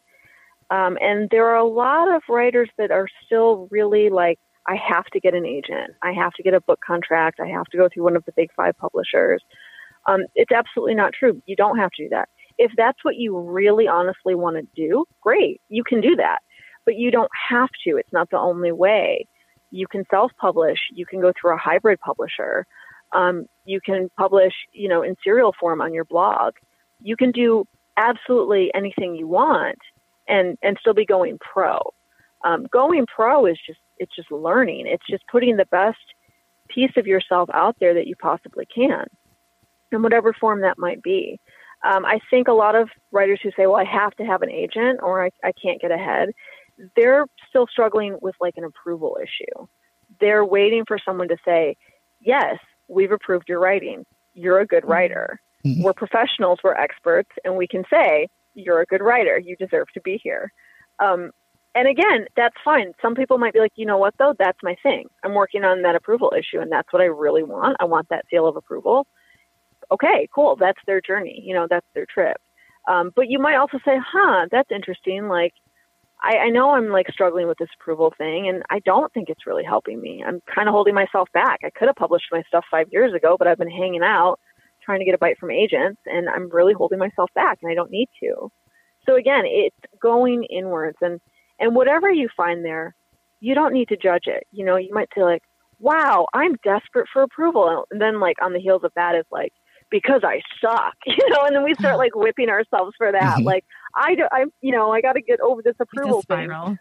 Um, 0.71 0.97
and 1.01 1.29
there 1.31 1.47
are 1.47 1.57
a 1.57 1.67
lot 1.67 2.13
of 2.13 2.21
writers 2.29 2.69
that 2.77 2.91
are 2.91 3.07
still 3.25 3.69
really 3.71 4.09
like, 4.09 4.39
I 4.67 4.75
have 4.75 5.05
to 5.13 5.21
get 5.21 5.33
an 5.35 5.45
agent. 5.45 5.91
I 6.03 6.13
have 6.13 6.33
to 6.33 6.43
get 6.43 6.53
a 6.53 6.61
book 6.61 6.79
contract. 6.85 7.39
I 7.41 7.47
have 7.47 7.65
to 7.67 7.77
go 7.77 7.89
through 7.93 8.03
one 8.03 8.17
of 8.17 8.25
the 8.25 8.33
big 8.33 8.49
five 8.55 8.77
publishers. 8.77 9.43
Um, 10.07 10.21
it's 10.35 10.51
absolutely 10.51 10.95
not 10.95 11.13
true. 11.13 11.41
You 11.45 11.55
don't 11.55 11.77
have 11.77 11.91
to 11.91 12.03
do 12.05 12.09
that. 12.09 12.29
If 12.57 12.71
that's 12.77 12.99
what 13.03 13.15
you 13.17 13.39
really 13.39 13.87
honestly 13.87 14.35
want 14.35 14.57
to 14.57 14.67
do, 14.75 15.05
great. 15.21 15.61
You 15.69 15.83
can 15.83 16.01
do 16.01 16.17
that. 16.17 16.39
But 16.85 16.95
you 16.97 17.11
don't 17.11 17.31
have 17.49 17.69
to. 17.87 17.97
It's 17.97 18.13
not 18.13 18.29
the 18.31 18.39
only 18.39 18.71
way. 18.73 19.27
You 19.71 19.87
can 19.87 20.03
self 20.11 20.31
publish. 20.39 20.79
You 20.93 21.05
can 21.05 21.21
go 21.21 21.31
through 21.39 21.55
a 21.55 21.57
hybrid 21.57 21.99
publisher. 21.99 22.65
Um, 23.13 23.45
you 23.65 23.79
can 23.83 24.09
publish, 24.17 24.53
you 24.71 24.87
know, 24.87 25.01
in 25.01 25.15
serial 25.23 25.53
form 25.59 25.81
on 25.81 25.93
your 25.93 26.05
blog. 26.05 26.53
You 27.01 27.17
can 27.17 27.31
do 27.31 27.65
absolutely 27.97 28.71
anything 28.73 29.15
you 29.15 29.27
want 29.27 29.79
and, 30.27 30.57
and 30.61 30.77
still 30.79 30.93
be 30.93 31.05
going 31.05 31.37
pro. 31.39 31.79
Um, 32.43 32.67
going 32.71 33.05
pro 33.13 33.45
is 33.45 33.57
just, 33.65 33.79
it's 33.97 34.15
just 34.15 34.31
learning. 34.31 34.85
It's 34.87 35.05
just 35.09 35.23
putting 35.31 35.57
the 35.57 35.65
best 35.65 35.97
piece 36.69 36.91
of 36.97 37.05
yourself 37.05 37.49
out 37.53 37.75
there 37.79 37.93
that 37.95 38.07
you 38.07 38.15
possibly 38.15 38.65
can 38.65 39.05
in 39.91 40.01
whatever 40.01 40.33
form 40.33 40.61
that 40.61 40.77
might 40.77 41.03
be. 41.03 41.39
Um, 41.83 42.05
I 42.05 42.19
think 42.29 42.47
a 42.47 42.53
lot 42.53 42.75
of 42.75 42.89
writers 43.11 43.39
who 43.43 43.49
say, 43.57 43.65
well, 43.65 43.75
I 43.75 43.83
have 43.83 44.15
to 44.15 44.23
have 44.23 44.41
an 44.41 44.51
agent 44.51 44.99
or 45.01 45.25
I, 45.25 45.31
I 45.43 45.51
can't 45.51 45.81
get 45.81 45.91
ahead, 45.91 46.29
they're 46.95 47.25
still 47.49 47.67
struggling 47.67 48.17
with 48.21 48.35
like 48.39 48.55
an 48.57 48.63
approval 48.63 49.17
issue. 49.21 49.67
They're 50.19 50.45
waiting 50.45 50.83
for 50.87 50.97
someone 51.03 51.27
to 51.29 51.37
say, 51.45 51.75
yes, 52.19 52.57
we've 52.87 53.11
approved 53.11 53.49
your 53.49 53.59
writing. 53.59 54.05
You're 54.33 54.59
a 54.59 54.67
good 54.67 54.85
writer. 54.85 55.39
Mhm. 55.65 55.83
We're 55.83 55.93
professionals, 55.93 56.59
we're 56.63 56.73
experts, 56.73 57.29
and 57.43 57.55
we 57.55 57.67
can 57.67 57.83
say, 57.91 58.27
you're 58.53 58.81
a 58.81 58.85
good 58.85 59.01
writer. 59.01 59.37
You 59.37 59.55
deserve 59.55 59.87
to 59.93 60.01
be 60.01 60.19
here. 60.21 60.51
Um, 60.99 61.31
and 61.73 61.87
again, 61.87 62.25
that's 62.35 62.55
fine. 62.65 62.93
Some 63.01 63.15
people 63.15 63.37
might 63.37 63.53
be 63.53 63.59
like, 63.59 63.71
you 63.75 63.85
know 63.85 63.97
what, 63.97 64.13
though? 64.17 64.33
That's 64.37 64.57
my 64.61 64.75
thing. 64.83 65.07
I'm 65.23 65.33
working 65.33 65.63
on 65.63 65.83
that 65.83 65.95
approval 65.95 66.33
issue, 66.37 66.59
and 66.59 66.71
that's 66.71 66.91
what 66.91 67.01
I 67.01 67.05
really 67.05 67.43
want. 67.43 67.77
I 67.79 67.85
want 67.85 68.09
that 68.09 68.25
seal 68.29 68.45
of 68.45 68.57
approval. 68.57 69.07
Okay, 69.89 70.27
cool. 70.33 70.57
That's 70.57 70.79
their 70.85 70.99
journey. 70.99 71.41
You 71.45 71.53
know, 71.53 71.67
that's 71.69 71.87
their 71.93 72.05
trip. 72.05 72.37
Um, 72.87 73.11
but 73.15 73.29
you 73.29 73.39
might 73.39 73.55
also 73.55 73.77
say, 73.85 73.97
huh, 74.05 74.47
that's 74.51 74.71
interesting. 74.71 75.27
Like, 75.27 75.53
I, 76.23 76.37
I 76.37 76.49
know 76.49 76.71
I'm 76.71 76.89
like 76.89 77.07
struggling 77.11 77.47
with 77.47 77.57
this 77.57 77.69
approval 77.79 78.13
thing, 78.17 78.47
and 78.47 78.63
I 78.69 78.79
don't 78.85 79.11
think 79.13 79.29
it's 79.29 79.47
really 79.47 79.63
helping 79.63 79.99
me. 79.99 80.23
I'm 80.25 80.39
kind 80.53 80.67
of 80.67 80.73
holding 80.73 80.93
myself 80.93 81.29
back. 81.33 81.59
I 81.63 81.71
could 81.71 81.87
have 81.87 81.95
published 81.95 82.25
my 82.31 82.43
stuff 82.47 82.65
five 82.69 82.87
years 82.91 83.13
ago, 83.13 83.35
but 83.37 83.47
I've 83.47 83.57
been 83.57 83.71
hanging 83.71 84.03
out 84.03 84.39
trying 84.83 84.99
to 84.99 85.05
get 85.05 85.15
a 85.15 85.19
bite 85.19 85.37
from 85.39 85.51
agents, 85.51 86.01
and 86.05 86.27
I'm 86.29 86.49
really 86.49 86.73
holding 86.73 86.99
myself 86.99 87.29
back, 87.35 87.59
and 87.61 87.71
I 87.71 87.75
don't 87.75 87.91
need 87.91 88.09
to. 88.23 88.49
So 89.07 89.15
again, 89.15 89.43
it's 89.45 89.75
going 90.01 90.43
inwards, 90.45 90.97
and 91.01 91.19
and 91.59 91.75
whatever 91.75 92.11
you 92.11 92.29
find 92.35 92.63
there, 92.65 92.95
you 93.39 93.55
don't 93.55 93.73
need 93.73 93.89
to 93.89 93.97
judge 93.97 94.25
it. 94.25 94.43
You 94.51 94.65
know, 94.65 94.77
you 94.77 94.93
might 94.93 95.09
say 95.15 95.23
like, 95.23 95.43
"Wow, 95.79 96.27
I'm 96.33 96.55
desperate 96.63 97.07
for 97.11 97.23
approval," 97.23 97.85
and 97.91 98.01
then 98.01 98.19
like 98.19 98.37
on 98.43 98.53
the 98.53 98.59
heels 98.59 98.83
of 98.83 98.91
that 98.95 99.15
is 99.15 99.25
like, 99.31 99.53
"Because 99.91 100.21
I 100.23 100.41
suck," 100.59 100.95
you 101.05 101.29
know, 101.29 101.43
and 101.45 101.55
then 101.55 101.63
we 101.63 101.75
start 101.75 101.97
like 101.97 102.15
whipping 102.15 102.49
ourselves 102.49 102.93
for 102.97 103.11
that. 103.11 103.39
Mhm. 103.39 103.45
Like, 103.45 103.65
I, 103.95 104.15
do, 104.15 104.23
I, 104.31 104.45
you 104.61 104.71
know, 104.71 104.91
I 104.91 105.01
got 105.01 105.13
to 105.13 105.21
get 105.21 105.39
over 105.41 105.61
this 105.61 105.75
approval 105.79 106.23
thing 106.23 106.45
spiral. 106.47 106.77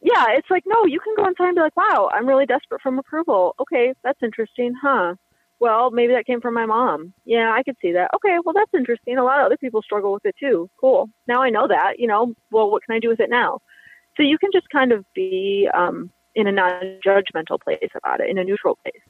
yeah, 0.00 0.26
it's 0.36 0.50
like, 0.50 0.64
no, 0.66 0.84
you 0.84 1.00
can 1.00 1.14
go 1.16 1.26
inside 1.26 1.46
and 1.48 1.54
be 1.56 1.62
like, 1.62 1.76
wow, 1.76 2.10
I'm 2.12 2.26
really 2.28 2.46
desperate 2.46 2.82
from 2.82 2.98
approval. 2.98 3.54
Okay, 3.60 3.94
that's 4.04 4.22
interesting, 4.22 4.74
huh? 4.80 5.14
Well, 5.60 5.90
maybe 5.90 6.12
that 6.12 6.26
came 6.26 6.42
from 6.42 6.52
my 6.52 6.66
mom. 6.66 7.14
Yeah, 7.24 7.50
I 7.56 7.62
could 7.62 7.76
see 7.80 7.92
that. 7.92 8.10
Okay, 8.14 8.36
well, 8.44 8.52
that's 8.54 8.74
interesting. 8.74 9.16
A 9.16 9.24
lot 9.24 9.40
of 9.40 9.46
other 9.46 9.56
people 9.56 9.80
struggle 9.82 10.12
with 10.12 10.26
it 10.26 10.34
too. 10.38 10.68
Cool. 10.78 11.08
Now 11.26 11.42
I 11.42 11.48
know 11.48 11.66
that, 11.68 11.94
you 11.98 12.06
know, 12.06 12.34
well, 12.50 12.70
what 12.70 12.82
can 12.84 12.94
I 12.94 12.98
do 12.98 13.08
with 13.08 13.20
it 13.20 13.30
now? 13.30 13.60
So 14.16 14.22
you 14.22 14.36
can 14.36 14.50
just 14.52 14.68
kind 14.68 14.92
of 14.92 15.06
be 15.14 15.68
um, 15.72 16.10
in 16.34 16.46
a 16.46 16.52
non 16.52 16.98
judgmental 17.06 17.60
place 17.60 17.90
about 17.96 18.20
it, 18.20 18.28
in 18.28 18.36
a 18.36 18.44
neutral 18.44 18.76
place. 18.82 19.02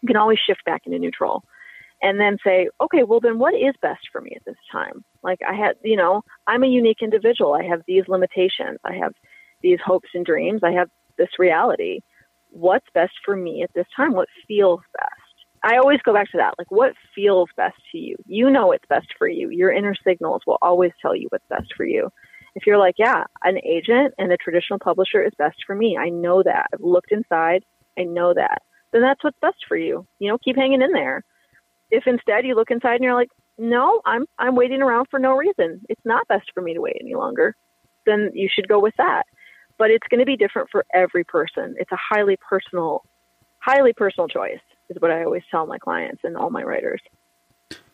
You 0.00 0.06
can 0.08 0.16
always 0.16 0.38
shift 0.44 0.64
back 0.64 0.82
into 0.86 0.98
neutral 0.98 1.44
and 2.02 2.20
then 2.20 2.38
say, 2.44 2.68
okay, 2.80 3.02
well, 3.02 3.20
then 3.20 3.38
what 3.38 3.54
is 3.54 3.74
best 3.82 4.00
for 4.12 4.20
me 4.20 4.32
at 4.36 4.44
this 4.44 4.56
time? 4.70 5.04
Like, 5.22 5.40
I 5.48 5.54
had, 5.54 5.76
you 5.82 5.96
know, 5.96 6.22
I'm 6.46 6.62
a 6.62 6.68
unique 6.68 7.02
individual. 7.02 7.54
I 7.54 7.64
have 7.64 7.82
these 7.86 8.04
limitations. 8.08 8.78
I 8.84 8.94
have 8.94 9.12
these 9.62 9.78
hopes 9.84 10.08
and 10.14 10.24
dreams. 10.24 10.60
I 10.62 10.72
have 10.72 10.88
this 11.16 11.30
reality. 11.38 12.00
What's 12.50 12.86
best 12.94 13.12
for 13.24 13.36
me 13.36 13.62
at 13.62 13.70
this 13.74 13.86
time? 13.96 14.12
What 14.12 14.28
feels 14.46 14.80
best? 14.94 15.12
I 15.64 15.76
always 15.76 16.00
go 16.04 16.14
back 16.14 16.30
to 16.30 16.38
that. 16.38 16.54
Like, 16.56 16.70
what 16.70 16.92
feels 17.14 17.48
best 17.56 17.76
to 17.92 17.98
you? 17.98 18.16
You 18.26 18.48
know 18.48 18.68
what's 18.68 18.86
best 18.88 19.08
for 19.18 19.28
you. 19.28 19.50
Your 19.50 19.72
inner 19.72 19.94
signals 20.06 20.42
will 20.46 20.58
always 20.62 20.92
tell 21.02 21.16
you 21.16 21.26
what's 21.30 21.48
best 21.48 21.74
for 21.76 21.84
you. 21.84 22.10
If 22.54 22.66
you're 22.66 22.78
like, 22.78 22.94
yeah, 22.98 23.24
an 23.42 23.58
agent 23.64 24.14
and 24.18 24.32
a 24.32 24.36
traditional 24.36 24.78
publisher 24.78 25.22
is 25.22 25.32
best 25.36 25.56
for 25.66 25.74
me, 25.74 25.96
I 25.96 26.08
know 26.08 26.42
that. 26.42 26.66
I've 26.72 26.80
looked 26.80 27.12
inside, 27.12 27.64
I 27.98 28.04
know 28.04 28.34
that. 28.34 28.62
Then 28.92 29.02
that's 29.02 29.22
what's 29.22 29.38
best 29.40 29.58
for 29.68 29.76
you. 29.76 30.06
You 30.18 30.28
know, 30.28 30.38
keep 30.38 30.56
hanging 30.56 30.82
in 30.82 30.92
there. 30.92 31.22
If 31.90 32.04
instead 32.06 32.44
you 32.44 32.54
look 32.54 32.70
inside 32.70 32.96
and 32.96 33.04
you're 33.04 33.14
like, 33.14 33.30
no, 33.58 34.00
I'm 34.06 34.24
I'm 34.38 34.54
waiting 34.54 34.82
around 34.82 35.06
for 35.10 35.18
no 35.18 35.32
reason. 35.32 35.80
It's 35.88 36.04
not 36.04 36.28
best 36.28 36.50
for 36.54 36.60
me 36.60 36.74
to 36.74 36.80
wait 36.80 36.96
any 37.00 37.14
longer. 37.14 37.56
Then 38.06 38.30
you 38.34 38.48
should 38.52 38.68
go 38.68 38.78
with 38.78 38.94
that. 38.98 39.24
But 39.78 39.90
it's 39.90 40.06
going 40.08 40.20
to 40.20 40.26
be 40.26 40.36
different 40.36 40.70
for 40.70 40.84
every 40.92 41.24
person. 41.24 41.76
It's 41.78 41.92
a 41.92 41.98
highly 41.98 42.36
personal, 42.36 43.04
highly 43.58 43.92
personal 43.92 44.28
choice. 44.28 44.60
Is 44.88 44.96
what 45.00 45.10
I 45.10 45.24
always 45.24 45.42
tell 45.50 45.66
my 45.66 45.78
clients 45.78 46.22
and 46.24 46.36
all 46.36 46.50
my 46.50 46.62
writers. 46.62 47.00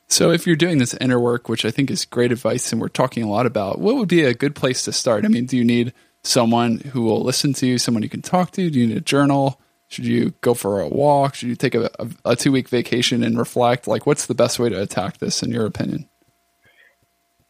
So, 0.06 0.30
if 0.30 0.46
you're 0.46 0.54
doing 0.54 0.78
this 0.78 0.94
inner 1.00 1.18
work, 1.18 1.48
which 1.48 1.64
I 1.64 1.70
think 1.70 1.90
is 1.90 2.04
great 2.04 2.30
advice 2.30 2.70
and 2.70 2.80
we're 2.80 2.88
talking 2.88 3.22
a 3.22 3.28
lot 3.28 3.46
about, 3.46 3.80
what 3.80 3.96
would 3.96 4.08
be 4.08 4.22
a 4.22 4.34
good 4.34 4.54
place 4.54 4.84
to 4.84 4.92
start? 4.92 5.24
I 5.24 5.28
mean, 5.28 5.46
do 5.46 5.56
you 5.56 5.64
need 5.64 5.92
someone 6.22 6.78
who 6.78 7.02
will 7.02 7.20
listen 7.20 7.52
to 7.54 7.66
you, 7.66 7.78
someone 7.78 8.02
you 8.02 8.08
can 8.08 8.22
talk 8.22 8.52
to? 8.52 8.70
Do 8.70 8.78
you 8.78 8.86
need 8.86 8.96
a 8.96 9.00
journal? 9.00 9.60
Should 9.94 10.06
you 10.06 10.34
go 10.40 10.54
for 10.54 10.80
a 10.80 10.88
walk? 10.88 11.36
Should 11.36 11.48
you 11.48 11.54
take 11.54 11.76
a, 11.76 11.88
a, 12.00 12.32
a 12.32 12.36
two 12.36 12.50
week 12.50 12.68
vacation 12.68 13.22
and 13.22 13.38
reflect? 13.38 13.86
Like, 13.86 14.06
what's 14.06 14.26
the 14.26 14.34
best 14.34 14.58
way 14.58 14.68
to 14.68 14.82
attack 14.82 15.18
this, 15.18 15.40
in 15.40 15.52
your 15.52 15.66
opinion? 15.66 16.08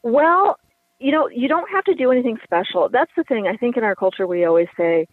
Well, 0.03 0.59
you 0.99 1.11
know, 1.11 1.29
you 1.29 1.49
don't 1.49 1.69
have 1.71 1.85
to 1.85 1.95
do 1.95 2.11
anything 2.13 2.37
special. 2.45 2.91
That's 2.93 3.11
the 3.17 3.25
thing. 3.25 3.47
I 3.47 3.57
think 3.57 3.79
in 3.79 3.85
our 3.85 3.97
culture, 3.97 4.27
we 4.27 4.45
always 4.45 4.69
say, 4.77 5.07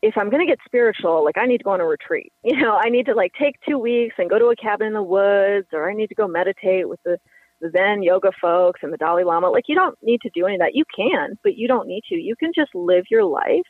if 0.00 0.14
I'm 0.16 0.30
going 0.30 0.40
to 0.40 0.50
get 0.50 0.58
spiritual, 0.64 1.22
like 1.22 1.36
I 1.36 1.44
need 1.44 1.58
to 1.58 1.64
go 1.64 1.72
on 1.72 1.80
a 1.80 1.86
retreat. 1.86 2.32
You 2.44 2.56
know, 2.56 2.74
I 2.74 2.88
need 2.88 3.06
to 3.06 3.14
like 3.14 3.32
take 3.38 3.56
two 3.68 3.78
weeks 3.78 4.14
and 4.16 4.30
go 4.30 4.38
to 4.38 4.46
a 4.46 4.56
cabin 4.56 4.86
in 4.86 4.94
the 4.94 5.02
woods, 5.02 5.68
or 5.74 5.90
I 5.90 5.94
need 5.94 6.08
to 6.08 6.14
go 6.14 6.26
meditate 6.26 6.88
with 6.88 7.00
the, 7.04 7.18
the 7.60 7.70
Zen 7.70 8.02
yoga 8.02 8.32
folks 8.40 8.80
and 8.82 8.90
the 8.90 8.96
Dalai 8.96 9.24
Lama. 9.24 9.50
Like, 9.50 9.64
you 9.68 9.74
don't 9.74 9.98
need 10.02 10.22
to 10.22 10.30
do 10.34 10.46
any 10.46 10.54
of 10.54 10.60
that. 10.60 10.74
You 10.74 10.84
can, 10.96 11.38
but 11.42 11.56
you 11.56 11.68
don't 11.68 11.86
need 11.86 12.04
to. 12.08 12.14
You 12.14 12.34
can 12.36 12.52
just 12.54 12.74
live 12.74 13.04
your 13.10 13.24
life, 13.24 13.68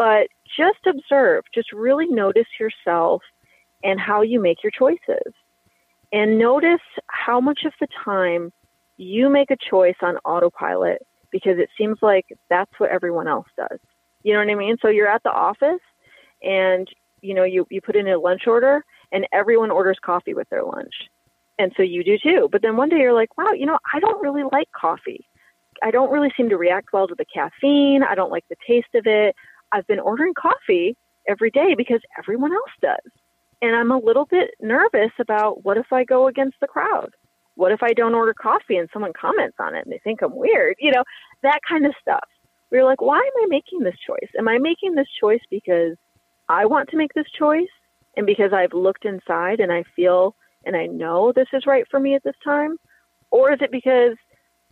but 0.00 0.28
just 0.56 0.78
observe, 0.86 1.44
just 1.54 1.70
really 1.74 2.06
notice 2.06 2.46
yourself 2.58 3.20
and 3.84 4.00
how 4.00 4.22
you 4.22 4.40
make 4.40 4.62
your 4.62 4.70
choices. 4.70 5.34
And 6.10 6.38
notice 6.38 6.80
how 7.08 7.38
much 7.38 7.66
of 7.66 7.74
the 7.78 7.86
time 8.02 8.50
you 8.96 9.28
make 9.28 9.50
a 9.50 9.58
choice 9.58 9.98
on 10.00 10.16
autopilot 10.24 11.02
because 11.30 11.58
it 11.58 11.68
seems 11.76 11.98
like 12.00 12.24
that's 12.48 12.70
what 12.78 12.88
everyone 12.88 13.28
else 13.28 13.48
does. 13.58 13.78
You 14.22 14.32
know 14.32 14.38
what 14.38 14.48
I 14.48 14.54
mean? 14.54 14.78
So 14.80 14.88
you're 14.88 15.06
at 15.06 15.22
the 15.22 15.32
office 15.32 15.82
and 16.42 16.88
you 17.20 17.34
know 17.34 17.44
you 17.44 17.66
you 17.68 17.82
put 17.82 17.94
in 17.94 18.08
a 18.08 18.18
lunch 18.18 18.46
order 18.46 18.82
and 19.12 19.26
everyone 19.34 19.70
orders 19.70 19.98
coffee 20.02 20.32
with 20.32 20.48
their 20.48 20.64
lunch. 20.64 20.94
And 21.58 21.72
so 21.76 21.82
you 21.82 22.02
do 22.04 22.16
too. 22.16 22.48
But 22.50 22.62
then 22.62 22.78
one 22.78 22.88
day 22.88 23.00
you're 23.00 23.12
like, 23.12 23.36
"Wow, 23.36 23.52
you 23.52 23.66
know, 23.66 23.78
I 23.92 24.00
don't 24.00 24.22
really 24.22 24.44
like 24.50 24.72
coffee. 24.72 25.28
I 25.82 25.90
don't 25.90 26.10
really 26.10 26.32
seem 26.38 26.48
to 26.48 26.56
react 26.56 26.94
well 26.94 27.06
to 27.06 27.14
the 27.14 27.26
caffeine. 27.26 28.02
I 28.02 28.14
don't 28.14 28.30
like 28.30 28.44
the 28.48 28.56
taste 28.66 28.94
of 28.94 29.06
it. 29.06 29.36
I've 29.72 29.86
been 29.86 30.00
ordering 30.00 30.34
coffee 30.34 30.96
every 31.28 31.50
day 31.50 31.74
because 31.76 32.00
everyone 32.18 32.52
else 32.52 32.72
does. 32.82 33.12
And 33.62 33.76
I'm 33.76 33.90
a 33.90 33.98
little 33.98 34.24
bit 34.24 34.50
nervous 34.60 35.12
about 35.18 35.64
what 35.64 35.76
if 35.76 35.92
I 35.92 36.04
go 36.04 36.28
against 36.28 36.56
the 36.60 36.66
crowd? 36.66 37.10
What 37.56 37.72
if 37.72 37.82
I 37.82 37.92
don't 37.92 38.14
order 38.14 38.34
coffee 38.34 38.76
and 38.76 38.88
someone 38.92 39.12
comments 39.18 39.56
on 39.60 39.74
it 39.74 39.84
and 39.84 39.92
they 39.92 40.00
think 40.02 40.22
I'm 40.22 40.34
weird? 40.34 40.76
You 40.78 40.92
know, 40.92 41.04
that 41.42 41.60
kind 41.68 41.84
of 41.84 41.92
stuff. 42.00 42.24
We 42.70 42.78
are 42.78 42.84
like, 42.84 43.02
why 43.02 43.18
am 43.18 43.44
I 43.44 43.46
making 43.48 43.80
this 43.80 43.96
choice? 44.06 44.30
Am 44.38 44.48
I 44.48 44.58
making 44.58 44.94
this 44.94 45.08
choice 45.20 45.40
because 45.50 45.96
I 46.48 46.66
want 46.66 46.88
to 46.90 46.96
make 46.96 47.12
this 47.14 47.30
choice 47.38 47.68
and 48.16 48.26
because 48.26 48.52
I've 48.52 48.72
looked 48.72 49.04
inside 49.04 49.60
and 49.60 49.72
I 49.72 49.84
feel 49.94 50.34
and 50.64 50.76
I 50.76 50.86
know 50.86 51.32
this 51.32 51.48
is 51.52 51.66
right 51.66 51.84
for 51.90 52.00
me 52.00 52.14
at 52.14 52.22
this 52.22 52.36
time? 52.42 52.76
Or 53.30 53.52
is 53.52 53.58
it 53.60 53.70
because 53.70 54.16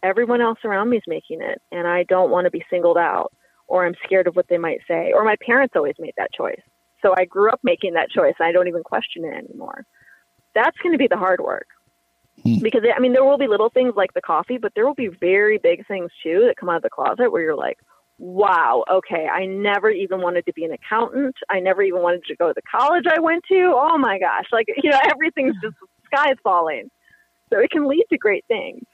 everyone 0.03 0.41
else 0.41 0.59
around 0.65 0.91
me 0.91 0.97
is 0.97 1.03
making 1.07 1.43
it 1.43 1.61
and 1.73 1.87
I 1.87 2.05
don't 2.05 2.31
want 2.31 2.45
to 2.47 2.51
be 2.51 2.65
singled 2.71 2.99
out 2.99 3.33
or 3.69 3.87
I'm 3.87 3.95
scared 4.05 4.27
of 4.27 4.37
what 4.37 4.49
they 4.49 4.59
might 4.59 4.81
say 4.89 5.13
or 5.15 5.25
my 5.25 5.37
parents 5.45 5.75
always 5.77 5.95
made 5.99 6.15
that 6.17 6.33
choice. 6.33 6.61
So 7.03 7.15
I 7.17 7.25
grew 7.25 7.51
up 7.51 7.61
making 7.63 7.95
that 7.95 8.11
choice 8.11 8.35
and 8.39 8.49
I 8.49 8.53
don't 8.53 8.69
even 8.69 8.83
question 8.83 9.25
it 9.25 9.35
anymore. 9.35 9.85
That's 10.55 10.77
going 10.83 10.93
to 10.93 10.99
be 10.99 11.07
the 11.07 11.17
hard 11.17 11.41
work. 11.41 11.69
Hmm. 12.43 12.59
Because 12.63 12.83
I 12.95 12.99
mean, 13.01 13.13
there 13.13 13.25
will 13.25 13.39
be 13.39 13.47
little 13.47 13.71
things 13.71 13.95
like 13.97 14.15
the 14.15 14.21
coffee, 14.21 14.59
but 14.59 14.73
there 14.75 14.87
will 14.87 14.95
be 14.95 15.09
very 15.09 15.59
big 15.59 15.87
things 15.87 16.11
too 16.23 16.45
that 16.47 16.57
come 16.57 16.69
out 16.69 16.77
of 16.77 16.83
the 16.83 16.91
closet 16.91 17.31
where 17.31 17.43
you're 17.43 17.57
like, 17.57 17.79
wow, 18.19 18.85
okay, 18.91 19.29
I 19.33 19.47
never 19.47 19.91
even 19.91 20.21
wanted 20.21 20.45
to 20.47 20.53
be 20.53 20.65
an 20.65 20.73
accountant. 20.73 21.37
I 21.49 21.61
never 21.61 21.83
even 21.83 22.03
wanted 22.03 22.25
to 22.25 22.37
go 22.37 22.49
to 22.49 22.55
the 22.55 22.63
college 22.63 23.05
I 23.09 23.21
went 23.21 23.45
to. 23.49 23.73
Oh 23.75 23.97
my 23.99 24.19
gosh, 24.19 24.47
like, 24.53 24.67
you 24.83 24.91
know, 24.91 24.99
everything's 25.11 25.55
just 25.63 25.77
sky 26.07 26.33
is 26.33 26.39
falling. 26.43 26.91
So 27.53 27.59
it 27.61 27.71
can 27.71 27.89
lead 27.89 28.05
to 28.11 28.19
great 28.19 28.45
things. 28.47 28.85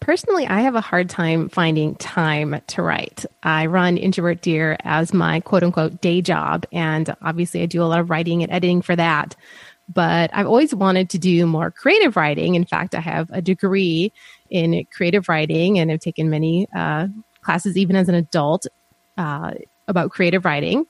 Personally, 0.00 0.46
I 0.46 0.62
have 0.62 0.74
a 0.74 0.80
hard 0.80 1.10
time 1.10 1.50
finding 1.50 1.94
time 1.96 2.60
to 2.68 2.82
write. 2.82 3.26
I 3.42 3.66
run 3.66 3.98
Introvert 3.98 4.40
Dear 4.40 4.78
as 4.80 5.12
my 5.12 5.40
quote 5.40 5.62
unquote 5.62 6.00
day 6.00 6.22
job. 6.22 6.64
And 6.72 7.14
obviously, 7.20 7.62
I 7.62 7.66
do 7.66 7.82
a 7.82 7.84
lot 7.84 8.00
of 8.00 8.08
writing 8.08 8.42
and 8.42 8.50
editing 8.50 8.80
for 8.80 8.96
that. 8.96 9.36
But 9.92 10.30
I've 10.32 10.46
always 10.46 10.74
wanted 10.74 11.10
to 11.10 11.18
do 11.18 11.46
more 11.46 11.70
creative 11.70 12.16
writing. 12.16 12.54
In 12.54 12.64
fact, 12.64 12.94
I 12.94 13.00
have 13.00 13.28
a 13.30 13.42
degree 13.42 14.12
in 14.48 14.86
creative 14.90 15.28
writing 15.28 15.78
and 15.78 15.92
I've 15.92 16.00
taken 16.00 16.30
many 16.30 16.66
uh, 16.74 17.08
classes 17.42 17.76
even 17.76 17.94
as 17.94 18.08
an 18.08 18.14
adult 18.14 18.66
uh, 19.18 19.52
about 19.86 20.12
creative 20.12 20.44
writing. 20.44 20.86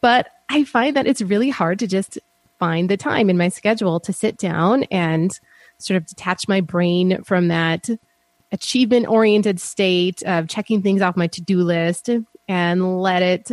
But 0.00 0.28
I 0.48 0.64
find 0.64 0.96
that 0.96 1.06
it's 1.06 1.22
really 1.22 1.50
hard 1.50 1.78
to 1.78 1.86
just 1.86 2.18
find 2.58 2.88
the 2.88 2.96
time 2.96 3.30
in 3.30 3.38
my 3.38 3.48
schedule 3.48 4.00
to 4.00 4.12
sit 4.12 4.38
down 4.38 4.84
and 4.84 5.38
sort 5.78 5.96
of 5.96 6.06
detach 6.06 6.48
my 6.48 6.60
brain 6.60 7.22
from 7.24 7.48
that 7.48 7.88
achievement 8.54 9.08
oriented 9.08 9.60
state 9.60 10.22
of 10.22 10.48
checking 10.48 10.80
things 10.80 11.02
off 11.02 11.16
my 11.16 11.26
to 11.26 11.42
do 11.42 11.58
list 11.58 12.08
and 12.46 13.00
let 13.00 13.20
it 13.20 13.50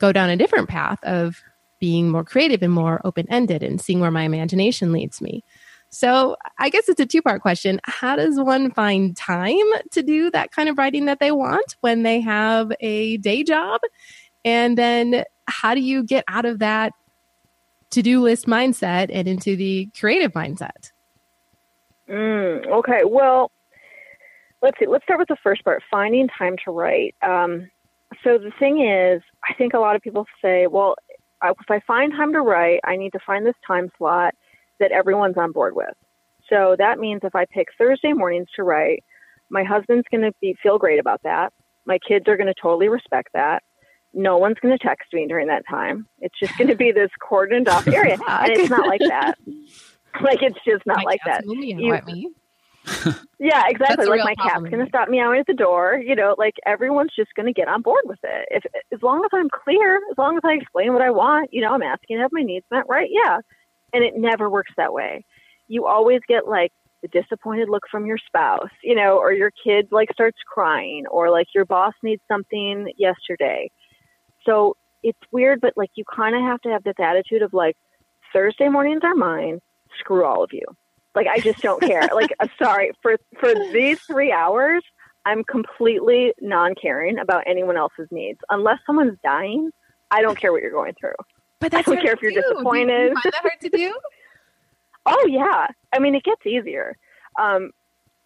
go 0.00 0.12
down 0.12 0.28
a 0.28 0.36
different 0.36 0.68
path 0.68 0.98
of 1.04 1.40
being 1.78 2.10
more 2.10 2.24
creative 2.24 2.60
and 2.62 2.72
more 2.72 3.00
open 3.04 3.30
ended 3.30 3.62
and 3.62 3.80
seeing 3.80 4.00
where 4.00 4.10
my 4.10 4.24
imagination 4.24 4.90
leads 4.92 5.20
me. 5.20 5.44
So 5.90 6.36
I 6.58 6.68
guess 6.68 6.88
it's 6.88 7.00
a 7.00 7.06
two 7.06 7.22
part 7.22 7.40
question. 7.40 7.80
How 7.84 8.16
does 8.16 8.38
one 8.38 8.72
find 8.72 9.16
time 9.16 9.56
to 9.92 10.02
do 10.02 10.30
that 10.32 10.50
kind 10.50 10.68
of 10.68 10.76
writing 10.76 11.04
that 11.06 11.20
they 11.20 11.30
want 11.30 11.76
when 11.80 12.02
they 12.02 12.20
have 12.20 12.72
a 12.80 13.18
day 13.18 13.44
job? 13.44 13.80
And 14.44 14.76
then 14.76 15.24
how 15.46 15.74
do 15.74 15.80
you 15.80 16.02
get 16.02 16.24
out 16.26 16.44
of 16.44 16.58
that 16.58 16.92
to 17.90 18.02
do 18.02 18.20
list 18.20 18.46
mindset 18.46 19.10
and 19.12 19.28
into 19.28 19.54
the 19.54 19.88
creative 19.98 20.32
mindset? 20.32 20.90
Mm, 22.08 22.66
okay. 22.66 23.02
Well, 23.04 23.50
let's 24.62 24.78
see. 24.78 24.86
Let's 24.86 25.04
start 25.04 25.18
with 25.18 25.28
the 25.28 25.36
first 25.42 25.64
part 25.64 25.82
finding 25.90 26.28
time 26.28 26.56
to 26.64 26.70
write. 26.70 27.14
Um, 27.22 27.70
so 28.24 28.38
the 28.38 28.52
thing 28.58 28.80
is, 28.80 29.22
I 29.48 29.54
think 29.54 29.74
a 29.74 29.78
lot 29.78 29.96
of 29.96 30.02
people 30.02 30.26
say, 30.42 30.66
well, 30.66 30.96
if 31.42 31.70
I 31.70 31.80
find 31.86 32.12
time 32.12 32.32
to 32.32 32.40
write, 32.40 32.80
I 32.84 32.96
need 32.96 33.12
to 33.12 33.20
find 33.24 33.46
this 33.46 33.54
time 33.66 33.90
slot 33.98 34.34
that 34.80 34.92
everyone's 34.92 35.36
on 35.36 35.52
board 35.52 35.74
with. 35.74 35.94
So 36.48 36.76
that 36.78 36.98
means 36.98 37.20
if 37.24 37.34
I 37.34 37.44
pick 37.44 37.68
Thursday 37.76 38.12
mornings 38.12 38.48
to 38.56 38.62
write, 38.62 39.04
my 39.50 39.64
husband's 39.64 40.06
going 40.10 40.22
to 40.22 40.32
be 40.40 40.56
feel 40.62 40.78
great 40.78 40.98
about 40.98 41.22
that. 41.22 41.52
My 41.86 41.98
kids 42.06 42.26
are 42.28 42.36
going 42.36 42.48
to 42.48 42.54
totally 42.60 42.88
respect 42.88 43.30
that. 43.34 43.62
No 44.14 44.38
one's 44.38 44.56
going 44.60 44.76
to 44.76 44.82
text 44.82 45.12
me 45.12 45.26
during 45.26 45.48
that 45.48 45.64
time. 45.68 46.06
It's 46.18 46.38
just 46.38 46.56
going 46.56 46.68
to 46.68 46.76
be 46.76 46.92
this 46.92 47.10
cordoned 47.30 47.68
off 47.68 47.86
area, 47.86 48.18
and 48.26 48.52
it's 48.52 48.70
not 48.70 48.86
like 48.86 49.00
that. 49.00 49.34
Like 50.22 50.42
it's 50.42 50.58
just 50.66 50.84
not 50.84 50.96
my 50.96 51.02
like 51.04 51.20
that. 51.26 51.44
You, 52.16 52.34
yeah, 53.38 53.64
exactly. 53.68 54.06
Like 54.06 54.20
my 54.24 54.34
cat's 54.34 54.62
going 54.62 54.84
to 54.84 54.88
stop 54.88 55.08
meowing 55.08 55.40
at 55.40 55.46
the 55.46 55.54
door. 55.54 56.00
You 56.04 56.14
know, 56.14 56.34
like 56.38 56.54
everyone's 56.66 57.14
just 57.16 57.34
going 57.34 57.46
to 57.46 57.52
get 57.52 57.68
on 57.68 57.82
board 57.82 58.02
with 58.04 58.18
it. 58.22 58.48
If 58.50 58.64
as 58.92 59.02
long 59.02 59.24
as 59.24 59.30
I'm 59.32 59.48
clear, 59.50 59.96
as 59.96 60.18
long 60.18 60.36
as 60.36 60.42
I 60.44 60.54
explain 60.54 60.92
what 60.92 61.02
I 61.02 61.10
want, 61.10 61.50
you 61.52 61.62
know, 61.62 61.72
I'm 61.72 61.82
asking 61.82 62.16
to 62.16 62.22
have 62.22 62.32
my 62.32 62.42
needs 62.42 62.66
met, 62.70 62.84
right? 62.88 63.08
Yeah, 63.10 63.38
and 63.92 64.04
it 64.04 64.14
never 64.16 64.48
works 64.48 64.72
that 64.76 64.92
way. 64.92 65.24
You 65.66 65.86
always 65.86 66.20
get 66.28 66.48
like 66.48 66.72
the 67.02 67.08
disappointed 67.08 67.68
look 67.68 67.84
from 67.90 68.06
your 68.06 68.18
spouse, 68.18 68.70
you 68.82 68.94
know, 68.94 69.18
or 69.18 69.32
your 69.32 69.52
kid 69.64 69.88
like 69.90 70.08
starts 70.12 70.38
crying, 70.46 71.04
or 71.10 71.30
like 71.30 71.46
your 71.54 71.64
boss 71.64 71.94
needs 72.02 72.22
something 72.28 72.92
yesterday. 72.96 73.70
So 74.44 74.76
it's 75.02 75.18
weird, 75.30 75.60
but 75.60 75.74
like 75.76 75.90
you 75.94 76.04
kind 76.04 76.34
of 76.34 76.42
have 76.42 76.60
to 76.62 76.70
have 76.70 76.82
this 76.82 76.94
attitude 76.98 77.42
of 77.42 77.52
like 77.52 77.76
Thursday 78.32 78.68
mornings 78.68 79.00
are 79.04 79.14
mine. 79.14 79.60
Screw 80.00 80.24
all 80.24 80.42
of 80.42 80.50
you. 80.52 80.64
Like 81.14 81.26
I 81.26 81.40
just 81.40 81.60
don't 81.60 81.80
care. 81.80 82.08
like 82.14 82.30
uh, 82.40 82.48
sorry 82.60 82.92
for 83.02 83.16
for 83.40 83.54
these 83.72 84.00
three 84.00 84.32
hours. 84.32 84.82
I'm 85.24 85.44
completely 85.44 86.32
non-caring 86.40 87.18
about 87.18 87.44
anyone 87.46 87.76
else's 87.76 88.08
needs. 88.10 88.38
Unless 88.48 88.78
someone's 88.86 89.18
dying, 89.22 89.70
I 90.10 90.22
don't 90.22 90.38
care 90.38 90.52
what 90.52 90.62
you're 90.62 90.70
going 90.70 90.94
through. 90.98 91.12
But 91.60 91.72
that's 91.72 91.86
I 91.86 91.94
don't 91.94 92.02
care 92.02 92.14
if 92.14 92.22
you're 92.22 92.32
do. 92.32 92.40
disappointed. 92.40 93.14
Do 93.14 93.20
you 93.24 93.30
that 93.30 93.34
hard 93.42 93.60
to 93.60 93.68
do? 93.68 93.98
oh 95.06 95.26
yeah. 95.28 95.66
I 95.92 95.98
mean, 95.98 96.14
it 96.14 96.24
gets 96.24 96.46
easier. 96.46 96.96
Um, 97.38 97.72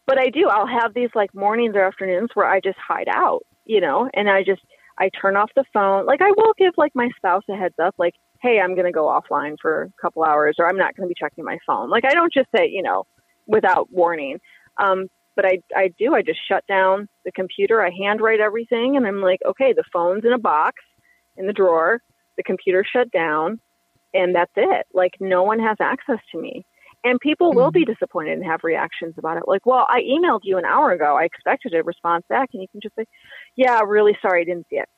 but 0.06 0.18
I 0.18 0.30
do. 0.30 0.48
I'll 0.48 0.66
have 0.66 0.94
these 0.94 1.10
like 1.14 1.34
mornings 1.34 1.74
or 1.74 1.84
afternoons 1.84 2.30
where 2.34 2.46
I 2.46 2.60
just 2.60 2.78
hide 2.78 3.08
out, 3.08 3.42
you 3.64 3.80
know, 3.80 4.08
and 4.14 4.28
I 4.28 4.42
just 4.42 4.62
I 4.98 5.10
turn 5.20 5.37
off 5.37 5.50
the 5.56 5.64
phone. 5.72 6.06
Like 6.06 6.20
I 6.20 6.30
will 6.37 6.52
give 6.58 6.74
like 6.76 6.92
my 6.94 7.08
spouse 7.16 7.44
a 7.48 7.56
heads 7.56 7.74
up, 7.83 7.94
like, 7.98 8.14
hey, 8.42 8.60
I'm 8.60 8.74
going 8.74 8.86
to 8.86 8.92
go 8.92 9.06
offline 9.06 9.56
for 9.60 9.84
a 9.84 10.02
couple 10.02 10.24
hours, 10.24 10.56
or 10.58 10.68
I'm 10.68 10.76
not 10.76 10.96
going 10.96 11.08
to 11.08 11.14
be 11.14 11.18
checking 11.18 11.44
my 11.44 11.58
phone. 11.66 11.88
Like 11.90 12.04
I 12.04 12.14
don't 12.14 12.32
just 12.32 12.48
say, 12.54 12.68
you 12.68 12.82
know, 12.82 13.04
without 13.46 13.88
warning. 13.90 14.38
Um, 14.78 15.06
but 15.34 15.46
I 15.46 15.60
I 15.74 15.90
do. 15.98 16.14
I 16.14 16.22
just 16.22 16.40
shut 16.46 16.64
down 16.66 17.08
the 17.24 17.32
computer. 17.32 17.82
I 17.82 17.90
handwrite 17.90 18.40
everything, 18.40 18.96
and 18.96 19.06
I'm 19.06 19.22
like, 19.22 19.40
okay, 19.46 19.72
the 19.72 19.84
phone's 19.92 20.24
in 20.24 20.32
a 20.32 20.38
box 20.38 20.76
in 21.36 21.46
the 21.46 21.52
drawer 21.54 22.00
the 22.36 22.42
computer 22.42 22.84
shut 22.90 23.10
down, 23.10 23.60
and 24.14 24.34
that's 24.34 24.52
it. 24.56 24.86
Like 24.92 25.12
no 25.20 25.42
one 25.42 25.60
has 25.60 25.76
access 25.80 26.18
to 26.32 26.40
me. 26.40 26.64
And 27.04 27.18
people 27.18 27.50
mm-hmm. 27.50 27.58
will 27.58 27.70
be 27.70 27.80
mm-hmm. 27.80 27.92
disappointed 27.92 28.38
and 28.38 28.44
have 28.44 28.60
reactions 28.62 29.14
about 29.18 29.36
it. 29.36 29.44
Like, 29.46 29.66
well, 29.66 29.86
I 29.88 30.02
emailed 30.02 30.40
you 30.44 30.58
an 30.58 30.64
hour 30.64 30.92
ago. 30.92 31.16
I 31.16 31.24
expected 31.24 31.74
a 31.74 31.82
response 31.82 32.24
back, 32.28 32.50
and 32.52 32.62
you 32.62 32.68
can 32.68 32.80
just 32.80 32.94
say, 32.94 33.06
"Yeah, 33.56 33.80
really 33.80 34.16
sorry, 34.22 34.42
I 34.42 34.44
didn't 34.44 34.66
see 34.70 34.76
it." 34.76 34.88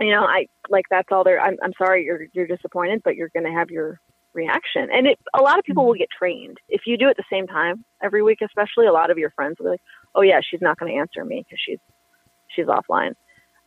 You 0.00 0.12
know, 0.12 0.22
I 0.22 0.46
like 0.68 0.84
that's 0.90 1.08
all 1.10 1.24
there. 1.24 1.40
I'm, 1.40 1.56
I'm 1.62 1.72
sorry 1.76 2.04
you're 2.04 2.26
you're 2.32 2.46
disappointed, 2.46 3.02
but 3.04 3.16
you're 3.16 3.30
going 3.34 3.46
to 3.46 3.52
have 3.52 3.70
your 3.70 4.00
reaction. 4.32 4.88
And 4.92 5.06
it, 5.06 5.18
a 5.34 5.42
lot 5.42 5.58
of 5.58 5.64
people 5.64 5.86
will 5.86 5.94
get 5.94 6.08
trained. 6.16 6.58
If 6.68 6.82
you 6.86 6.96
do 6.96 7.08
it 7.08 7.16
the 7.16 7.24
same 7.30 7.46
time 7.46 7.84
every 8.02 8.22
week, 8.22 8.38
especially, 8.42 8.86
a 8.86 8.92
lot 8.92 9.10
of 9.10 9.18
your 9.18 9.30
friends 9.30 9.56
will 9.58 9.66
be 9.66 9.70
like, 9.70 9.82
"Oh 10.14 10.22
yeah, 10.22 10.40
she's 10.48 10.60
not 10.60 10.78
going 10.78 10.92
to 10.92 10.98
answer 10.98 11.24
me 11.24 11.44
because 11.44 11.60
she's 11.64 11.80
she's 12.54 12.66
offline." 12.66 13.14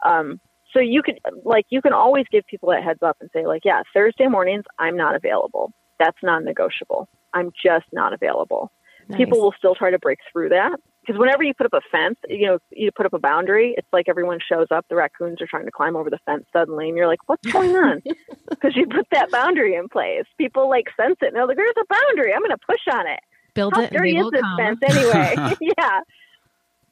Um, 0.06 0.40
so 0.74 0.80
you 0.80 1.04
could 1.04 1.20
like 1.44 1.66
you 1.70 1.82
can 1.82 1.94
always 1.94 2.26
give 2.32 2.46
people 2.48 2.70
that 2.70 2.84
heads 2.84 3.02
up 3.02 3.18
and 3.20 3.30
say 3.34 3.46
like, 3.46 3.64
"Yeah, 3.66 3.82
Thursday 3.94 4.28
mornings 4.28 4.64
I'm 4.80 4.96
not 4.96 5.16
available. 5.16 5.74
That's 6.00 6.18
non-negotiable. 6.24 7.10
I'm 7.34 7.52
just 7.64 7.86
not 7.92 8.14
available." 8.14 8.72
Nice. 9.10 9.18
People 9.18 9.42
will 9.42 9.54
still 9.58 9.76
try 9.76 9.92
to 9.92 10.00
break 10.00 10.20
through 10.32 10.50
that 10.50 10.80
because 11.02 11.20
whenever 11.20 11.44
you 11.44 11.54
put 11.54 11.66
up 11.66 11.74
a 11.74 11.82
fence, 11.92 12.18
you 12.30 12.48
know, 12.48 12.60
you 12.72 12.92
put 12.96 13.08
up 13.08 13.14
a 13.14 13.20
boundary, 13.20 13.74
it's 13.78 13.88
like 13.92 14.08
everyone 14.08 14.40
shows 14.40 14.68
up. 14.70 14.86
The 14.90 14.96
raccoons 14.96 15.42
are 15.42 15.48
trying 15.48 15.66
to 15.66 15.72
climb 15.72 15.96
over 15.96 16.10
the 16.10 16.20
fence 16.26 16.46
suddenly, 16.54 16.90
and 16.90 16.98
you're 16.98 17.08
like, 17.08 17.28
"What's 17.28 17.52
going 17.52 17.76
on?" 17.76 18.02
Because 18.50 18.76
you 18.76 18.86
put 18.86 19.08
that 19.12 19.32
boundary 19.32 19.76
in 19.76 19.90
place. 19.90 20.26
People 20.38 20.70
like 20.70 20.86
sense 20.96 21.18
it, 21.22 21.28
and 21.28 21.36
they're 21.36 21.48
like, 21.48 21.58
"There's 21.58 21.74
a 21.80 21.94
boundary. 21.94 22.34
I'm 22.34 22.42
going 22.42 22.52
to 22.52 22.58
push 22.68 22.94
on 22.94 23.08
it." 23.08 23.20
Build 23.56 23.74
How 23.76 23.82
it. 23.82 23.92
dirty 23.92 24.18
is 24.18 24.30
this 24.32 24.42
come. 24.42 24.58
fence 24.58 24.80
anyway? 24.88 25.56
yeah. 25.78 26.02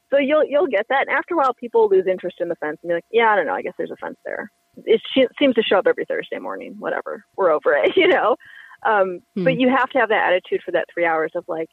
So 0.10 0.18
you'll 0.18 0.44
you'll 0.46 0.68
get 0.68 0.88
that, 0.90 1.08
and 1.08 1.16
after 1.16 1.36
a 1.36 1.38
while, 1.38 1.54
people 1.54 1.88
lose 1.88 2.08
interest 2.08 2.38
in 2.40 2.50
the 2.50 2.56
fence 2.56 2.80
and 2.82 2.90
be 2.90 2.96
like, 2.96 3.06
"Yeah, 3.12 3.30
I 3.30 3.36
don't 3.36 3.46
know. 3.46 3.54
I 3.54 3.62
guess 3.62 3.74
there's 3.78 3.92
a 3.92 3.98
fence 3.98 4.18
there." 4.26 4.52
It 4.86 5.02
seems 5.38 5.56
to 5.56 5.62
show 5.62 5.78
up 5.78 5.88
every 5.88 6.06
Thursday 6.06 6.40
morning. 6.40 6.76
Whatever, 6.80 7.24
we're 7.36 7.52
over 7.52 7.74
it, 7.74 7.96
you 7.96 8.08
know. 8.08 8.36
Um, 8.84 9.20
hmm. 9.36 9.44
But 9.44 9.60
you 9.60 9.70
have 9.70 9.90
to 9.90 10.00
have 10.00 10.10
that 10.10 10.30
attitude 10.30 10.62
for 10.64 10.72
that 10.72 10.86
three 10.94 11.06
hours 11.06 11.34
of 11.36 11.44
like, 11.48 11.70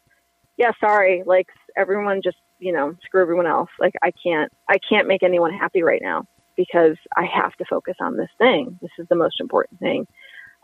yeah, 0.56 0.72
sorry, 0.80 1.22
like 1.24 1.46
everyone 1.76 2.20
just, 2.22 2.38
you 2.58 2.72
know, 2.72 2.94
screw 3.04 3.22
everyone 3.22 3.46
else. 3.46 3.70
Like 3.78 3.94
I 4.02 4.10
can't, 4.10 4.52
I 4.68 4.78
can't 4.78 5.08
make 5.08 5.22
anyone 5.22 5.52
happy 5.52 5.82
right 5.82 6.00
now 6.02 6.24
because 6.56 6.96
I 7.16 7.24
have 7.26 7.54
to 7.56 7.64
focus 7.68 7.96
on 8.00 8.16
this 8.16 8.30
thing. 8.38 8.78
This 8.80 8.90
is 8.98 9.06
the 9.08 9.14
most 9.14 9.40
important 9.40 9.78
thing. 9.80 10.06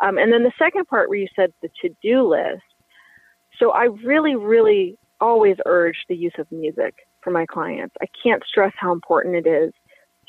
Um, 0.03 0.19
and 0.19 0.33
then 0.33 0.43
the 0.43 0.53
second 0.59 0.87
part 0.89 1.09
where 1.09 1.19
you 1.19 1.29
said 1.37 1.53
the 1.63 1.71
to-do 1.81 2.29
list. 2.29 2.63
So 3.59 3.71
I 3.71 3.85
really, 3.85 4.35
really 4.35 4.99
always 5.21 5.57
urge 5.67 5.99
the 6.09 6.17
use 6.17 6.33
of 6.39 6.51
music 6.51 6.95
for 7.21 7.31
my 7.31 7.47
clients. 7.47 7.95
I 8.03 8.07
can't 8.23 8.43
stress 8.45 8.73
how 8.77 8.93
important 8.93 9.37
it 9.37 9.49
is 9.49 9.73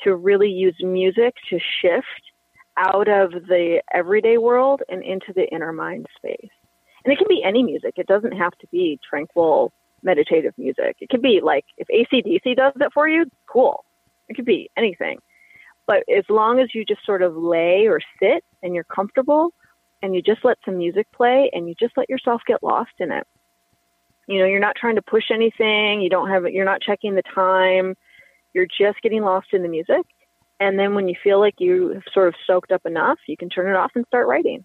to 0.02 0.14
really 0.14 0.50
use 0.50 0.76
music 0.80 1.34
to 1.50 1.58
shift 1.80 2.06
out 2.76 3.08
of 3.08 3.32
the 3.32 3.82
everyday 3.92 4.38
world 4.38 4.82
and 4.88 5.02
into 5.02 5.32
the 5.34 5.48
inner 5.50 5.72
mind 5.72 6.06
space. 6.16 6.50
And 7.04 7.12
it 7.12 7.18
can 7.18 7.28
be 7.28 7.42
any 7.44 7.62
music. 7.62 7.94
It 7.96 8.06
doesn't 8.06 8.32
have 8.32 8.56
to 8.58 8.66
be 8.68 8.98
tranquil, 9.08 9.72
meditative 10.04 10.54
music. 10.56 10.96
It 11.00 11.08
could 11.08 11.22
be 11.22 11.40
like 11.42 11.64
if 11.76 11.88
ACDC 11.88 12.56
does 12.56 12.72
it 12.76 12.92
for 12.92 13.08
you, 13.08 13.26
cool. 13.46 13.84
It 14.28 14.34
could 14.34 14.44
be 14.44 14.70
anything. 14.76 15.18
But 15.86 16.04
as 16.14 16.24
long 16.28 16.60
as 16.60 16.74
you 16.74 16.84
just 16.84 17.04
sort 17.04 17.22
of 17.22 17.36
lay 17.36 17.86
or 17.86 18.00
sit 18.20 18.44
and 18.62 18.74
you're 18.74 18.84
comfortable 18.84 19.52
and 20.02 20.14
you 20.14 20.22
just 20.22 20.44
let 20.44 20.58
some 20.64 20.78
music 20.78 21.06
play 21.12 21.50
and 21.52 21.68
you 21.68 21.74
just 21.78 21.96
let 21.96 22.08
yourself 22.08 22.42
get 22.46 22.62
lost 22.62 22.92
in 22.98 23.12
it. 23.12 23.26
You 24.26 24.38
know, 24.38 24.46
you're 24.46 24.60
not 24.60 24.76
trying 24.76 24.96
to 24.96 25.02
push 25.02 25.30
anything. 25.30 26.00
You 26.00 26.08
don't 26.08 26.30
have, 26.30 26.46
you're 26.48 26.64
not 26.64 26.80
checking 26.80 27.14
the 27.14 27.22
time. 27.22 27.94
You're 28.54 28.66
just 28.66 29.02
getting 29.02 29.22
lost 29.22 29.48
in 29.52 29.62
the 29.62 29.68
music. 29.68 30.06
And 30.60 30.78
then 30.78 30.94
when 30.94 31.08
you 31.08 31.16
feel 31.22 31.40
like 31.40 31.56
you 31.58 31.88
have 31.90 32.04
sort 32.12 32.28
of 32.28 32.34
soaked 32.46 32.72
up 32.72 32.86
enough, 32.86 33.18
you 33.26 33.36
can 33.36 33.50
turn 33.50 33.68
it 33.68 33.76
off 33.76 33.92
and 33.94 34.06
start 34.06 34.26
writing 34.26 34.64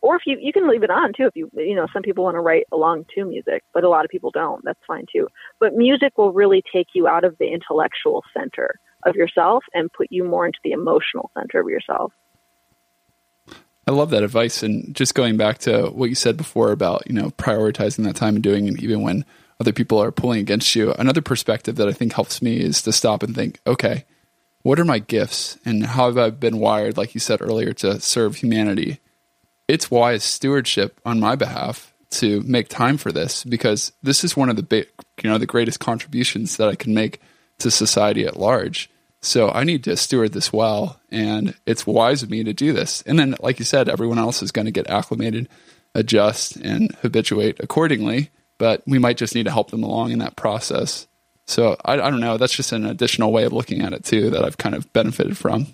or 0.00 0.16
if 0.16 0.22
you 0.26 0.38
you 0.40 0.52
can 0.52 0.68
leave 0.68 0.82
it 0.82 0.90
on 0.90 1.12
too 1.12 1.26
if 1.26 1.36
you 1.36 1.50
you 1.54 1.74
know 1.74 1.86
some 1.92 2.02
people 2.02 2.24
want 2.24 2.34
to 2.34 2.40
write 2.40 2.64
along 2.72 3.04
to 3.14 3.24
music 3.24 3.62
but 3.72 3.84
a 3.84 3.88
lot 3.88 4.04
of 4.04 4.10
people 4.10 4.30
don't 4.30 4.64
that's 4.64 4.78
fine 4.86 5.06
too. 5.12 5.28
But 5.60 5.74
music 5.74 6.16
will 6.18 6.32
really 6.32 6.62
take 6.72 6.88
you 6.94 7.08
out 7.08 7.24
of 7.24 7.36
the 7.38 7.48
intellectual 7.48 8.22
center 8.36 8.78
of 9.04 9.16
yourself 9.16 9.64
and 9.74 9.92
put 9.92 10.08
you 10.10 10.24
more 10.24 10.46
into 10.46 10.58
the 10.64 10.72
emotional 10.72 11.30
center 11.36 11.60
of 11.60 11.68
yourself. 11.68 12.12
I 13.86 13.92
love 13.92 14.10
that 14.10 14.22
advice 14.22 14.62
and 14.62 14.94
just 14.94 15.14
going 15.14 15.36
back 15.38 15.58
to 15.58 15.86
what 15.86 16.10
you 16.10 16.14
said 16.14 16.36
before 16.36 16.72
about 16.72 17.04
you 17.06 17.14
know 17.14 17.30
prioritizing 17.30 18.04
that 18.04 18.16
time 18.16 18.34
and 18.34 18.44
doing 18.44 18.66
it 18.68 18.82
even 18.82 19.02
when 19.02 19.24
other 19.60 19.72
people 19.72 20.00
are 20.00 20.12
pulling 20.12 20.40
against 20.40 20.74
you. 20.76 20.92
Another 20.92 21.22
perspective 21.22 21.76
that 21.76 21.88
I 21.88 21.92
think 21.92 22.12
helps 22.12 22.42
me 22.42 22.58
is 22.58 22.82
to 22.82 22.92
stop 22.92 23.22
and 23.22 23.34
think 23.34 23.60
okay 23.66 24.04
what 24.62 24.80
are 24.80 24.84
my 24.84 24.98
gifts 24.98 25.56
and 25.64 25.86
how 25.86 26.06
have 26.06 26.18
I 26.18 26.30
been 26.30 26.58
wired 26.58 26.96
like 26.96 27.14
you 27.14 27.20
said 27.20 27.40
earlier 27.40 27.72
to 27.74 28.00
serve 28.00 28.36
humanity 28.36 28.98
it's 29.68 29.90
wise 29.90 30.24
stewardship 30.24 31.00
on 31.04 31.20
my 31.20 31.36
behalf 31.36 31.94
to 32.10 32.40
make 32.42 32.68
time 32.68 32.96
for 32.96 33.12
this 33.12 33.44
because 33.44 33.92
this 34.02 34.24
is 34.24 34.36
one 34.36 34.48
of 34.48 34.56
the 34.56 34.62
big, 34.62 34.88
you 35.22 35.28
know, 35.28 35.38
the 35.38 35.46
greatest 35.46 35.78
contributions 35.78 36.56
that 36.56 36.68
I 36.68 36.74
can 36.74 36.94
make 36.94 37.20
to 37.58 37.70
society 37.70 38.24
at 38.26 38.38
large. 38.38 38.90
So 39.20 39.50
I 39.50 39.64
need 39.64 39.84
to 39.84 39.96
steward 39.96 40.32
this 40.32 40.52
well, 40.52 41.00
and 41.10 41.54
it's 41.66 41.86
wise 41.86 42.22
of 42.22 42.30
me 42.30 42.44
to 42.44 42.52
do 42.52 42.72
this. 42.72 43.02
And 43.02 43.18
then, 43.18 43.34
like 43.40 43.58
you 43.58 43.64
said, 43.64 43.88
everyone 43.88 44.18
else 44.18 44.42
is 44.42 44.52
going 44.52 44.66
to 44.66 44.72
get 44.72 44.88
acclimated, 44.88 45.48
adjust, 45.94 46.56
and 46.56 46.94
habituate 47.02 47.58
accordingly. 47.58 48.30
But 48.58 48.82
we 48.86 48.98
might 48.98 49.16
just 49.16 49.34
need 49.34 49.44
to 49.44 49.50
help 49.50 49.70
them 49.70 49.82
along 49.82 50.12
in 50.12 50.20
that 50.20 50.36
process. 50.36 51.08
So 51.46 51.76
I, 51.84 51.94
I 51.94 52.10
don't 52.10 52.20
know. 52.20 52.36
That's 52.36 52.54
just 52.54 52.72
an 52.72 52.86
additional 52.86 53.32
way 53.32 53.44
of 53.44 53.52
looking 53.52 53.82
at 53.82 53.92
it 53.92 54.04
too 54.04 54.30
that 54.30 54.44
I've 54.44 54.58
kind 54.58 54.74
of 54.74 54.92
benefited 54.92 55.36
from. 55.36 55.66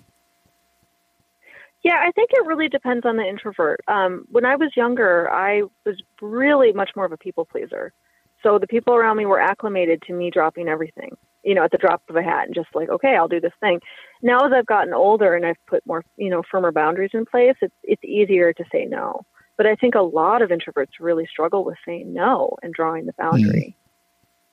Yeah, 1.85 2.01
I 2.01 2.09
think 2.13 2.31
it 2.33 2.47
really 2.47 2.67
depends 2.67 3.05
on 3.05 3.15
the 3.15 3.23
introvert. 3.23 3.79
Um, 3.87 4.25
when 4.31 4.43
I 4.43 4.55
was 4.55 4.71
younger, 4.75 5.31
I 5.31 5.61
was 5.85 6.01
really 6.19 6.73
much 6.73 6.89
more 6.95 7.05
of 7.05 7.11
a 7.11 7.17
people 7.17 7.45
pleaser. 7.45 7.93
So 8.41 8.57
the 8.57 8.65
people 8.65 8.95
around 8.95 9.17
me 9.17 9.27
were 9.27 9.39
acclimated 9.39 10.01
to 10.07 10.13
me 10.13 10.31
dropping 10.31 10.67
everything, 10.67 11.15
you 11.43 11.53
know, 11.53 11.63
at 11.63 11.69
the 11.69 11.77
drop 11.77 12.01
of 12.09 12.15
a 12.15 12.23
hat 12.23 12.47
and 12.47 12.55
just 12.55 12.69
like, 12.73 12.89
okay, 12.89 13.15
I'll 13.15 13.27
do 13.27 13.39
this 13.39 13.53
thing. 13.59 13.81
Now 14.23 14.47
as 14.47 14.51
I've 14.51 14.65
gotten 14.65 14.95
older 14.95 15.35
and 15.35 15.45
I've 15.45 15.63
put 15.67 15.85
more, 15.85 16.03
you 16.17 16.31
know, 16.31 16.41
firmer 16.49 16.71
boundaries 16.71 17.11
in 17.13 17.23
place, 17.23 17.55
it's 17.61 17.75
it's 17.83 18.03
easier 18.03 18.51
to 18.51 18.63
say 18.71 18.85
no. 18.85 19.21
But 19.55 19.67
I 19.67 19.75
think 19.75 19.93
a 19.93 20.01
lot 20.01 20.41
of 20.41 20.49
introverts 20.49 20.99
really 20.99 21.27
struggle 21.27 21.63
with 21.63 21.77
saying 21.85 22.11
no 22.11 22.57
and 22.63 22.73
drawing 22.73 23.05
the 23.05 23.13
boundary. 23.13 23.75
Mm. 23.77 23.81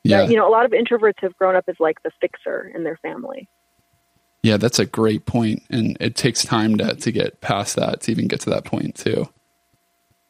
Yeah. 0.04 0.28
you 0.28 0.36
know, 0.36 0.46
a 0.46 0.52
lot 0.52 0.66
of 0.66 0.72
introverts 0.72 1.22
have 1.22 1.34
grown 1.36 1.56
up 1.56 1.64
as 1.66 1.76
like 1.80 2.02
the 2.02 2.10
fixer 2.20 2.70
in 2.74 2.84
their 2.84 2.98
family. 2.98 3.48
Yeah, 4.42 4.56
that's 4.56 4.80
a 4.80 4.86
great 4.86 5.24
point, 5.24 5.62
and 5.70 5.96
it 6.00 6.16
takes 6.16 6.44
time 6.44 6.76
to 6.78 6.96
to 6.96 7.12
get 7.12 7.40
past 7.40 7.76
that 7.76 8.00
to 8.02 8.10
even 8.10 8.26
get 8.26 8.40
to 8.40 8.50
that 8.50 8.64
point 8.64 8.96
too. 8.96 9.28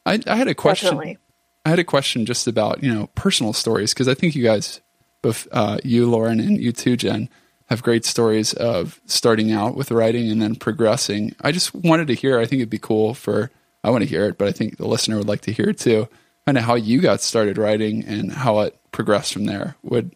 I, 0.04 0.20
I 0.26 0.36
had 0.36 0.48
a 0.48 0.54
question. 0.54 0.96
Definitely. 0.96 1.18
I 1.64 1.70
had 1.70 1.78
a 1.78 1.84
question 1.84 2.26
just 2.26 2.46
about 2.46 2.82
you 2.82 2.92
know 2.92 3.08
personal 3.14 3.52
stories 3.52 3.94
because 3.94 4.08
I 4.08 4.14
think 4.14 4.34
you 4.34 4.42
guys, 4.42 4.80
both 5.22 5.48
uh, 5.52 5.78
you 5.82 6.08
Lauren 6.08 6.40
and 6.40 6.60
you 6.60 6.72
too 6.72 6.96
Jen, 6.96 7.30
have 7.66 7.82
great 7.82 8.04
stories 8.04 8.52
of 8.52 9.00
starting 9.06 9.50
out 9.50 9.76
with 9.76 9.90
writing 9.90 10.30
and 10.30 10.42
then 10.42 10.56
progressing. 10.56 11.34
I 11.40 11.52
just 11.52 11.74
wanted 11.74 12.08
to 12.08 12.14
hear. 12.14 12.38
I 12.38 12.44
think 12.44 12.60
it'd 12.60 12.70
be 12.70 12.78
cool 12.78 13.14
for 13.14 13.50
I 13.82 13.90
want 13.90 14.02
to 14.02 14.08
hear 14.08 14.26
it, 14.26 14.36
but 14.36 14.46
I 14.46 14.52
think 14.52 14.76
the 14.76 14.86
listener 14.86 15.16
would 15.16 15.28
like 15.28 15.42
to 15.42 15.52
hear 15.52 15.70
it 15.70 15.78
too. 15.78 16.08
Kind 16.44 16.58
of 16.58 16.64
how 16.64 16.74
you 16.74 17.00
got 17.00 17.20
started 17.22 17.56
writing 17.56 18.04
and 18.04 18.32
how 18.32 18.60
it 18.60 18.78
progressed 18.90 19.32
from 19.32 19.46
there. 19.46 19.76
Would 19.82 20.14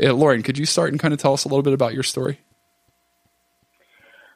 uh, 0.00 0.12
Lauren, 0.12 0.42
could 0.42 0.58
you 0.58 0.66
start 0.66 0.90
and 0.90 1.00
kind 1.00 1.12
of 1.12 1.20
tell 1.20 1.32
us 1.32 1.44
a 1.44 1.48
little 1.48 1.62
bit 1.62 1.72
about 1.72 1.94
your 1.94 2.02
story? 2.02 2.38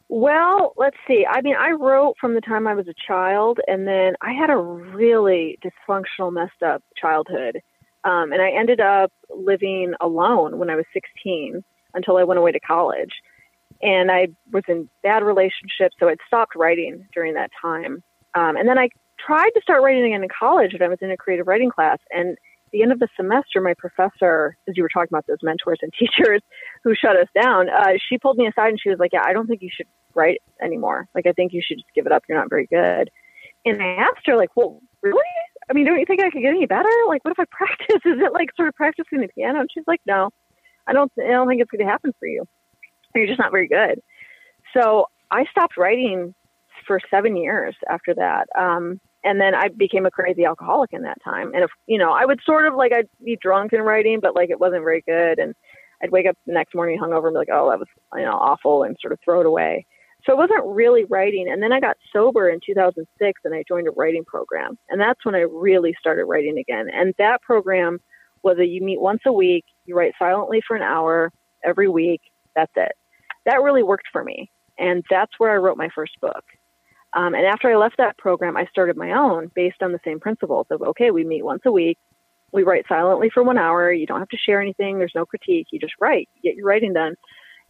Well, 0.09 0.73
let's 0.77 0.97
see. 1.09 1.27
I 1.29 1.41
mean, 1.41 1.57
I 1.57 1.73
wrote 1.73 2.15
from 2.21 2.35
the 2.35 2.41
time 2.41 2.67
I 2.67 2.75
was 2.75 2.87
a 2.87 2.95
child, 3.07 3.59
and 3.67 3.87
then 3.89 4.15
I 4.21 4.33
had 4.33 4.51
a 4.51 4.57
really 4.57 5.59
dysfunctional, 5.65 6.33
messed 6.33 6.63
up 6.65 6.83
childhood. 6.97 7.61
Um, 8.05 8.33
and 8.33 8.41
I 8.41 8.51
ended 8.51 8.81
up 8.81 9.13
living 9.31 9.95
alone 10.01 10.59
when 10.59 10.71
I 10.71 10.77
was 10.77 10.85
16 10.93 11.65
until 11.95 12.17
I 12.19 12.23
went 12.23 12.39
away 12.39 12.53
to 12.53 12.61
college. 12.61 13.15
And 13.83 14.11
I 14.13 14.29
was 14.53 14.63
in 14.69 14.89
bad 15.03 15.25
relationships, 15.25 15.97
so 15.99 16.09
I'd 16.09 16.19
stopped 16.27 16.55
writing 16.55 17.07
during 17.13 17.35
that 17.35 17.51
time. 17.61 18.03
Um, 18.35 18.57
and 18.57 18.69
then 18.69 18.79
I 18.79 18.91
tried 19.19 19.51
to 19.51 19.61
start 19.61 19.83
writing 19.83 20.05
again 20.05 20.23
in 20.23 20.29
college, 20.29 20.73
and 20.73 20.83
I 20.83 20.89
was 20.89 20.99
in 21.01 21.11
a 21.11 21.17
creative 21.17 21.49
writing 21.49 21.71
class. 21.71 21.99
And 22.13 22.39
the 22.73 22.83
end 22.83 22.93
of 22.93 22.99
the 22.99 23.09
semester, 23.17 23.61
my 23.61 23.75
professor, 23.79 24.57
as 24.69 24.77
you 24.77 24.83
were 24.83 24.89
talking 24.89 25.09
about 25.11 25.27
those 25.27 25.39
mentors 25.43 25.79
and 25.83 25.93
teachers 25.99 26.43
who 26.85 26.95
shut 26.95 27.17
us 27.17 27.29
down, 27.41 27.69
uh, 27.69 27.93
she 28.09 28.19
pulled 28.19 28.37
me 28.37 28.47
aside 28.47 28.71
and 28.71 28.81
she 28.81 28.91
was 28.91 28.99
like, 28.99 29.13
"Yeah, 29.13 29.23
I 29.25 29.33
don't 29.33 29.47
think 29.47 29.63
you 29.63 29.71
should 29.73 29.87
write 30.15 30.43
anymore. 30.63 31.09
Like, 31.15 31.27
I 31.27 31.33
think 31.33 31.53
you 31.53 31.63
should 31.67 31.79
just 31.79 31.93
give 31.95 32.07
it 32.07 32.13
up. 32.13 32.25
You're 32.29 32.39
not 32.39 32.51
very 32.51 32.67
good." 32.67 33.11
And 33.65 33.83
I 33.83 33.95
asked 33.97 34.27
her, 34.27 34.37
like, 34.37 34.51
"Well, 34.57 34.81
really? 35.03 35.19
I 35.69 35.73
mean, 35.73 35.87
don't 35.87 35.99
you 35.99 36.07
think 36.07 36.21
I 36.21 36.31
could 36.31 36.43
get 36.43 36.55
any 36.55 36.67
better? 36.67 36.89
Like, 37.09 37.25
what 37.25 37.33
if 37.33 37.41
I 37.41 37.45
practice? 37.51 38.03
Is 38.05 38.21
it 38.21 38.33
like 38.33 38.51
sort 38.57 38.69
of 38.69 38.75
practicing 38.75 39.21
the 39.21 39.29
piano?" 39.29 39.61
And 39.61 39.69
she's 39.73 39.87
like, 39.87 40.01
"No, 40.07 40.31
I 40.87 40.93
don't. 40.93 41.13
I 41.19 41.31
don't 41.31 41.49
think 41.49 41.61
it's 41.61 41.71
going 41.71 41.85
to 41.85 41.91
happen 41.91 42.13
for 42.19 42.27
you. 42.27 42.45
You're 43.15 43.27
just 43.27 43.39
not 43.39 43.53
very 43.53 43.69
good." 43.69 44.01
So 44.77 45.07
I 45.31 45.45
stopped 45.51 45.77
writing 45.77 46.35
for 46.87 47.01
seven 47.11 47.37
years 47.37 47.75
after 47.89 48.15
that. 48.15 48.49
Um, 48.57 49.01
and 49.27 49.41
then 49.41 49.55
I 49.55 49.69
became 49.69 50.07
a 50.07 50.11
crazy 50.11 50.45
alcoholic 50.45 50.93
in 50.93 51.03
that 51.03 51.19
time. 51.23 51.53
And 51.53 51.65
if 51.65 51.71
you 51.87 51.99
know, 51.99 52.13
I 52.13 52.25
would 52.25 52.41
sort 52.47 52.67
of 52.67 52.75
like 52.75 52.93
I'd 52.93 53.09
be 53.25 53.37
drunk 53.43 53.73
and 53.73 53.85
writing, 53.85 54.21
but 54.21 54.37
like 54.37 54.51
it 54.51 54.61
wasn't 54.61 54.85
very 54.85 55.03
good. 55.07 55.41
And 55.41 55.53
I'd 56.03 56.13
wake 56.13 56.27
up 56.27 56.37
the 56.47 56.53
next 56.53 56.75
morning 56.75 56.99
hungover 56.99 57.27
and 57.27 57.35
be 57.35 57.39
like, 57.39 57.49
oh, 57.53 57.69
that 57.69 57.81
was 57.81 57.89
you 58.15 58.23
know 58.23 58.31
awful, 58.31 58.85
and 58.85 58.97
sort 59.01 59.13
of 59.13 59.19
throw 59.25 59.41
it 59.41 59.47
away. 59.47 59.85
So 60.25 60.33
I 60.33 60.37
wasn't 60.37 60.65
really 60.65 61.05
writing. 61.05 61.49
And 61.51 61.63
then 61.63 61.73
I 61.73 61.81
got 61.81 61.97
sober 62.13 62.49
in 62.49 62.61
2006, 62.65 63.41
and 63.45 63.55
I 63.55 63.65
joined 63.69 63.89
a 63.89 63.93
writing 63.93 64.25
program, 64.25 64.79
and 64.89 65.01
that's 65.01 65.25
when 65.25 65.35
I 65.35 65.41
really 65.41 65.95
started 65.99 66.27
writing 66.27 66.59
again. 66.59 66.87
And 66.93 67.13
that 67.19 67.43
program 67.43 67.99
was 68.45 68.59
a 68.59 68.67
you 68.67 68.81
meet 68.81 69.01
once 69.01 69.23
a 69.27 69.33
week, 69.33 69.65
you 69.87 69.97
write 69.97 70.15
silently 70.21 70.63
for 70.67 70.77
an 70.77 70.83
hour 70.83 71.33
every 71.65 71.89
week. 71.89 72.21
That's 72.55 72.73
it. 72.77 72.93
That 73.45 73.63
really 73.63 73.83
worked 73.83 74.07
for 74.13 74.23
me, 74.23 74.53
and 74.79 75.05
that's 75.11 75.33
where 75.39 75.51
I 75.51 75.57
wrote 75.57 75.77
my 75.77 75.89
first 75.93 76.13
book. 76.21 76.45
Um, 77.13 77.35
and 77.35 77.47
after 77.47 77.71
I 77.71 77.77
left 77.77 77.97
that 77.99 78.19
program, 78.19 78.57
I 78.57 78.67
started 78.67 78.97
my 78.97 79.13
own 79.13 79.51
based 79.55 79.83
on 79.83 79.93
the 79.93 80.01
same 80.05 80.21
principles 80.21 80.67
of 80.71 80.83
okay, 80.83 81.11
we 81.11 81.25
meet 81.25 81.45
once 81.45 81.63
a 81.65 81.73
week, 81.73 81.99
we 82.53 82.63
write 82.63 82.85
silently 82.89 83.31
for 83.33 83.43
one 83.43 83.59
hour. 83.59 83.93
You 83.93 84.07
don't 84.07 84.19
have 84.19 84.29
to 84.29 84.37
share 84.37 84.61
anything. 84.61 84.99
There's 84.99 85.13
no 85.15 85.27
critique. 85.27 85.69
You 85.71 85.79
just 85.79 85.95
write. 86.01 86.29
Get 86.43 86.57
your 86.57 86.67
writing 86.67 86.93
done. 86.93 87.15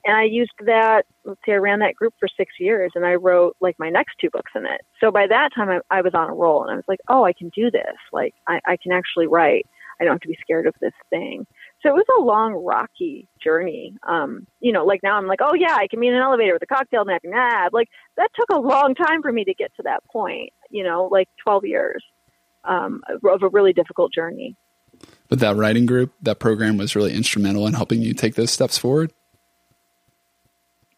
And 0.05 0.17
I 0.17 0.25
used 0.25 0.53
that. 0.65 1.05
Let's 1.25 1.41
see, 1.45 1.53
I 1.53 1.57
ran 1.57 1.81
that 1.81 1.97
group 1.97 2.15
for 2.21 2.29
six 2.37 2.53
years, 2.61 2.93
and 2.95 3.05
I 3.05 3.15
wrote 3.15 3.57
like 3.61 3.75
my 3.79 3.91
next 3.91 4.15
two 4.21 4.31
books 4.31 4.53
in 4.55 4.65
it. 4.65 4.81
So 5.01 5.11
by 5.11 5.27
that 5.27 5.51
time, 5.55 5.69
I, 5.69 5.81
I 5.91 6.01
was 6.03 6.15
on 6.15 6.31
a 6.31 6.35
roll, 6.35 6.63
and 6.63 6.71
I 6.71 6.77
was 6.77 6.85
like, 6.87 7.01
oh, 7.09 7.25
I 7.25 7.33
can 7.33 7.51
do 7.55 7.71
this. 7.71 7.97
Like 8.13 8.35
I, 8.47 8.61
I 8.67 8.77
can 8.81 8.93
actually 8.93 9.27
write. 9.27 9.67
I 10.01 10.05
don't 10.05 10.15
have 10.15 10.21
to 10.21 10.29
be 10.29 10.39
scared 10.41 10.67
of 10.67 10.75
this 10.81 10.93
thing. 11.11 11.47
So 11.87 11.91
it 11.91 11.95
was 11.95 12.19
a 12.19 12.25
long, 12.25 12.53
rocky 12.53 13.29
journey. 13.41 13.97
Um, 14.03 14.49
you 14.59 14.73
know, 14.73 14.85
like 14.85 15.05
now 15.05 15.17
I'm 15.17 15.29
like, 15.29 15.39
oh 15.41 15.55
yeah, 15.55 15.77
I 15.79 15.87
can 15.87 16.01
be 16.01 16.09
in 16.09 16.15
an 16.15 16.21
elevator 16.21 16.53
with 16.53 16.63
a 16.63 16.67
cocktail 16.67 17.03
and 17.07 17.33
ab. 17.33 17.73
Like 17.73 17.89
that 18.17 18.31
took 18.35 18.51
a 18.51 18.59
long 18.59 18.97
time 18.97 19.23
for 19.23 19.31
me 19.31 19.45
to 19.45 19.55
get 19.55 19.73
to 19.77 19.85
that 19.85 20.03
point. 20.11 20.53
You 20.69 20.83
know, 20.83 21.09
like 21.13 21.29
12 21.45 21.65
years 21.65 22.03
um, 22.65 23.03
of 23.09 23.43
a 23.45 23.49
really 23.49 23.73
difficult 23.73 24.13
journey. 24.13 24.57
But 25.29 25.39
that 25.39 25.55
writing 25.55 25.87
group, 25.87 26.13
that 26.23 26.41
program 26.41 26.77
was 26.77 26.97
really 26.97 27.15
instrumental 27.15 27.69
in 27.69 27.75
helping 27.75 28.03
you 28.03 28.15
take 28.15 28.35
those 28.35 28.51
steps 28.51 28.77
forward. 28.77 29.13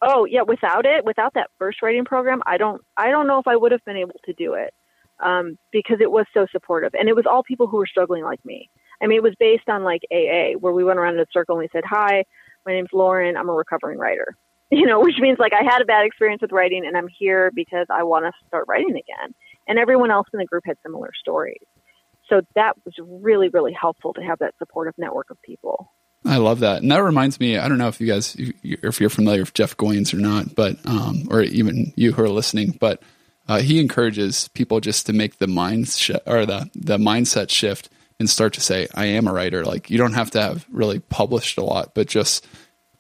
Oh 0.01 0.25
yeah, 0.25 0.43
without 0.43 0.87
it, 0.87 1.05
without 1.05 1.35
that 1.35 1.51
first 1.59 1.83
writing 1.83 2.07
program, 2.07 2.41
I 2.47 2.57
don't, 2.57 2.81
I 2.97 3.11
don't 3.11 3.27
know 3.27 3.41
if 3.41 3.47
I 3.47 3.57
would 3.57 3.73
have 3.73 3.85
been 3.85 3.99
able 3.99 4.21
to 4.25 4.33
do 4.33 4.55
it 4.55 4.73
um, 5.21 5.59
because 5.71 5.99
it 6.01 6.11
was 6.11 6.25
so 6.33 6.47
supportive, 6.51 6.95
and 6.95 7.11
it 7.11 7.17
was 7.17 7.27
all 7.27 7.43
people 7.43 7.67
who 7.67 7.77
were 7.77 7.87
struggling 7.87 8.25
like 8.25 8.43
me. 8.43 8.71
I 9.03 9.07
mean, 9.07 9.19
it 9.19 9.23
was 9.23 9.35
based 9.39 9.69
on 9.69 9.85
like 9.85 10.03
AA, 10.13 10.59
where 10.59 10.73
we 10.73 10.85
went 10.85 10.99
around 10.99 11.15
in 11.15 11.21
a 11.21 11.27
circle 11.33 11.57
and 11.57 11.63
we 11.63 11.69
said, 11.73 11.85
"Hi, 11.87 12.25
my 12.67 12.73
name's 12.73 12.91
Lauren. 12.93 13.37
I'm 13.37 13.49
a 13.49 13.53
recovering 13.53 13.99
writer." 13.99 14.37
You 14.71 14.85
know, 14.85 15.01
which 15.01 15.15
means 15.19 15.39
like 15.39 15.55
I 15.55 15.65
had 15.65 15.81
a 15.81 15.87
bad 15.87 16.05
experience 16.05 16.43
with 16.43 16.53
writing, 16.53 16.85
and 16.87 16.95
I'm 16.95 17.09
here 17.09 17.51
because 17.55 17.87
I 17.89 18.03
want 18.03 18.27
to 18.27 18.33
start 18.49 18.67
writing 18.69 18.91
again. 18.91 19.35
And 19.67 19.79
everyone 19.79 20.11
else 20.11 20.27
in 20.31 20.39
the 20.39 20.45
group 20.45 20.65
had 20.67 20.77
similar 20.85 21.11
stories 21.19 21.63
so 22.29 22.43
that 22.55 22.75
was 22.85 22.95
really 22.99 23.49
really 23.49 23.73
helpful 23.73 24.13
to 24.13 24.21
have 24.21 24.39
that 24.39 24.55
supportive 24.59 24.95
network 24.99 25.31
of 25.31 25.41
people 25.43 25.91
I 26.25 26.39
love 26.39 26.59
that, 26.61 26.83
and 26.83 26.91
that 26.91 27.03
reminds 27.03 27.39
me. 27.39 27.59
I 27.59 27.69
don't 27.69 27.79
know 27.79 27.87
if 27.87 28.01
you 28.01 28.09
guys, 28.09 28.35
if 28.37 29.01
you're 29.01 29.09
familiar 29.09 29.41
with 29.41 29.55
Jeff 29.55 29.77
Goins 29.77 30.13
or 30.13 30.17
not, 30.17 30.53
but 30.57 30.77
um, 30.85 31.29
or 31.31 31.43
even 31.43 31.93
you 31.95 32.13
who 32.13 32.23
are 32.23 32.29
listening, 32.29 32.77
but 32.81 33.01
uh, 33.47 33.61
he 33.61 33.81
encourages 33.81 34.49
people 34.49 34.81
just 34.81 35.07
to 35.07 35.13
make 35.13 35.39
the 35.39 35.47
mind 35.47 35.85
or 36.27 36.45
the 36.45 36.69
the 36.75 36.99
mindset 36.99 37.51
shift 37.51 37.89
and 38.19 38.29
start 38.29 38.53
to 38.55 38.61
say, 38.61 38.89
"I 38.95 39.07
am 39.07 39.27
a 39.27 39.33
writer." 39.33 39.65
Like 39.65 39.91
you 39.91 39.99
don't 39.99 40.15
have 40.15 40.31
to 40.33 40.41
have 40.41 40.67
really 40.71 40.99
published 40.99 41.59
a 41.59 41.65
lot, 41.65 41.95
but 41.95 42.07
just 42.09 42.47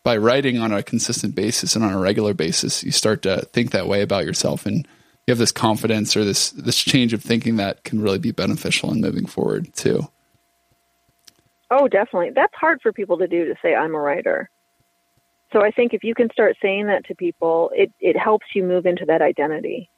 by 0.02 0.16
writing 0.16 0.58
on 0.58 0.72
a 0.72 0.82
consistent 0.82 1.34
basis 1.34 1.76
and 1.76 1.84
on 1.84 1.92
a 1.92 1.98
regular 1.98 2.34
basis, 2.34 2.82
you 2.84 2.92
start 2.92 3.22
to 3.22 3.42
think 3.52 3.72
that 3.72 3.88
way 3.88 4.02
about 4.02 4.24
yourself 4.24 4.64
and 4.64 4.86
you 5.26 5.32
have 5.32 5.38
this 5.38 5.52
confidence 5.52 6.16
or 6.16 6.24
this 6.24 6.50
this 6.50 6.82
change 6.82 7.12
of 7.12 7.22
thinking 7.22 7.56
that 7.56 7.84
can 7.84 8.00
really 8.00 8.18
be 8.18 8.32
beneficial 8.32 8.90
in 8.90 9.00
moving 9.00 9.26
forward 9.26 9.74
too. 9.74 10.08
Oh, 11.70 11.88
definitely. 11.88 12.30
That's 12.30 12.54
hard 12.54 12.80
for 12.82 12.92
people 12.92 13.18
to 13.18 13.28
do 13.28 13.44
to 13.44 13.54
say 13.60 13.74
I'm 13.74 13.94
a 13.94 14.00
writer. 14.00 14.48
So 15.52 15.62
I 15.62 15.70
think 15.70 15.94
if 15.94 16.04
you 16.04 16.14
can 16.14 16.30
start 16.30 16.56
saying 16.62 16.86
that 16.86 17.06
to 17.06 17.14
people, 17.14 17.70
it, 17.74 17.92
it 18.00 18.16
helps 18.16 18.46
you 18.54 18.62
move 18.62 18.86
into 18.86 19.04
that 19.06 19.22
identity. 19.22 19.90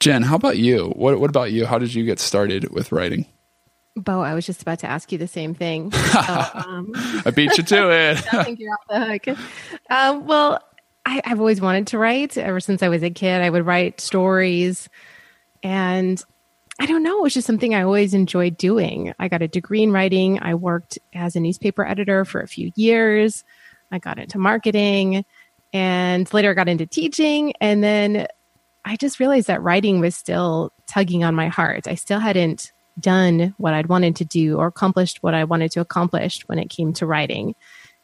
Jen, 0.00 0.22
how 0.22 0.36
about 0.36 0.56
you? 0.56 0.92
What 0.96 1.20
what 1.20 1.30
about 1.30 1.52
you? 1.52 1.66
How 1.66 1.78
did 1.78 1.94
you 1.94 2.04
get 2.04 2.18
started 2.18 2.72
with 2.72 2.90
writing? 2.90 3.26
Bo, 3.96 4.22
I 4.22 4.34
was 4.34 4.46
just 4.46 4.62
about 4.62 4.78
to 4.80 4.86
ask 4.86 5.12
you 5.12 5.18
the 5.18 5.28
same 5.28 5.54
thing. 5.54 5.92
So, 5.92 6.18
um, 6.54 6.92
I 7.26 7.30
beat 7.34 7.56
you 7.58 7.64
to 7.64 7.90
it. 7.90 8.34
I 8.34 8.44
think 8.44 8.58
you're 8.58 8.72
off 8.72 8.80
the 8.88 9.04
hook. 9.04 9.38
Um, 9.90 10.26
well, 10.26 10.64
I, 11.04 11.20
I've 11.24 11.38
always 11.40 11.60
wanted 11.60 11.88
to 11.88 11.98
write 11.98 12.38
ever 12.38 12.60
since 12.60 12.82
I 12.82 12.88
was 12.88 13.02
a 13.02 13.10
kid. 13.10 13.42
I 13.42 13.50
would 13.50 13.66
write 13.66 14.00
stories 14.00 14.88
and 15.62 16.22
I 16.78 16.86
don't 16.86 17.02
know. 17.02 17.18
It 17.18 17.22
was 17.22 17.34
just 17.34 17.46
something 17.46 17.74
I 17.74 17.82
always 17.82 18.14
enjoyed 18.14 18.56
doing. 18.56 19.12
I 19.18 19.28
got 19.28 19.42
a 19.42 19.48
degree 19.48 19.82
in 19.82 19.92
writing. 19.92 20.40
I 20.40 20.54
worked 20.54 20.98
as 21.12 21.36
a 21.36 21.40
newspaper 21.40 21.84
editor 21.84 22.24
for 22.24 22.40
a 22.40 22.48
few 22.48 22.72
years. 22.74 23.44
I 23.90 23.98
got 23.98 24.18
into 24.18 24.38
marketing 24.38 25.26
and 25.74 26.32
later 26.32 26.50
I 26.50 26.54
got 26.54 26.68
into 26.68 26.86
teaching. 26.86 27.52
And 27.60 27.84
then 27.84 28.26
I 28.84 28.96
just 28.96 29.20
realized 29.20 29.46
that 29.48 29.62
writing 29.62 30.00
was 30.00 30.16
still 30.16 30.72
tugging 30.86 31.22
on 31.24 31.34
my 31.34 31.48
heart. 31.48 31.86
I 31.86 31.94
still 31.94 32.18
hadn't 32.18 32.72
done 32.98 33.54
what 33.58 33.74
I'd 33.74 33.88
wanted 33.88 34.16
to 34.16 34.24
do 34.24 34.56
or 34.56 34.66
accomplished 34.66 35.22
what 35.22 35.34
I 35.34 35.44
wanted 35.44 35.70
to 35.72 35.80
accomplish 35.80 36.42
when 36.46 36.58
it 36.58 36.70
came 36.70 36.92
to 36.94 37.06
writing. 37.06 37.54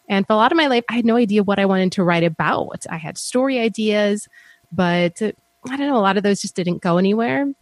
And 0.09 0.27
for 0.27 0.35
a 0.35 0.37
lot 0.37 0.53
of 0.53 0.57
my 0.57 0.69
life, 0.69 0.85
I 0.89 0.95
had 0.95 1.05
no 1.05 1.17
idea 1.17 1.43
what 1.43 1.59
I 1.59 1.67
wanted 1.67 1.93
to 1.93 2.05
write 2.05 2.25
about. 2.25 2.87
I 2.89 2.97
had 2.97 3.19
story 3.19 3.59
ideas, 3.59 4.29
but 4.71 5.21
uh, 5.21 5.33
I 5.69 5.77
don't 5.77 5.89
know, 5.89 5.97
a 5.97 5.99
lot 5.99 6.17
of 6.17 6.23
those 6.23 6.41
just 6.41 6.55
didn't 6.55 6.83
go 6.83 6.99
anywhere. 6.99 7.53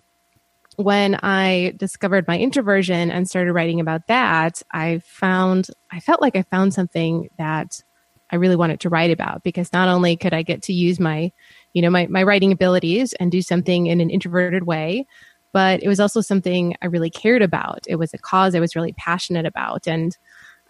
When 0.77 1.15
I 1.23 1.73
discovered 1.77 2.27
my 2.27 2.39
introversion 2.39 3.11
and 3.11 3.29
started 3.29 3.53
writing 3.53 3.81
about 3.81 4.09
that, 4.09 4.61
I 4.73 5.01
found, 5.05 5.69
I 5.91 6.01
felt 6.01 6.21
like 6.21 6.37
I 6.37 6.43
found 6.43 6.75
something 6.75 7.31
that 7.39 7.81
I 8.31 8.37
really 8.37 8.57
wanted 8.57 8.81
to 8.81 8.89
write 8.89 9.13
about 9.13 9.43
because 9.45 9.73
not 9.73 9.89
only 9.89 10.17
could 10.17 10.35
I 10.35 10.43
get 10.43 10.63
to 10.65 10.73
use 10.73 10.99
my, 10.99 11.33
you 11.75 11.83
know, 11.83 11.91
my, 11.91 12.07
my 12.07 12.23
writing 12.23 12.53
abilities 12.53 13.13
and 13.15 13.31
do 13.31 13.43
something 13.43 13.87
in 13.87 14.01
an 14.01 14.09
introverted 14.09 14.65
way, 14.65 15.07
but 15.53 15.83
it 15.83 15.89
was 15.89 16.01
also 16.01 16.21
something 16.21 16.75
I 16.81 16.87
really 16.87 17.11
cared 17.11 17.43
about. 17.43 17.85
It 17.87 17.97
was 17.97 18.15
a 18.15 18.19
cause 18.19 18.55
I 18.55 18.61
was 18.61 18.75
really 18.75 18.95
passionate 18.95 19.45
about. 19.45 19.87
And 19.87 20.17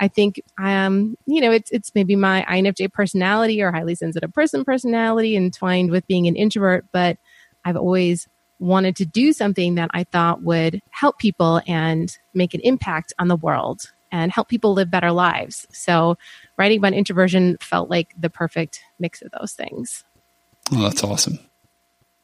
I 0.00 0.08
think, 0.08 0.42
um, 0.58 1.16
you 1.26 1.40
know, 1.40 1.52
it's, 1.52 1.70
it's 1.70 1.94
maybe 1.94 2.16
my 2.16 2.44
INFJ 2.48 2.92
personality 2.92 3.62
or 3.62 3.70
highly 3.70 3.94
sensitive 3.94 4.32
person 4.32 4.64
personality 4.64 5.36
entwined 5.36 5.90
with 5.90 6.06
being 6.06 6.26
an 6.26 6.36
introvert, 6.36 6.84
but 6.90 7.16
I've 7.64 7.76
always 7.76 8.26
wanted 8.58 8.96
to 8.96 9.06
do 9.06 9.32
something 9.32 9.74
that 9.76 9.90
I 9.92 10.04
thought 10.04 10.42
would 10.42 10.80
help 10.90 11.18
people 11.18 11.60
and 11.66 12.16
make 12.32 12.54
an 12.54 12.60
impact 12.60 13.12
on 13.18 13.28
the 13.28 13.36
world 13.36 13.92
and 14.10 14.32
help 14.32 14.48
people 14.48 14.74
live 14.74 14.90
better 14.90 15.12
lives. 15.12 15.66
So 15.70 16.16
writing 16.56 16.78
about 16.78 16.92
introversion 16.92 17.56
felt 17.60 17.90
like 17.90 18.14
the 18.18 18.30
perfect 18.30 18.80
mix 18.98 19.22
of 19.22 19.32
those 19.38 19.52
things. 19.52 20.04
Oh, 20.72 20.82
that's 20.82 21.04
awesome. 21.04 21.38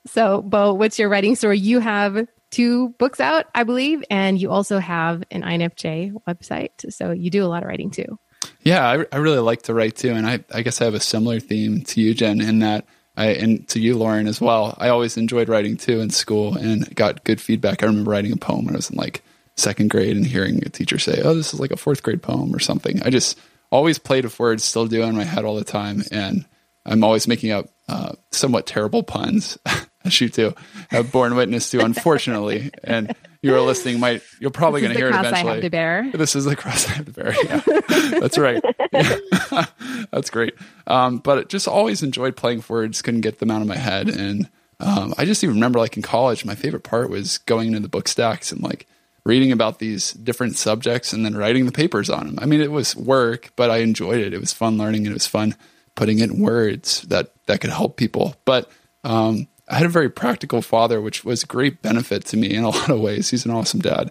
So, 0.06 0.42
Bo, 0.42 0.74
what's 0.74 0.98
your 0.98 1.08
writing 1.08 1.34
story? 1.36 1.58
You 1.58 1.78
have 1.80 2.26
two 2.50 2.90
books 2.98 3.20
out, 3.20 3.46
I 3.54 3.64
believe, 3.64 4.02
and 4.10 4.40
you 4.40 4.50
also 4.50 4.78
have 4.78 5.22
an 5.30 5.42
INFJ 5.42 6.14
website. 6.28 6.90
So 6.92 7.12
you 7.12 7.30
do 7.30 7.44
a 7.44 7.48
lot 7.48 7.62
of 7.62 7.68
writing 7.68 7.90
too. 7.90 8.18
Yeah, 8.62 8.86
I, 8.88 9.04
I 9.12 9.18
really 9.18 9.38
like 9.38 9.62
to 9.62 9.74
write 9.74 9.96
too, 9.96 10.12
and 10.12 10.26
I, 10.26 10.40
I 10.52 10.62
guess 10.62 10.80
I 10.80 10.84
have 10.84 10.94
a 10.94 11.00
similar 11.00 11.40
theme 11.40 11.82
to 11.82 12.00
you, 12.00 12.14
Jen, 12.14 12.40
in 12.40 12.60
that 12.60 12.86
I 13.16 13.26
and 13.28 13.66
to 13.68 13.80
you, 13.80 13.96
Lauren, 13.96 14.26
as 14.26 14.40
well. 14.40 14.74
I 14.78 14.88
always 14.88 15.16
enjoyed 15.16 15.48
writing 15.48 15.76
too 15.76 16.00
in 16.00 16.10
school 16.10 16.56
and 16.56 16.94
got 16.94 17.24
good 17.24 17.40
feedback. 17.40 17.82
I 17.82 17.86
remember 17.86 18.10
writing 18.10 18.32
a 18.32 18.36
poem 18.36 18.64
when 18.64 18.74
I 18.74 18.78
was 18.78 18.90
in 18.90 18.96
like 18.96 19.22
second 19.56 19.90
grade 19.90 20.16
and 20.16 20.26
hearing 20.26 20.64
a 20.64 20.70
teacher 20.70 20.98
say, 20.98 21.20
"Oh, 21.22 21.34
this 21.34 21.52
is 21.52 21.60
like 21.60 21.70
a 21.70 21.76
fourth 21.76 22.02
grade 22.02 22.22
poem" 22.22 22.54
or 22.54 22.60
something. 22.60 23.02
I 23.02 23.10
just 23.10 23.38
always 23.70 23.98
played 23.98 24.24
with 24.24 24.38
words, 24.38 24.64
still 24.64 24.86
do 24.86 25.02
in 25.02 25.16
my 25.16 25.24
head 25.24 25.44
all 25.44 25.56
the 25.56 25.64
time, 25.64 26.02
and 26.10 26.46
I'm 26.86 27.04
always 27.04 27.28
making 27.28 27.50
up 27.50 27.68
uh, 27.90 28.12
somewhat 28.30 28.66
terrible 28.66 29.02
puns. 29.02 29.58
as 30.04 30.20
you 30.20 30.28
too 30.28 30.54
have 30.88 31.12
borne 31.12 31.34
witness 31.34 31.70
to, 31.70 31.84
unfortunately. 31.84 32.70
and 32.84 33.14
you 33.42 33.54
are 33.54 33.60
listening, 33.60 34.00
might 34.00 34.22
you're 34.38 34.50
probably 34.50 34.80
going 34.80 34.92
to 34.92 34.98
hear 34.98 35.08
it 35.08 35.14
eventually. 35.14 35.50
I 35.50 35.54
have 35.54 35.62
to 35.62 35.70
bear. 35.70 36.10
This 36.14 36.36
is 36.36 36.44
the 36.44 36.56
cross 36.56 36.88
I 36.88 36.92
have 36.92 37.06
to 37.06 37.12
bear. 37.12 37.34
Yeah, 37.44 38.20
that's 38.20 38.38
right. 38.38 38.62
Yeah. 38.92 39.66
that's 40.12 40.30
great. 40.30 40.54
Um, 40.86 41.18
but 41.18 41.48
just 41.48 41.66
always 41.66 42.02
enjoyed 42.02 42.36
playing 42.36 42.62
words. 42.68 43.02
Couldn't 43.02 43.22
get 43.22 43.38
them 43.38 43.50
out 43.50 43.62
of 43.62 43.68
my 43.68 43.76
head, 43.76 44.08
and 44.08 44.48
um, 44.78 45.14
I 45.18 45.24
just 45.24 45.42
even 45.42 45.56
remember 45.56 45.78
like 45.78 45.96
in 45.96 46.02
college, 46.02 46.44
my 46.44 46.54
favorite 46.54 46.84
part 46.84 47.10
was 47.10 47.38
going 47.38 47.68
into 47.68 47.80
the 47.80 47.88
book 47.88 48.08
stacks 48.08 48.52
and 48.52 48.62
like 48.62 48.86
reading 49.24 49.52
about 49.52 49.78
these 49.78 50.12
different 50.12 50.56
subjects 50.56 51.12
and 51.12 51.24
then 51.24 51.36
writing 51.36 51.66
the 51.66 51.72
papers 51.72 52.08
on 52.08 52.26
them. 52.26 52.38
I 52.40 52.46
mean, 52.46 52.60
it 52.60 52.70
was 52.72 52.96
work, 52.96 53.52
but 53.56 53.70
I 53.70 53.78
enjoyed 53.78 54.20
it. 54.20 54.32
It 54.32 54.40
was 54.40 54.52
fun 54.52 54.78
learning, 54.78 55.06
and 55.06 55.12
it 55.12 55.14
was 55.14 55.26
fun 55.26 55.56
putting 56.00 56.20
it 56.20 56.30
in 56.30 56.40
words 56.40 57.02
that 57.02 57.30
that 57.44 57.60
could 57.60 57.68
help 57.68 57.98
people. 57.98 58.34
But 58.46 58.70
um, 59.04 59.46
I 59.68 59.74
had 59.74 59.84
a 59.84 59.90
very 59.90 60.08
practical 60.08 60.62
father, 60.62 60.98
which 60.98 61.26
was 61.26 61.42
a 61.42 61.46
great 61.46 61.82
benefit 61.82 62.24
to 62.26 62.38
me 62.38 62.54
in 62.54 62.64
a 62.64 62.70
lot 62.76 62.88
of 62.88 63.00
ways. 63.00 63.28
He's 63.28 63.44
an 63.44 63.50
awesome 63.50 63.80
dad, 63.80 64.10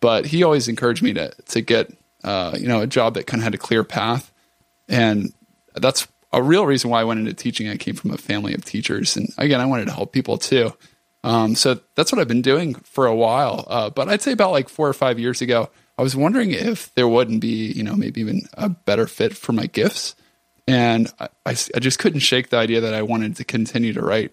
but 0.00 0.24
he 0.24 0.42
always 0.42 0.66
encouraged 0.66 1.02
me 1.02 1.12
to 1.12 1.30
to 1.48 1.60
get 1.60 1.92
uh, 2.24 2.56
you 2.58 2.66
know 2.66 2.80
a 2.80 2.86
job 2.86 3.14
that 3.14 3.26
kind 3.26 3.42
of 3.42 3.44
had 3.44 3.54
a 3.54 3.58
clear 3.58 3.84
path, 3.84 4.32
and 4.88 5.34
that's 5.74 6.08
a 6.32 6.42
real 6.42 6.64
reason 6.64 6.88
why 6.88 7.02
I 7.02 7.04
went 7.04 7.20
into 7.20 7.34
teaching. 7.34 7.68
I 7.68 7.76
came 7.76 7.96
from 7.96 8.12
a 8.12 8.16
family 8.16 8.54
of 8.54 8.64
teachers, 8.64 9.14
and 9.14 9.28
again, 9.36 9.60
I 9.60 9.66
wanted 9.66 9.88
to 9.88 9.92
help 9.92 10.14
people 10.14 10.38
too. 10.38 10.72
Um, 11.22 11.54
so 11.54 11.80
that's 11.96 12.12
what 12.12 12.18
I've 12.18 12.28
been 12.28 12.40
doing 12.40 12.76
for 12.76 13.04
a 13.04 13.14
while. 13.14 13.66
Uh, 13.68 13.90
but 13.90 14.08
I'd 14.08 14.22
say 14.22 14.32
about 14.32 14.52
like 14.52 14.70
four 14.70 14.88
or 14.88 14.94
five 14.94 15.18
years 15.18 15.42
ago, 15.42 15.68
I 15.98 16.02
was 16.02 16.16
wondering 16.16 16.52
if 16.52 16.94
there 16.94 17.08
wouldn't 17.08 17.42
be, 17.42 17.72
you 17.72 17.82
know, 17.82 17.94
maybe 17.94 18.22
even 18.22 18.48
a 18.54 18.70
better 18.70 19.06
fit 19.06 19.36
for 19.36 19.52
my 19.52 19.66
gifts. 19.66 20.14
And 20.68 21.12
I, 21.20 21.28
I, 21.46 21.78
just 21.78 22.00
couldn't 22.00 22.20
shake 22.20 22.50
the 22.50 22.56
idea 22.56 22.80
that 22.80 22.92
I 22.92 23.02
wanted 23.02 23.36
to 23.36 23.44
continue 23.44 23.92
to 23.92 24.00
write 24.02 24.32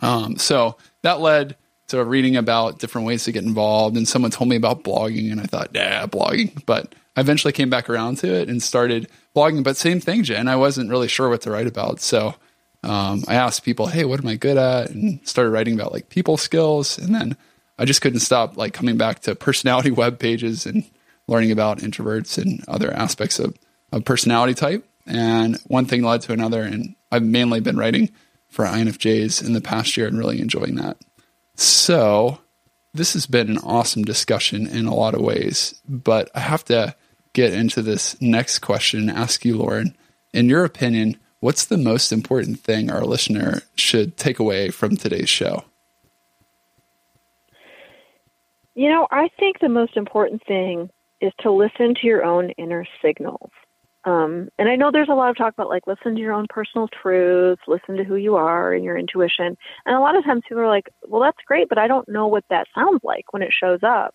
um, 0.00 0.36
so 0.36 0.76
that 1.02 1.20
led 1.20 1.56
to 1.88 2.04
reading 2.04 2.36
about 2.36 2.78
different 2.78 3.06
ways 3.06 3.24
to 3.24 3.32
get 3.32 3.44
involved. 3.44 3.96
And 3.96 4.08
someone 4.08 4.30
told 4.30 4.50
me 4.50 4.56
about 4.56 4.82
blogging, 4.82 5.30
and 5.30 5.40
I 5.40 5.44
thought, 5.44 5.70
yeah, 5.72 6.06
blogging. 6.06 6.64
But 6.66 6.94
I 7.14 7.20
eventually 7.20 7.52
came 7.52 7.70
back 7.70 7.88
around 7.88 8.18
to 8.18 8.34
it 8.34 8.48
and 8.48 8.62
started 8.62 9.08
blogging. 9.34 9.62
But 9.62 9.76
same 9.76 10.00
thing, 10.00 10.24
Jen. 10.24 10.48
I 10.48 10.56
wasn't 10.56 10.90
really 10.90 11.08
sure 11.08 11.28
what 11.28 11.42
to 11.42 11.50
write 11.50 11.66
about. 11.66 12.00
So 12.00 12.34
um, 12.82 13.24
I 13.28 13.34
asked 13.34 13.64
people, 13.64 13.86
"Hey, 13.86 14.04
what 14.04 14.20
am 14.20 14.26
I 14.26 14.36
good 14.36 14.56
at?" 14.56 14.90
and 14.90 15.26
started 15.26 15.50
writing 15.50 15.74
about 15.74 15.92
like 15.92 16.08
people 16.08 16.36
skills, 16.36 16.98
and 16.98 17.14
then 17.14 17.36
I 17.78 17.84
just 17.84 18.00
couldn't 18.00 18.20
stop 18.20 18.56
like 18.56 18.74
coming 18.74 18.96
back 18.96 19.20
to 19.20 19.34
personality 19.34 19.90
web 19.92 20.18
pages 20.18 20.66
and 20.66 20.84
learning 21.28 21.52
about 21.52 21.78
introverts 21.78 22.38
and 22.38 22.64
other 22.68 22.92
aspects 22.92 23.38
of, 23.38 23.56
of 23.92 24.04
personality 24.04 24.54
type. 24.54 24.86
And 25.06 25.58
one 25.66 25.86
thing 25.86 26.02
led 26.02 26.22
to 26.22 26.32
another, 26.32 26.62
and 26.62 26.96
I've 27.12 27.22
mainly 27.22 27.60
been 27.60 27.76
writing 27.76 28.10
for 28.48 28.64
INFJs 28.64 29.44
in 29.44 29.52
the 29.52 29.60
past 29.60 29.96
year 29.96 30.06
and 30.06 30.18
really 30.18 30.40
enjoying 30.40 30.76
that. 30.76 30.96
So, 31.54 32.40
this 32.92 33.12
has 33.12 33.26
been 33.26 33.50
an 33.50 33.58
awesome 33.58 34.04
discussion 34.04 34.66
in 34.66 34.86
a 34.86 34.94
lot 34.94 35.14
of 35.14 35.20
ways, 35.20 35.80
but 35.88 36.30
I 36.34 36.40
have 36.40 36.64
to 36.66 36.94
get 37.32 37.52
into 37.52 37.82
this 37.82 38.20
next 38.20 38.60
question 38.60 39.08
and 39.08 39.18
ask 39.18 39.44
you, 39.44 39.56
Lauren, 39.56 39.96
in 40.32 40.48
your 40.48 40.64
opinion, 40.64 41.18
what's 41.40 41.66
the 41.66 41.76
most 41.76 42.12
important 42.12 42.60
thing 42.60 42.90
our 42.90 43.04
listener 43.04 43.60
should 43.74 44.16
take 44.16 44.38
away 44.38 44.70
from 44.70 44.96
today's 44.96 45.28
show? 45.28 45.64
You 48.74 48.90
know, 48.90 49.06
I 49.10 49.28
think 49.38 49.60
the 49.60 49.68
most 49.68 49.96
important 49.96 50.42
thing 50.46 50.90
is 51.20 51.32
to 51.40 51.50
listen 51.50 51.94
to 51.94 52.06
your 52.06 52.24
own 52.24 52.50
inner 52.50 52.86
signals. 53.02 53.50
Um, 54.06 54.48
and 54.56 54.68
I 54.68 54.76
know 54.76 54.90
there's 54.92 55.08
a 55.10 55.14
lot 55.14 55.30
of 55.30 55.36
talk 55.36 55.52
about 55.52 55.68
like 55.68 55.88
listen 55.88 56.14
to 56.14 56.20
your 56.20 56.32
own 56.32 56.46
personal 56.48 56.88
truths, 56.88 57.62
listen 57.66 57.96
to 57.96 58.04
who 58.04 58.14
you 58.14 58.36
are 58.36 58.72
and 58.72 58.84
your 58.84 58.96
intuition. 58.96 59.56
And 59.84 59.96
a 59.96 60.00
lot 60.00 60.16
of 60.16 60.24
times 60.24 60.42
people 60.48 60.62
are 60.62 60.68
like, 60.68 60.88
well, 61.02 61.20
that's 61.20 61.44
great, 61.44 61.68
but 61.68 61.76
I 61.76 61.88
don't 61.88 62.08
know 62.08 62.28
what 62.28 62.44
that 62.48 62.68
sounds 62.72 63.00
like 63.02 63.24
when 63.32 63.42
it 63.42 63.52
shows 63.52 63.80
up. 63.82 64.14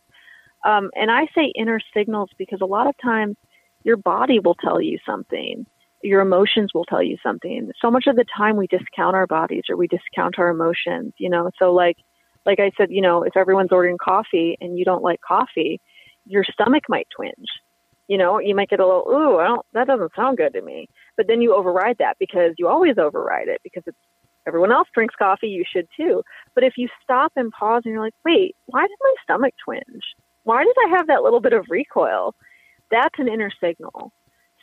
Um, 0.66 0.92
and 0.96 1.12
I 1.12 1.28
say 1.36 1.52
inner 1.56 1.80
signals 1.96 2.30
because 2.38 2.60
a 2.62 2.66
lot 2.66 2.88
of 2.88 2.96
times 3.04 3.36
your 3.84 3.98
body 3.98 4.40
will 4.40 4.56
tell 4.56 4.80
you 4.80 4.98
something, 5.06 5.66
your 6.02 6.22
emotions 6.22 6.72
will 6.74 6.86
tell 6.86 7.04
you 7.04 7.18
something. 7.22 7.70
So 7.82 7.92
much 7.92 8.08
of 8.08 8.16
the 8.16 8.26
time 8.38 8.56
we 8.56 8.68
discount 8.68 9.16
our 9.18 9.28
bodies 9.28 9.64
or 9.70 9.76
we 9.76 9.88
discount 9.88 10.40
our 10.40 10.50
emotions, 10.50 11.14
you 11.18 11.30
know. 11.30 11.50
So 11.60 11.74
like, 11.74 11.98
like 12.46 12.60
I 12.60 12.72
said, 12.78 12.92
you 12.92 13.02
know, 13.02 13.24
if 13.24 13.36
everyone's 13.36 13.72
ordering 13.74 13.98
coffee 14.02 14.58
and 14.62 14.80
you 14.80 14.86
don't 14.86 15.04
like 15.04 15.20
coffee, 15.20 15.82
your 16.26 16.46
stomach 16.46 16.84
might 16.88 17.08
twinge 17.14 17.48
you 18.12 18.18
know, 18.18 18.40
you 18.40 18.54
might 18.54 18.68
get 18.68 18.82
a 18.82 18.86
little, 18.86 19.06
ooh, 19.08 19.40
I 19.40 19.48
don't, 19.48 19.66
that 19.72 19.88
doesn't 19.88 20.12
sound 20.18 20.36
good 20.36 20.52
to 20.52 20.62
me. 20.62 20.90
But 21.16 21.28
then 21.28 21.42
you 21.42 21.56
override 21.56 21.96
that 22.00 22.18
because 22.20 22.52
you 22.58 22.68
always 22.68 22.98
override 22.98 23.48
it 23.48 23.62
because 23.64 23.84
it's 23.88 23.98
everyone 24.46 24.74
else 24.74 24.90
drinks 24.94 25.16
coffee, 25.18 25.48
you 25.48 25.64
should 25.66 25.88
too. 25.96 26.22
But 26.54 26.66
if 26.66 26.74
you 26.76 26.90
stop 27.02 27.32
and 27.38 27.54
pause 27.54 27.84
and 27.86 27.94
you're 27.94 28.04
like, 28.04 28.14
wait, 28.26 28.58
why 28.66 28.82
did 28.82 28.98
my 29.00 29.14
stomach 29.24 29.54
twinge? 29.64 30.04
Why 30.44 30.62
did 30.62 30.76
I 30.86 30.98
have 30.98 31.08
that 31.08 31.24
little 31.24 31.40
bit 31.40 31.54
of 31.54 31.68
recoil? 31.70 32.36
That's 32.92 33.18
an 33.18 33.30
inner 33.30 33.50
signal. 33.64 34.12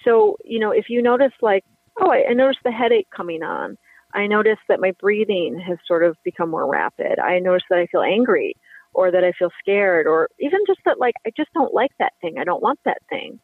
So, 0.04 0.36
you 0.44 0.58
know, 0.58 0.70
if 0.70 0.90
you 0.90 1.00
notice 1.00 1.32
like, 1.40 1.64
oh, 1.98 2.10
I, 2.10 2.26
I 2.28 2.34
noticed 2.34 2.60
the 2.66 2.70
headache 2.70 3.08
coming 3.16 3.42
on. 3.42 3.78
I 4.12 4.26
noticed 4.26 4.60
that 4.68 4.80
my 4.80 4.92
breathing 5.00 5.58
has 5.66 5.78
sort 5.86 6.04
of 6.04 6.18
become 6.22 6.50
more 6.50 6.70
rapid. 6.70 7.18
I 7.18 7.38
noticed 7.38 7.66
that 7.70 7.78
I 7.78 7.86
feel 7.86 8.02
angry 8.02 8.56
or 8.94 9.10
that 9.10 9.24
I 9.24 9.32
feel 9.32 9.50
scared, 9.60 10.06
or 10.06 10.28
even 10.38 10.60
just 10.66 10.80
that, 10.84 10.98
like, 10.98 11.14
I 11.26 11.30
just 11.36 11.52
don't 11.54 11.74
like 11.74 11.92
that 11.98 12.12
thing. 12.20 12.38
I 12.38 12.44
don't 12.44 12.62
want 12.62 12.80
that 12.84 12.98
thing. 13.08 13.40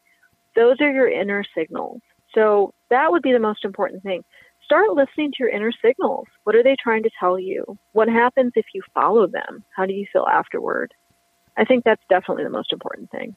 Those 0.55 0.81
are 0.81 0.91
your 0.91 1.09
inner 1.09 1.43
signals. 1.57 2.01
So 2.33 2.73
that 2.89 3.11
would 3.11 3.21
be 3.21 3.31
the 3.31 3.39
most 3.39 3.63
important 3.63 4.03
thing. 4.03 4.23
Start 4.63 4.91
listening 4.91 5.31
to 5.31 5.37
your 5.39 5.49
inner 5.49 5.71
signals. 5.83 6.27
What 6.43 6.55
are 6.55 6.63
they 6.63 6.75
trying 6.81 7.03
to 7.03 7.09
tell 7.19 7.39
you? 7.39 7.77
What 7.91 8.07
happens 8.07 8.53
if 8.55 8.65
you 8.73 8.81
follow 8.93 9.27
them? 9.27 9.63
How 9.75 9.85
do 9.85 9.93
you 9.93 10.07
feel 10.11 10.25
afterward? 10.29 10.93
I 11.55 11.65
think 11.65 11.83
that's 11.83 12.01
definitely 12.09 12.43
the 12.43 12.49
most 12.49 12.73
important 12.73 13.11
thing. 13.11 13.35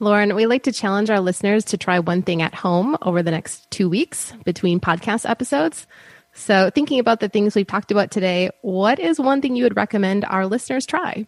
Lauren, 0.00 0.34
we 0.34 0.46
like 0.46 0.64
to 0.64 0.72
challenge 0.72 1.10
our 1.10 1.20
listeners 1.20 1.64
to 1.66 1.76
try 1.76 2.00
one 2.00 2.22
thing 2.22 2.42
at 2.42 2.54
home 2.54 2.96
over 3.02 3.22
the 3.22 3.30
next 3.30 3.70
two 3.70 3.88
weeks 3.88 4.32
between 4.44 4.80
podcast 4.80 5.30
episodes. 5.30 5.86
So, 6.32 6.70
thinking 6.70 6.98
about 6.98 7.20
the 7.20 7.28
things 7.28 7.54
we've 7.54 7.66
talked 7.66 7.90
about 7.90 8.10
today, 8.10 8.50
what 8.62 8.98
is 8.98 9.20
one 9.20 9.42
thing 9.42 9.54
you 9.54 9.64
would 9.64 9.76
recommend 9.76 10.24
our 10.24 10.46
listeners 10.46 10.86
try? 10.86 11.26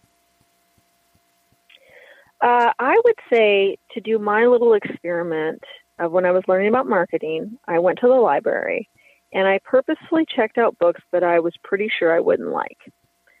Uh, 2.41 2.71
I 2.77 2.99
would 3.03 3.15
say 3.31 3.77
to 3.93 4.01
do 4.01 4.19
my 4.19 4.45
little 4.45 4.73
experiment 4.73 5.63
of 5.99 6.11
when 6.11 6.25
I 6.25 6.31
was 6.31 6.43
learning 6.47 6.67
about 6.67 6.87
marketing, 6.87 7.57
I 7.67 7.79
went 7.79 7.99
to 7.99 8.07
the 8.07 8.15
library 8.15 8.89
and 9.31 9.47
I 9.47 9.59
purposefully 9.63 10.25
checked 10.27 10.57
out 10.57 10.77
books 10.79 11.01
that 11.11 11.23
I 11.23 11.39
was 11.39 11.53
pretty 11.63 11.89
sure 11.89 12.13
I 12.13 12.19
wouldn't 12.19 12.51
like 12.51 12.77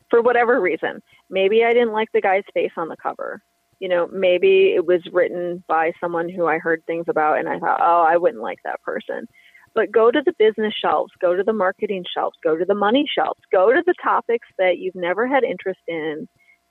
for 0.09 0.21
whatever 0.21 0.59
reason. 0.59 1.01
Maybe 1.29 1.63
I 1.63 1.73
didn't 1.73 1.93
like 1.93 2.11
the 2.13 2.21
guy's 2.21 2.43
face 2.53 2.71
on 2.77 2.89
the 2.89 2.97
cover. 2.97 3.41
You 3.79 3.89
know, 3.89 4.07
maybe 4.07 4.73
it 4.73 4.85
was 4.85 5.01
written 5.11 5.63
by 5.67 5.91
someone 5.99 6.29
who 6.29 6.45
I 6.45 6.59
heard 6.59 6.83
things 6.85 7.05
about 7.09 7.39
and 7.39 7.49
I 7.49 7.59
thought, 7.59 7.81
oh, 7.81 8.05
I 8.07 8.17
wouldn't 8.17 8.41
like 8.41 8.59
that 8.63 8.81
person. 8.81 9.27
But 9.75 9.91
go 9.91 10.09
to 10.09 10.21
the 10.25 10.33
business 10.39 10.73
shelves, 10.73 11.11
go 11.21 11.35
to 11.35 11.43
the 11.43 11.53
marketing 11.53 12.05
shelves, 12.11 12.37
go 12.43 12.57
to 12.57 12.65
the 12.65 12.73
money 12.73 13.05
shelves, 13.13 13.41
go 13.51 13.71
to 13.73 13.83
the 13.85 13.93
topics 14.01 14.47
that 14.57 14.77
you've 14.77 14.95
never 14.95 15.27
had 15.27 15.43
interest 15.43 15.81
in, 15.87 16.27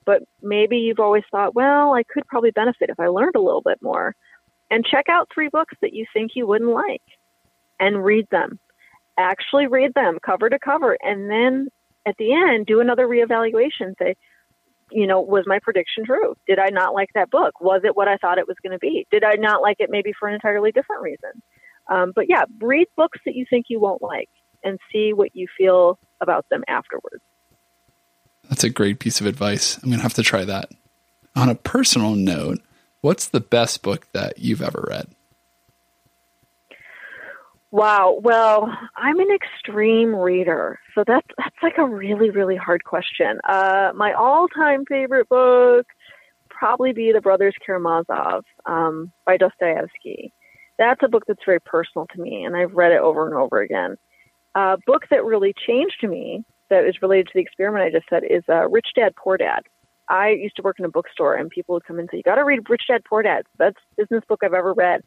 but 0.06 0.22
maybe 0.42 0.78
you've 0.78 1.00
always 1.00 1.22
thought, 1.30 1.54
well, 1.54 1.94
I 1.94 2.02
could 2.02 2.26
probably 2.26 2.50
benefit 2.50 2.90
if 2.90 2.98
I 2.98 3.08
learned 3.08 3.36
a 3.36 3.42
little 3.42 3.62
bit 3.62 3.78
more. 3.82 4.14
And 4.70 4.84
check 4.84 5.08
out 5.08 5.28
three 5.32 5.48
books 5.48 5.74
that 5.82 5.92
you 5.92 6.06
think 6.12 6.32
you 6.34 6.46
wouldn't 6.46 6.70
like 6.70 7.02
and 7.78 8.04
read 8.04 8.26
them. 8.30 8.58
Actually 9.18 9.66
read 9.66 9.92
them 9.94 10.18
cover 10.24 10.48
to 10.48 10.58
cover. 10.58 10.96
And 11.02 11.30
then 11.30 11.68
at 12.06 12.16
the 12.18 12.32
end, 12.32 12.66
do 12.66 12.80
another 12.80 13.06
reevaluation. 13.06 13.94
Say, 13.98 14.14
you 14.90 15.06
know, 15.06 15.20
was 15.20 15.44
my 15.46 15.58
prediction 15.62 16.04
true? 16.04 16.34
Did 16.46 16.58
I 16.58 16.68
not 16.70 16.94
like 16.94 17.10
that 17.14 17.30
book? 17.30 17.60
Was 17.60 17.82
it 17.84 17.96
what 17.96 18.08
I 18.08 18.16
thought 18.16 18.38
it 18.38 18.48
was 18.48 18.56
going 18.62 18.72
to 18.72 18.78
be? 18.78 19.06
Did 19.10 19.24
I 19.24 19.34
not 19.34 19.62
like 19.62 19.76
it 19.80 19.90
maybe 19.90 20.12
for 20.18 20.28
an 20.28 20.34
entirely 20.34 20.72
different 20.72 21.02
reason? 21.02 21.42
Um, 21.88 22.12
but 22.14 22.28
yeah, 22.28 22.44
read 22.60 22.86
books 22.96 23.18
that 23.26 23.34
you 23.34 23.44
think 23.48 23.66
you 23.68 23.80
won't 23.80 24.02
like 24.02 24.30
and 24.62 24.78
see 24.92 25.12
what 25.12 25.34
you 25.34 25.46
feel 25.56 25.98
about 26.20 26.46
them 26.50 26.64
afterwards. 26.68 27.22
That's 28.48 28.64
a 28.64 28.70
great 28.70 28.98
piece 28.98 29.20
of 29.20 29.26
advice. 29.26 29.76
I'm 29.76 29.90
going 29.90 29.98
to 29.98 30.02
have 30.02 30.14
to 30.14 30.22
try 30.22 30.44
that. 30.44 30.70
On 31.36 31.48
a 31.48 31.54
personal 31.54 32.14
note, 32.14 32.60
what's 33.00 33.26
the 33.26 33.40
best 33.40 33.82
book 33.82 34.06
that 34.12 34.38
you've 34.38 34.62
ever 34.62 34.86
read? 34.88 35.08
Wow. 37.70 38.20
Well, 38.22 38.72
I'm 38.96 39.18
an 39.18 39.28
extreme 39.34 40.14
reader, 40.14 40.78
so 40.94 41.02
that's 41.04 41.26
that's 41.36 41.56
like 41.60 41.76
a 41.76 41.84
really 41.84 42.30
really 42.30 42.54
hard 42.54 42.84
question. 42.84 43.40
Uh, 43.42 43.90
my 43.96 44.12
all-time 44.12 44.84
favorite 44.88 45.28
book 45.28 45.84
probably 46.48 46.92
be 46.92 47.10
The 47.10 47.20
Brothers 47.20 47.56
Karamazov 47.66 48.44
um, 48.64 49.10
by 49.26 49.38
Dostoevsky 49.38 50.32
that's 50.78 51.00
a 51.02 51.08
book 51.08 51.24
that's 51.26 51.44
very 51.44 51.60
personal 51.60 52.06
to 52.14 52.20
me, 52.20 52.44
and 52.44 52.56
I've 52.56 52.72
read 52.72 52.92
it 52.92 53.00
over 53.00 53.26
and 53.26 53.36
over 53.36 53.60
again. 53.60 53.96
A 54.54 54.76
book 54.86 55.02
that 55.10 55.24
really 55.24 55.54
changed 55.66 56.02
me, 56.02 56.44
that 56.70 56.84
is 56.84 57.02
related 57.02 57.26
to 57.26 57.32
the 57.34 57.40
experiment 57.40 57.84
I 57.84 57.90
just 57.90 58.08
said, 58.08 58.22
is 58.24 58.42
uh, 58.48 58.68
Rich 58.68 58.88
Dad 58.94 59.14
Poor 59.16 59.36
Dad. 59.36 59.62
I 60.08 60.30
used 60.30 60.56
to 60.56 60.62
work 60.62 60.78
in 60.78 60.84
a 60.84 60.90
bookstore, 60.90 61.34
and 61.34 61.50
people 61.50 61.74
would 61.74 61.84
come 61.84 61.96
in 61.96 62.00
and 62.00 62.08
say, 62.10 62.18
"You 62.18 62.22
got 62.22 62.34
to 62.36 62.44
read 62.44 62.68
Rich 62.68 62.82
Dad 62.88 63.02
Poor 63.08 63.22
Dad. 63.22 63.44
Best 63.56 63.76
business 63.96 64.22
book 64.28 64.40
I've 64.44 64.54
ever 64.54 64.72
read." 64.72 65.00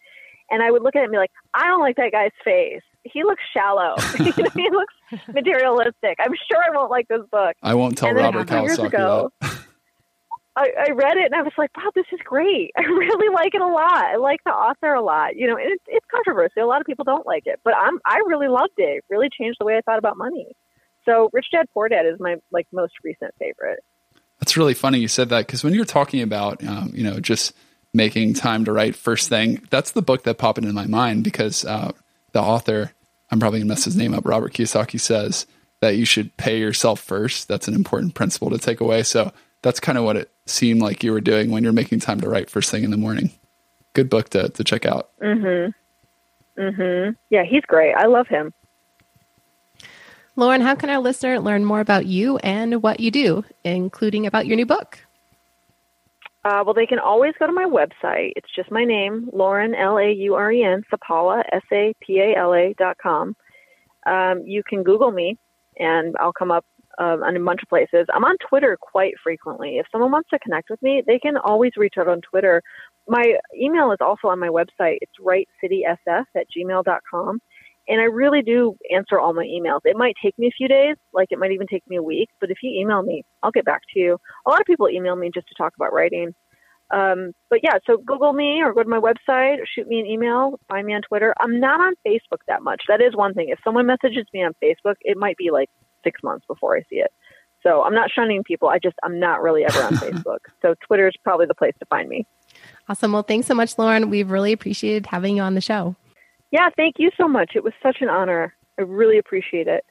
And 0.50 0.64
I 0.64 0.72
would 0.72 0.82
look 0.82 0.96
at 0.96 1.02
it 1.02 1.04
and 1.04 1.12
be 1.12 1.18
like, 1.18 1.32
"I 1.54 1.66
don't 1.66 1.82
like 1.82 1.98
that 1.98 2.12
guy's 2.12 2.32
face. 2.44 2.82
He 3.04 3.24
looks 3.24 3.44
shallow. 3.54 3.96
he 4.18 4.70
looks 4.72 4.94
materialistic. 5.28 6.18
I'm 6.20 6.34
sure 6.50 6.64
I 6.66 6.76
won't 6.76 6.90
like 6.90 7.08
this 7.08 7.22
book." 7.32 7.56
I 7.62 7.76
won't 7.76 7.98
tell 7.98 8.12
Robert 8.12 8.48
Kiyosaki 8.48 9.32
that. 9.42 9.60
I, 10.58 10.70
I 10.88 10.92
read 10.92 11.18
it 11.18 11.26
and 11.26 11.36
I 11.36 11.44
was 11.44 11.54
like, 11.56 11.70
wow, 11.78 11.92
this 11.94 12.08
is 12.12 12.20
great. 12.26 12.72
I 12.78 12.82
really 12.82 13.34
like 13.34 13.54
it 13.54 13.62
a 13.62 13.68
lot. 13.68 14.06
I 14.06 14.16
like 14.16 14.44
the 14.44 14.52
author 14.52 14.94
a 14.94 15.04
lot. 15.04 15.36
You 15.36 15.48
know, 15.48 15.58
it's 15.60 15.84
it's 15.88 16.06
controversial. 16.10 16.64
A 16.64 16.66
lot 16.66 16.82
of 16.82 16.88
people 16.88 17.06
don't 17.06 17.28
like 17.28 17.44
it, 17.46 17.60
but 17.64 17.76
I'm 17.76 18.00
I 18.06 18.18
really 18.26 18.48
loved 18.48 18.74
it. 18.78 18.98
it. 18.98 19.06
Really 19.10 19.30
changed 19.30 19.58
the 19.60 19.66
way 19.66 19.78
I 19.78 19.82
thought 19.82 20.00
about 20.00 20.18
money. 20.18 20.48
So 21.06 21.30
Rich 21.32 21.48
Dad 21.52 21.68
Poor 21.74 21.88
Dad 21.90 22.06
is 22.06 22.20
my 22.20 22.38
like 22.52 22.68
most 22.72 22.94
recent 23.04 23.34
favorite. 23.40 23.80
That's 24.40 24.58
really 24.58 24.74
funny 24.74 25.00
you 25.00 25.08
said 25.08 25.30
that 25.30 25.46
because 25.46 25.64
when 25.64 25.74
you're 25.74 25.86
talking 25.86 26.22
about 26.22 26.64
um, 26.64 26.92
you 26.94 27.04
know 27.04 27.20
just 27.20 27.54
making 27.94 28.34
time 28.34 28.66
to 28.66 28.74
write 28.74 28.96
first 28.96 29.30
thing, 29.30 29.66
that's 29.70 29.92
the 29.92 30.02
book 30.02 30.24
that 30.24 30.40
popped 30.40 30.58
into 30.58 30.74
my 30.74 30.88
mind 30.88 31.24
because 31.24 31.66
uh, 31.66 31.92
the 32.32 32.42
author, 32.42 32.92
I'm 33.32 33.40
probably 33.40 33.60
gonna 33.60 33.70
mess 33.70 33.86
his 33.86 33.96
name 33.96 34.14
up, 34.14 34.26
Robert 34.26 34.54
Kiyosaki 34.54 35.00
says 35.00 35.46
that 35.82 35.96
you 35.96 36.06
should 36.06 36.36
pay 36.38 36.60
yourself 36.60 37.00
first. 37.00 37.48
That's 37.48 37.68
an 37.68 37.76
important 37.76 38.16
principle 38.16 38.50
to 38.50 38.58
take 38.58 38.82
away. 38.82 39.04
So 39.04 39.32
that's 39.62 39.80
kind 39.80 39.98
of 39.98 40.04
what 40.04 40.16
it 40.16 40.32
seemed 40.46 40.82
like 40.82 41.04
you 41.04 41.12
were 41.12 41.22
doing 41.22 41.52
when 41.52 41.64
you're 41.64 41.74
making 41.74 42.00
time 42.00 42.22
to 42.22 42.30
write 42.30 42.50
first 42.50 42.72
thing 42.72 42.84
in 42.84 42.92
the 42.92 42.98
morning. 42.98 43.32
Good 43.94 44.10
book 44.10 44.30
to, 44.30 44.50
to 44.50 44.64
check 44.64 44.86
out. 44.86 45.10
Mm-hmm. 45.22 46.62
Mm-hmm. 46.62 47.12
Yeah, 47.30 47.44
he's 47.44 47.64
great. 47.64 47.94
I 47.94 48.06
love 48.06 48.28
him. 48.28 48.54
Lauren, 50.36 50.62
how 50.62 50.76
can 50.76 50.90
our 50.90 51.00
listener 51.00 51.40
learn 51.40 51.66
more 51.66 51.80
about 51.80 52.06
you 52.06 52.38
and 52.38 52.84
what 52.84 53.00
you 53.00 53.10
do, 53.10 53.44
including 53.64 54.28
about 54.28 54.46
your 54.46 54.56
new 54.56 54.68
book? 54.68 55.00
Uh, 56.46 56.64
well, 56.64 56.74
they 56.74 56.86
can 56.86 57.00
always 57.00 57.34
go 57.40 57.48
to 57.48 57.52
my 57.52 57.66
website. 57.66 58.34
It's 58.36 58.48
just 58.56 58.72
my 58.72 58.86
name, 58.86 59.30
Lauren, 59.34 59.74
L 59.76 59.98
A 59.98 60.12
U 60.12 60.36
R 60.36 60.52
E 60.52 60.64
N, 60.64 60.84
Sapala, 60.92 61.44
S 61.52 61.64
A 61.74 61.94
P 62.00 62.20
A 62.20 62.38
L 62.38 62.54
A 62.54 62.74
dot 62.78 62.98
com. 63.02 63.36
Um, 64.06 64.44
you 64.46 64.64
can 64.64 64.84
Google 64.84 65.12
me, 65.12 65.38
and 65.78 66.16
I'll 66.20 66.32
come 66.32 66.52
up 66.52 66.66
um, 66.98 67.24
on 67.24 67.36
a 67.36 67.40
bunch 67.40 67.62
of 67.62 67.70
places. 67.70 68.08
I'm 68.14 68.26
on 68.26 68.38
Twitter 68.50 68.78
quite 68.80 69.14
frequently. 69.24 69.78
If 69.78 69.88
someone 69.92 70.12
wants 70.12 70.30
to 70.30 70.40
connect 70.40 70.70
with 70.70 70.82
me, 70.82 71.04
they 71.06 71.20
can 71.20 71.38
always 71.38 71.72
reach 71.78 71.96
out 72.00 72.08
on 72.08 72.22
Twitter. 72.22 72.62
My 73.08 73.24
email 73.56 73.92
is 73.92 74.00
also 74.02 74.28
on 74.28 74.40
my 74.40 74.50
website. 74.50 74.98
It's 75.02 75.14
writecitySF 75.22 76.26
at 76.36 76.48
gmail.com. 76.56 77.40
And 77.90 78.02
I 78.02 78.06
really 78.06 78.42
do 78.42 78.76
answer 78.94 79.18
all 79.18 79.34
my 79.34 79.46
emails. 79.46 79.80
It 79.86 79.96
might 79.96 80.16
take 80.22 80.38
me 80.38 80.48
a 80.48 80.58
few 80.58 80.68
days, 80.68 80.98
like 81.14 81.30
it 81.32 81.40
might 81.40 81.52
even 81.52 81.68
take 81.68 81.88
me 81.88 81.96
a 81.96 82.04
week, 82.04 82.28
but 82.42 82.52
if 82.52 82.58
you 82.62 82.78
email 82.82 83.02
me, 83.02 83.24
I'll 83.42 83.52
get 83.52 83.64
back 83.64 83.82
to 83.94 84.00
you. 84.00 84.18
A 84.46 84.50
lot 84.50 84.60
of 84.60 84.66
people 84.66 84.90
email 84.90 85.16
me 85.16 85.32
just 85.34 85.48
to 85.48 85.56
talk 85.58 85.72
about 85.78 85.94
writing. 85.94 86.36
Um, 86.94 87.32
but 87.50 87.60
yeah, 87.64 87.78
so 87.86 87.98
Google 87.98 88.34
me 88.34 88.62
or 88.62 88.74
go 88.74 88.84
to 88.84 88.90
my 88.90 89.00
website, 89.00 89.58
shoot 89.74 89.88
me 89.88 90.00
an 90.00 90.06
email, 90.06 90.60
find 90.68 90.86
me 90.86 90.96
on 90.96 91.02
Twitter. 91.02 91.34
I'm 91.40 91.60
not 91.62 91.80
on 91.80 91.94
Facebook 92.06 92.40
that 92.48 92.62
much. 92.62 92.82
That 92.90 93.02
is 93.02 93.16
one 93.16 93.34
thing. 93.34 93.50
If 93.50 93.60
someone 93.64 93.86
messages 93.86 94.26
me 94.34 94.44
on 94.44 94.54
Facebook, 94.62 94.96
it 95.02 95.18
might 95.18 95.38
be 95.38 95.50
like 95.52 95.70
six 96.08 96.22
months 96.24 96.46
before 96.48 96.78
I 96.78 96.82
see 96.90 96.98
it. 96.98 97.12
So 97.64 97.84
I'm 97.84 97.94
not 97.94 98.10
shunning 98.10 98.44
people. 98.44 98.70
I 98.70 98.80
just, 98.80 98.96
I'm 99.04 99.20
not 99.20 99.42
really 99.42 99.66
ever 99.66 99.82
on 99.82 99.94
Facebook. 99.96 100.40
So 100.62 100.76
Twitter 100.86 101.08
is 101.08 101.16
probably 101.24 101.48
the 101.48 101.56
place 101.56 101.74
to 101.80 101.86
find 101.88 102.08
me. 102.08 102.26
Awesome. 102.88 103.12
Well, 103.12 103.24
thanks 103.24 103.48
so 103.48 103.56
much, 103.56 103.78
Lauren. 103.78 104.10
We've 104.10 104.30
really 104.30 104.54
appreciated 104.54 105.06
having 105.08 105.38
you 105.38 105.42
on 105.42 105.56
the 105.56 105.62
show. 105.62 105.96
Yeah, 106.52 106.70
thank 106.78 106.96
you 106.98 107.10
so 107.18 107.28
much. 107.28 107.52
It 107.56 107.64
was 107.64 107.74
such 107.84 107.98
an 108.02 108.10
honor. 108.10 108.56
I 108.80 108.84
really 108.84 109.18
appreciate 109.18 109.68
it. 109.68 109.84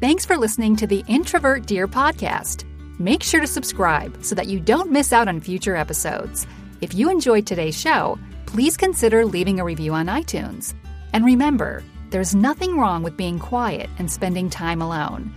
Thanks 0.00 0.24
for 0.24 0.36
listening 0.36 0.76
to 0.76 0.86
the 0.86 1.02
Introvert 1.08 1.66
Dear 1.66 1.88
podcast. 1.88 2.64
Make 3.00 3.22
sure 3.22 3.40
to 3.40 3.46
subscribe 3.46 4.24
so 4.24 4.34
that 4.34 4.46
you 4.46 4.60
don't 4.60 4.92
miss 4.92 5.12
out 5.12 5.26
on 5.26 5.40
future 5.40 5.74
episodes. 5.74 6.46
If 6.80 6.94
you 6.94 7.10
enjoyed 7.10 7.46
today's 7.46 7.78
show, 7.78 8.18
please 8.46 8.76
consider 8.76 9.24
leaving 9.24 9.58
a 9.58 9.64
review 9.64 9.94
on 9.94 10.06
iTunes. 10.06 10.74
And 11.12 11.24
remember, 11.24 11.82
there's 12.14 12.32
nothing 12.32 12.78
wrong 12.78 13.02
with 13.02 13.16
being 13.16 13.40
quiet 13.40 13.90
and 13.98 14.08
spending 14.08 14.48
time 14.48 14.80
alone. 14.80 15.32